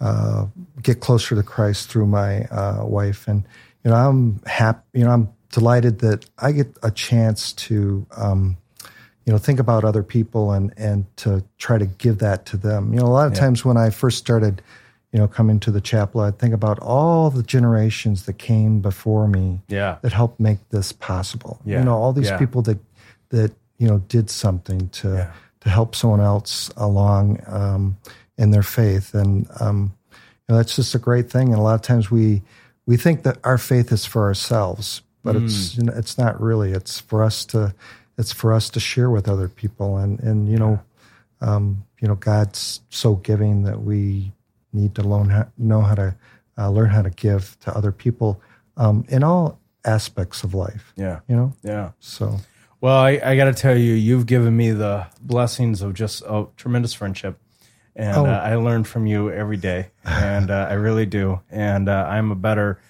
uh, 0.00 0.46
get 0.82 1.00
closer 1.00 1.34
to 1.34 1.42
Christ 1.42 1.90
through 1.90 2.06
my 2.06 2.44
uh, 2.44 2.84
wife, 2.84 3.28
and 3.28 3.44
you 3.84 3.90
know 3.90 3.96
I'm 3.96 4.40
happy. 4.46 4.98
You 4.98 5.04
know 5.04 5.10
I'm 5.10 5.28
delighted 5.52 6.00
that 6.00 6.26
I 6.38 6.52
get 6.52 6.76
a 6.82 6.90
chance 6.90 7.52
to. 7.54 8.06
Um, 8.16 8.56
you 9.26 9.34
know, 9.34 9.38
think 9.38 9.60
about 9.60 9.84
other 9.84 10.02
people 10.02 10.50
and 10.50 10.72
and 10.76 11.04
to 11.18 11.44
try 11.58 11.78
to 11.78 11.86
give 11.86 12.18
that 12.18 12.46
to 12.46 12.56
them. 12.56 12.92
You 12.92 13.00
know, 13.00 13.06
a 13.06 13.12
lot 13.12 13.26
of 13.26 13.34
yeah. 13.34 13.40
times 13.40 13.64
when 13.64 13.76
I 13.76 13.90
first 13.90 14.18
started, 14.18 14.60
you 15.12 15.20
know, 15.20 15.28
come 15.28 15.50
into 15.50 15.70
the 15.70 15.80
chapel, 15.80 16.22
I 16.22 16.32
think 16.32 16.52
about 16.52 16.80
all 16.80 17.30
the 17.30 17.42
generations 17.42 18.24
that 18.24 18.38
came 18.38 18.80
before 18.80 19.28
me 19.28 19.60
Yeah. 19.68 19.98
that 20.02 20.12
helped 20.12 20.40
make 20.40 20.58
this 20.70 20.90
possible. 20.90 21.60
Yeah. 21.64 21.78
You 21.78 21.84
know, 21.84 21.94
all 21.96 22.12
these 22.12 22.30
Yeah. 22.30 22.38
people 22.38 22.62
that 22.62 22.78
that 23.28 23.52
you 23.80 23.88
know 23.88 23.98
did 24.08 24.30
something 24.30 24.88
to 25.00 25.08
Yeah. 25.08 25.32
to 25.62 25.68
help 25.68 25.94
someone 25.94 26.20
else 26.20 26.70
along 26.76 27.40
um, 27.48 27.96
in 28.38 28.50
their 28.52 28.62
faith, 28.62 29.14
and 29.14 29.48
um, 29.60 29.92
you 30.12 30.48
know, 30.48 30.56
that's 30.58 30.76
just 30.76 30.94
a 30.94 30.98
great 30.98 31.28
thing. 31.30 31.48
And 31.48 31.58
a 31.58 31.62
lot 31.62 31.74
of 31.74 31.82
times 31.82 32.10
we 32.10 32.42
we 32.86 32.96
think 32.96 33.22
that 33.24 33.38
our 33.44 33.58
faith 33.58 33.90
is 33.92 34.04
for 34.06 34.22
ourselves, 34.24 35.02
but 35.24 35.34
it's 35.36 35.74
Mm. 35.74 35.76
you 35.78 35.82
know, 35.84 35.92
it's 35.96 36.16
not 36.18 36.40
really. 36.40 36.72
It's 36.72 37.00
for 37.00 37.22
us 37.24 37.44
to 37.46 37.74
it's 38.18 38.32
for 38.32 38.52
us 38.52 38.70
to 38.70 38.80
share 38.80 39.10
with 39.10 39.28
other 39.28 39.48
people, 39.48 39.96
and 40.02 40.20
and 40.20 40.48
you 40.48 40.58
know, 40.58 40.78
um, 41.40 41.84
you 42.00 42.08
know, 42.08 42.16
God's 42.16 42.80
so 42.90 43.14
giving 43.16 43.64
that 43.64 43.80
we 43.82 44.32
need 44.72 44.94
to 44.94 45.02
learn 45.02 45.30
how, 45.30 45.46
know 45.56 45.80
how 45.82 45.94
to 45.96 46.14
uh, 46.58 46.70
learn 46.70 46.90
how 46.90 47.02
to 47.02 47.10
give 47.10 47.56
to 47.60 47.76
other 47.76 47.92
people 47.92 48.40
um, 48.76 49.04
in 49.08 49.24
all 49.24 49.58
aspects 49.84 50.44
of 50.44 50.54
life. 50.54 50.92
Yeah. 50.96 51.20
You 51.28 51.36
know, 51.36 51.52
Yeah. 51.62 51.90
so 52.00 52.38
Well, 52.80 52.96
I, 52.96 53.20
I 53.22 53.36
got 53.36 53.44
to 53.44 53.52
tell 53.52 53.76
you, 53.76 53.92
you've 53.92 54.26
given 54.26 54.56
me 54.56 54.70
the 54.70 55.06
blessings 55.20 55.82
of 55.82 55.94
just 55.94 56.22
a 56.26 56.46
tremendous 56.56 56.94
friendship. 56.94 57.38
And 57.96 58.16
Oh. 58.16 58.24
uh, 58.26 58.40
I 58.42 58.54
learn 58.54 58.84
from 58.84 59.06
you 59.06 59.30
every 59.30 59.56
day, 59.58 59.88
and 60.04 60.50
uh, 60.50 60.68
I 60.70 60.74
really 60.74 61.04
do. 61.06 61.40
And 61.50 61.88
uh, 61.88 62.06
I'm 62.08 62.30
a 62.30 62.34
better, 62.36 62.80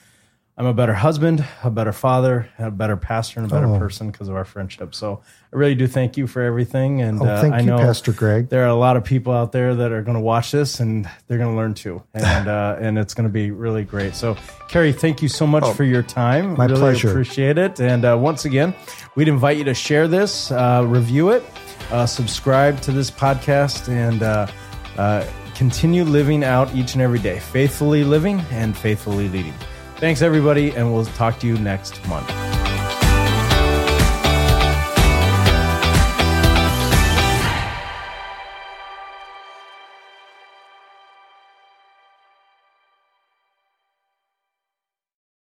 I'm 0.61 0.66
a 0.66 0.74
better 0.74 0.92
husband, 0.92 1.42
a 1.64 1.70
better 1.70 1.90
father, 1.90 2.46
a 2.58 2.70
better 2.70 2.94
pastor, 2.98 3.40
and 3.40 3.50
a 3.50 3.54
better 3.54 3.66
Oh. 3.66 3.78
person 3.78 4.11
because 4.11 4.28
of 4.28 4.36
our 4.36 4.44
friendship. 4.44 4.94
So 4.94 5.22
I 5.50 5.56
really 5.56 5.74
do 5.74 5.86
thank 5.86 6.18
you 6.18 6.26
for 6.26 6.42
everything. 6.42 7.00
And 7.00 7.18
oh, 7.22 7.24
uh, 7.24 7.40
thank 7.40 7.54
I 7.54 7.61
you, 7.61 7.64
know 7.64 7.78
Pastor 7.78 8.12
Greg. 8.12 8.50
there 8.50 8.64
are 8.64 8.68
a 8.68 8.74
lot 8.74 8.98
of 8.98 9.02
people 9.02 9.32
out 9.32 9.52
there 9.52 9.74
that 9.74 9.90
are 9.90 10.02
going 10.02 10.16
to 10.16 10.20
watch 10.20 10.50
this 10.50 10.78
and 10.78 11.08
they're 11.26 11.38
going 11.38 11.48
to 11.48 11.56
learn 11.56 11.72
too, 11.72 12.02
and 12.14 12.46
uh, 12.46 12.76
and 12.78 12.98
it's 12.98 13.14
going 13.14 13.26
to 13.26 13.32
be 13.32 13.50
really 13.50 13.84
great. 13.84 14.14
So, 14.14 14.36
Cary, 14.68 14.92
thank 14.92 15.22
you 15.22 15.28
so 15.28 15.46
much 15.46 15.64
for 15.74 15.84
your 15.84 16.02
time. 16.02 16.52
Oh, 16.52 16.56
my 16.56 16.66
really 16.66 16.78
pleasure. 16.78 17.08
Appreciate 17.08 17.56
it. 17.56 17.80
And 17.80 18.04
uh, 18.04 18.18
once 18.20 18.44
again, 18.44 18.74
we'd 19.16 19.28
invite 19.28 19.56
you 19.56 19.64
to 19.64 19.72
share 19.72 20.08
this, 20.08 20.50
uh, 20.50 20.84
review 20.86 21.30
it, 21.30 21.42
uh, 21.90 22.04
subscribe 22.04 22.82
to 22.82 22.92
this 22.92 23.11
podcast, 23.11 23.88
and 23.88 24.22
uh, 24.22 24.46
uh, 24.98 25.26
continue 25.54 26.04
living 26.04 26.44
out 26.44 26.74
each 26.74 26.92
and 26.92 27.00
every 27.00 27.18
day, 27.18 27.38
faithfully 27.38 28.04
living 28.04 28.40
and 28.50 28.76
faithfully 28.76 29.30
leading. 29.30 29.54
Thanks, 30.01 30.22
everybody, 30.22 30.70
and 30.70 30.90
we'll 30.90 31.05
talk 31.05 31.38
to 31.40 31.46
you 31.46 31.59
next 31.59 32.03
month. 32.09 32.59